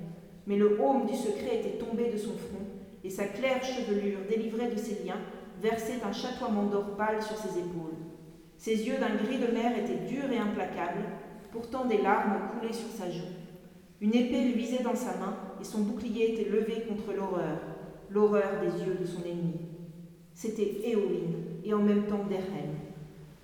Mais 0.45 0.57
le 0.57 0.79
haume 0.81 1.05
du 1.05 1.15
secret 1.15 1.59
était 1.59 1.77
tombé 1.77 2.11
de 2.11 2.17
son 2.17 2.31
front, 2.31 2.65
et 3.03 3.09
sa 3.09 3.25
claire 3.25 3.63
chevelure, 3.63 4.19
délivrée 4.29 4.69
de 4.69 4.77
ses 4.77 5.03
liens, 5.05 5.19
versait 5.61 6.01
un 6.03 6.11
chatoiement 6.11 6.65
d'or 6.65 6.97
pâle 6.97 7.21
sur 7.21 7.37
ses 7.37 7.59
épaules. 7.59 7.95
Ses 8.57 8.85
yeux 8.85 8.97
d'un 8.97 9.15
gris 9.15 9.39
de 9.39 9.53
mer 9.53 9.71
étaient 9.77 10.05
durs 10.07 10.31
et 10.31 10.37
implacables, 10.37 11.05
pourtant 11.51 11.85
des 11.85 12.01
larmes 12.01 12.49
coulaient 12.51 12.73
sur 12.73 12.89
sa 12.89 13.09
joue. 13.09 13.31
Une 13.99 14.15
épée 14.15 14.43
lui 14.45 14.53
visait 14.53 14.83
dans 14.83 14.95
sa 14.95 15.17
main, 15.17 15.35
et 15.59 15.63
son 15.63 15.81
bouclier 15.81 16.33
était 16.33 16.49
levé 16.49 16.85
contre 16.87 17.13
l'horreur, 17.15 17.59
l'horreur 18.09 18.61
des 18.61 18.83
yeux 18.83 18.97
de 18.99 19.05
son 19.05 19.23
ennemi. 19.23 19.59
C'était 20.33 20.89
Éowyn, 20.89 21.61
et 21.63 21.73
en 21.73 21.79
même 21.79 22.07
temps 22.07 22.25
Derhelm. 22.27 22.75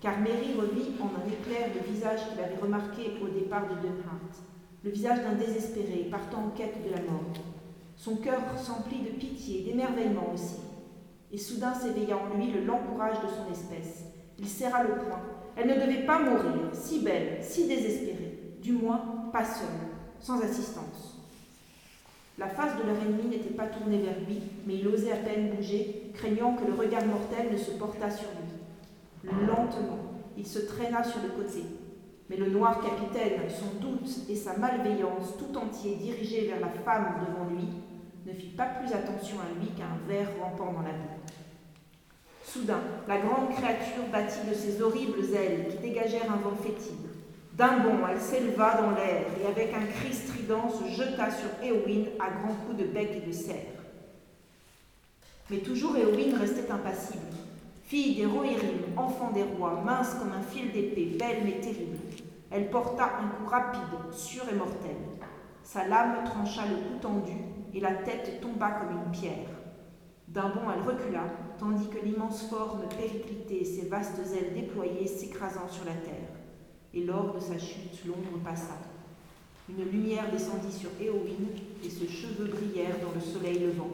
Car 0.01 0.19
Mary 0.19 0.53
revit 0.57 0.93
en 0.99 1.05
un 1.05 1.27
éclair 1.27 1.69
le 1.73 1.93
visage 1.93 2.21
qu'il 2.29 2.43
avait 2.43 2.61
remarqué 2.61 3.13
au 3.21 3.27
départ 3.27 3.67
de 3.67 3.75
Dunhart, 3.75 4.43
le 4.83 4.91
visage 4.91 5.21
d'un 5.21 5.33
désespéré 5.33 6.07
partant 6.09 6.45
en 6.45 6.49
quête 6.49 6.83
de 6.83 6.91
la 6.91 7.01
mort. 7.01 7.33
Son 7.95 8.15
cœur 8.17 8.41
s'emplit 8.57 9.01
de 9.01 9.09
pitié, 9.09 9.63
d'émerveillement 9.63 10.31
aussi. 10.33 10.57
Et 11.31 11.37
soudain 11.37 11.73
s'éveilla 11.73 12.15
en 12.17 12.37
lui 12.37 12.51
le 12.51 12.63
lent 12.63 12.79
courage 12.89 13.19
de 13.21 13.27
son 13.27 13.51
espèce. 13.51 14.05
Il 14.39 14.47
serra 14.47 14.83
le 14.83 14.95
poing. 14.95 15.21
Elle 15.57 15.67
ne 15.67 15.73
devait 15.73 16.05
pas 16.05 16.19
mourir, 16.19 16.69
si 16.71 16.99
belle, 16.99 17.39
si 17.41 17.67
désespérée, 17.67 18.37
du 18.61 18.73
moins 18.73 19.29
pas 19.33 19.43
seule, 19.43 19.67
sans 20.19 20.39
assistance. 20.41 21.17
La 22.37 22.47
face 22.47 22.77
de 22.77 22.83
leur 22.83 22.97
ennemi 22.97 23.29
n'était 23.29 23.55
pas 23.55 23.65
tournée 23.65 23.97
vers 23.97 24.19
lui, 24.27 24.39
mais 24.67 24.75
il 24.75 24.87
osait 24.87 25.11
à 25.11 25.15
peine 25.15 25.55
bouger, 25.55 26.11
craignant 26.13 26.53
que 26.53 26.65
le 26.65 26.73
regard 26.73 27.05
mortel 27.07 27.51
ne 27.51 27.57
se 27.57 27.71
portât 27.71 28.11
sur 28.11 28.27
lui. 28.27 29.31
Lentement, 29.47 29.97
il 30.37 30.45
se 30.45 30.59
traîna 30.59 31.03
sur 31.03 31.21
le 31.23 31.29
côté. 31.29 31.63
Mais 32.29 32.37
le 32.37 32.51
noir 32.51 32.79
capitaine, 32.79 33.49
son 33.49 33.79
doute 33.79 34.29
et 34.29 34.35
sa 34.35 34.57
malveillance 34.57 35.37
tout 35.39 35.57
entier 35.57 35.95
dirigés 35.95 36.45
vers 36.45 36.59
la 36.59 36.69
femme 36.69 37.25
devant 37.25 37.49
lui, 37.49 37.67
ne 38.27 38.33
fit 38.33 38.49
pas 38.49 38.65
plus 38.65 38.93
attention 38.93 39.37
à 39.39 39.59
lui 39.59 39.69
qu'à 39.69 39.85
un 39.85 40.07
ver 40.07 40.27
rampant 40.39 40.73
dans 40.73 40.81
la 40.81 40.91
boue. 40.91 41.17
Soudain, 42.47 42.79
la 43.09 43.17
grande 43.17 43.49
créature 43.49 44.05
battit 44.09 44.47
de 44.49 44.53
ses 44.53 44.81
horribles 44.81 45.35
ailes 45.35 45.67
qui 45.69 45.77
dégagèrent 45.79 46.31
un 46.31 46.37
vent 46.37 46.55
fétide. 46.55 47.09
D'un 47.53 47.79
bond, 47.79 48.07
elle 48.09 48.21
s'éleva 48.21 48.81
dans 48.81 48.91
l'air 48.91 49.25
et 49.41 49.47
avec 49.47 49.73
un 49.73 49.85
cri 49.85 50.13
strident 50.13 50.69
se 50.69 50.87
jeta 50.89 51.29
sur 51.29 51.49
Éowyn 51.61 52.05
à 52.19 52.29
grands 52.29 52.55
coups 52.65 52.77
de 52.77 52.85
bec 52.85 53.21
et 53.21 53.27
de 53.27 53.33
serre. 53.33 53.83
Mais 55.49 55.57
toujours 55.57 55.97
Éowyn 55.97 56.37
restait 56.39 56.71
impassible. 56.71 57.25
Fille 57.83 58.15
des 58.15 58.25
Rohirrim, 58.25 58.95
enfant 58.95 59.31
des 59.31 59.43
rois, 59.43 59.81
mince 59.85 60.13
comme 60.13 60.31
un 60.31 60.41
fil 60.41 60.71
d'épée, 60.71 61.17
belle 61.19 61.43
mais 61.43 61.59
terrible, 61.59 61.97
elle 62.49 62.69
porta 62.69 63.11
un 63.19 63.27
coup 63.27 63.49
rapide, 63.49 64.13
sûr 64.13 64.43
et 64.49 64.55
mortel. 64.55 64.95
Sa 65.63 65.85
lame 65.85 66.23
trancha 66.23 66.61
le 66.65 66.75
cou 66.77 66.99
tendu 67.01 67.37
et 67.73 67.81
la 67.81 67.91
tête 67.91 68.39
tomba 68.39 68.71
comme 68.71 68.91
une 68.91 69.11
pierre. 69.11 69.56
D'un 70.37 70.49
bond, 70.49 70.69
elle 70.71 70.87
recula, 70.87 71.23
tandis 71.59 71.87
que 71.87 71.97
l'immense 71.97 72.43
forme 72.43 72.83
périclitée, 72.95 73.65
ses 73.65 73.87
vastes 73.87 74.19
ailes 74.35 74.53
déployées 74.53 75.07
s'écrasant 75.07 75.67
sur 75.67 75.83
la 75.83 75.93
terre. 75.93 76.29
Et 76.93 77.03
lors 77.03 77.33
de 77.33 77.39
sa 77.39 77.57
chute, 77.57 78.05
l'ombre 78.05 78.37
passa. 78.45 78.77
Une 79.67 79.83
lumière 79.89 80.29
descendit 80.31 80.71
sur 80.71 80.91
Éowyn 81.01 81.47
et 81.83 81.89
ses 81.89 82.07
cheveux 82.07 82.51
brillèrent 82.51 82.99
dans 83.03 83.15
le 83.15 83.19
soleil 83.19 83.65
levant. 83.65 83.89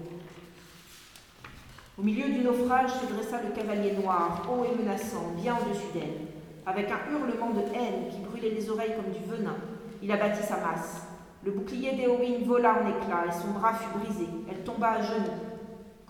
Au 1.98 2.04
milieu 2.04 2.28
du 2.28 2.40
naufrage 2.40 2.92
se 2.92 3.14
dressa 3.14 3.42
le 3.42 3.56
cavalier 3.56 3.94
noir, 3.94 4.46
haut 4.52 4.66
et 4.66 4.78
menaçant, 4.78 5.32
bien 5.38 5.56
au-dessus 5.56 5.94
d'elle. 5.94 6.28
Avec 6.66 6.92
un 6.92 7.10
hurlement 7.10 7.52
de 7.52 7.62
haine 7.74 8.10
qui 8.12 8.20
brûlait 8.20 8.54
les 8.54 8.70
oreilles 8.70 8.96
comme 8.98 9.14
du 9.14 9.32
venin, 9.32 9.56
il 10.02 10.12
abattit 10.12 10.44
sa 10.44 10.58
masse. 10.58 11.04
Le 11.46 11.52
bouclier 11.52 11.94
d'Éowyn 11.94 12.44
vola 12.46 12.82
en 12.82 12.90
éclats 12.90 13.28
et 13.30 13.42
son 13.42 13.58
bras 13.58 13.76
fut 13.76 13.98
brisé. 13.98 14.28
Elle 14.50 14.66
tomba 14.66 14.92
à 14.92 15.02
genoux. 15.02 15.53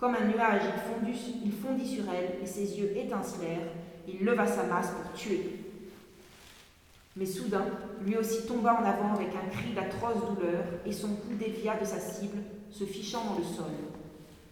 Comme 0.04 0.16
un 0.16 0.26
nuage, 0.26 0.60
il 0.66 0.82
fondit, 0.82 1.34
il 1.46 1.52
fondit 1.52 1.88
sur 1.88 2.04
elle 2.12 2.42
et 2.42 2.46
ses 2.46 2.78
yeux 2.78 2.94
étincelèrent. 2.94 3.70
Il 4.06 4.22
leva 4.22 4.46
sa 4.46 4.64
masse 4.64 4.90
pour 4.90 5.14
tuer. 5.14 5.60
Mais 7.16 7.24
soudain, 7.24 7.64
lui 8.04 8.18
aussi 8.18 8.46
tomba 8.46 8.74
en 8.74 8.84
avant 8.84 9.14
avec 9.14 9.28
un 9.28 9.48
cri 9.48 9.72
d'atroce 9.72 10.22
douleur 10.28 10.62
et 10.84 10.92
son 10.92 11.08
coup 11.08 11.32
dévia 11.40 11.78
de 11.78 11.86
sa 11.86 11.98
cible, 11.98 12.36
se 12.70 12.84
fichant 12.84 13.24
dans 13.24 13.38
le 13.38 13.44
sol. 13.44 13.72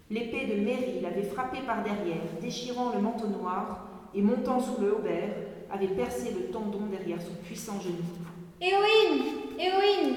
L'épée 0.09 0.47
de 0.47 0.65
Mary 0.65 1.01
l'avait 1.03 1.23
frappé 1.23 1.59
par 1.67 1.83
derrière, 1.83 2.23
déchirant 2.41 2.95
le 2.95 3.03
manteau 3.03 3.27
noir 3.27 3.89
et 4.15 4.23
montant 4.23 4.59
sous 4.59 4.81
le 4.81 4.97
haubert, 4.97 5.35
avait 5.71 5.89
percé 5.89 6.31
le 6.31 6.51
tendon 6.51 6.87
derrière 6.91 7.21
son 7.21 7.35
puissant 7.45 7.79
genou. 7.79 7.99
Éowyn 8.59 9.23
Éowyn 9.59 10.15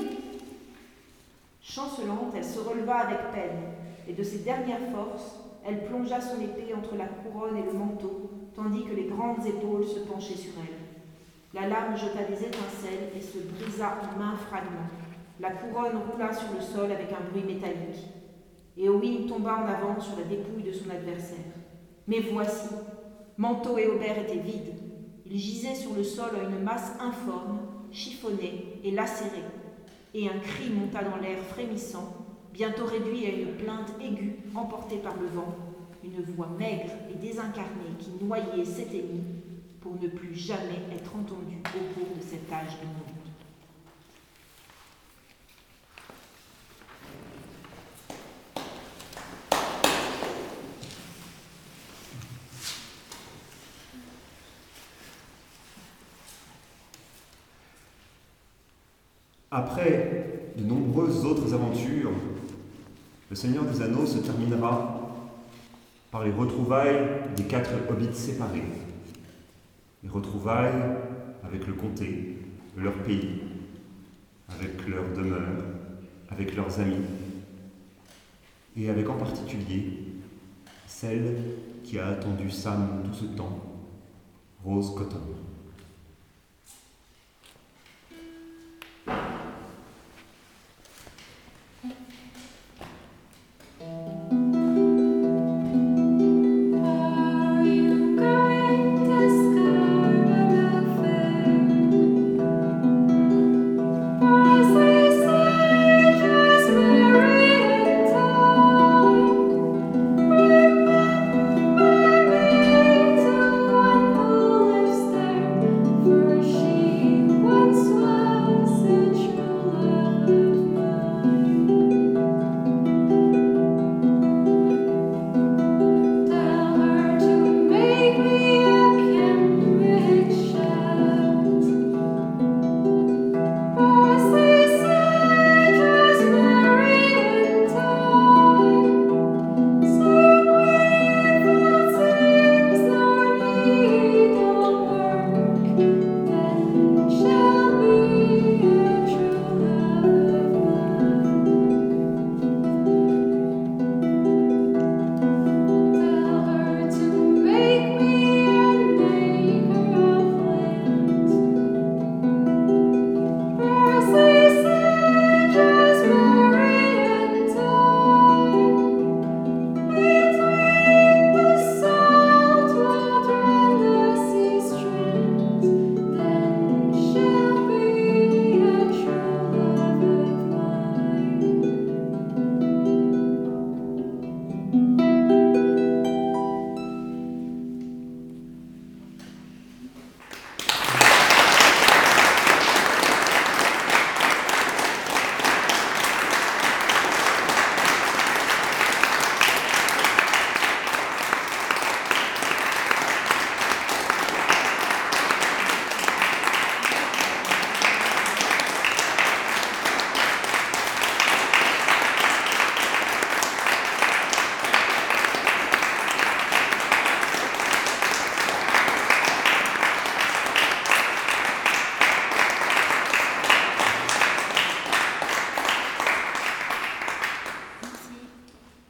Chancelante, 1.61 2.31
elle 2.37 2.45
se 2.45 2.59
releva 2.59 2.99
avec 2.99 3.17
peine, 3.33 3.74
et 4.07 4.13
de 4.13 4.23
ses 4.23 4.39
dernières 4.39 4.89
forces, 4.91 5.39
elle 5.65 5.85
plongea 5.85 6.21
son 6.21 6.41
épée 6.41 6.73
entre 6.75 6.95
la 6.95 7.07
couronne 7.07 7.57
et 7.57 7.63
le 7.63 7.73
manteau, 7.73 8.29
tandis 8.55 8.85
que 8.85 8.95
les 8.95 9.05
grandes 9.05 9.45
épaules 9.45 9.85
se 9.85 9.99
penchaient 9.99 10.35
sur 10.35 10.53
elle. 10.59 11.59
La 11.59 11.67
lame 11.67 11.97
jeta 11.97 12.23
des 12.23 12.43
étincelles 12.43 13.11
et 13.15 13.21
se 13.21 13.39
brisa 13.39 13.97
en 14.01 14.19
maints 14.19 14.35
fragments. 14.35 14.89
La 15.39 15.51
couronne 15.51 16.01
roula 16.09 16.33
sur 16.33 16.53
le 16.53 16.61
sol 16.61 16.91
avec 16.91 17.11
un 17.11 17.29
bruit 17.31 17.43
métallique. 17.43 18.03
Et 18.77 18.89
Owen 18.89 19.25
tomba 19.25 19.55
en 19.55 19.67
avant 19.67 19.99
sur 19.99 20.17
la 20.17 20.23
dépouille 20.23 20.63
de 20.63 20.71
son 20.71 20.89
adversaire. 20.89 21.37
Mais 22.07 22.19
voici, 22.19 22.67
manteau 23.37 23.77
et 23.77 23.87
aubert 23.87 24.19
étaient 24.19 24.35
vides. 24.35 24.73
Ils 25.25 25.39
gisaient 25.39 25.75
sur 25.75 25.93
le 25.93 26.03
sol 26.03 26.31
à 26.35 26.43
une 26.43 26.63
masse 26.63 26.91
informe, 26.99 27.59
chiffonnée 27.91 28.79
et 28.83 28.91
lacérée. 28.91 29.43
Et 30.13 30.27
un 30.27 30.39
cri 30.39 30.69
monta 30.69 31.03
dans 31.03 31.17
l'air 31.17 31.39
frémissant, 31.39 32.24
bientôt 32.55 32.85
réduit 32.85 33.25
à 33.25 33.31
une 33.31 33.57
plainte 33.57 33.91
aiguë 34.01 34.37
emportée 34.55 34.99
par 34.99 35.17
le 35.17 35.27
vent, 35.27 35.53
une 36.05 36.23
voix 36.23 36.47
maigre 36.57 36.93
et 37.11 37.15
désincarnée 37.15 37.97
qui 37.99 38.11
noyait 38.23 38.63
s'éteignit 38.63 39.25
pour 39.81 40.01
ne 40.01 40.07
plus 40.07 40.33
jamais 40.33 40.79
être 40.93 41.13
entendue 41.17 41.57
au 41.65 41.93
cours 41.93 42.15
de 42.15 42.21
cet 42.21 42.49
âge 42.53 42.79
de 42.79 42.85
monde. 42.85 43.11
Après 59.51 60.53
de 60.57 60.63
nombreuses 60.63 61.25
autres 61.25 61.53
aventures, 61.53 62.11
le 63.29 63.35
Seigneur 63.35 63.63
des 63.65 63.81
Anneaux 63.81 64.05
se 64.05 64.19
terminera 64.19 65.01
par 66.11 66.23
les 66.23 66.31
retrouvailles 66.31 67.07
des 67.35 67.43
quatre 67.43 67.71
hobbits 67.89 68.13
séparés. 68.13 68.63
Les 70.03 70.09
retrouvailles 70.09 70.81
avec 71.43 71.65
le 71.67 71.73
comté, 71.73 72.37
leur 72.77 72.93
pays, 73.03 73.41
avec 74.47 74.87
leur 74.87 75.03
demeure, 75.15 75.63
avec 76.29 76.55
leurs 76.55 76.79
amis, 76.79 77.03
et 78.77 78.89
avec 78.89 79.09
en 79.09 79.15
particulier 79.15 79.99
celle 80.85 81.37
qui 81.83 81.99
a 81.99 82.07
attendu 82.07 82.49
Sam 82.49 83.03
tout 83.05 83.13
ce 83.13 83.25
temps, 83.25 83.59
Rose 84.63 84.93
Cotton. 84.95 85.21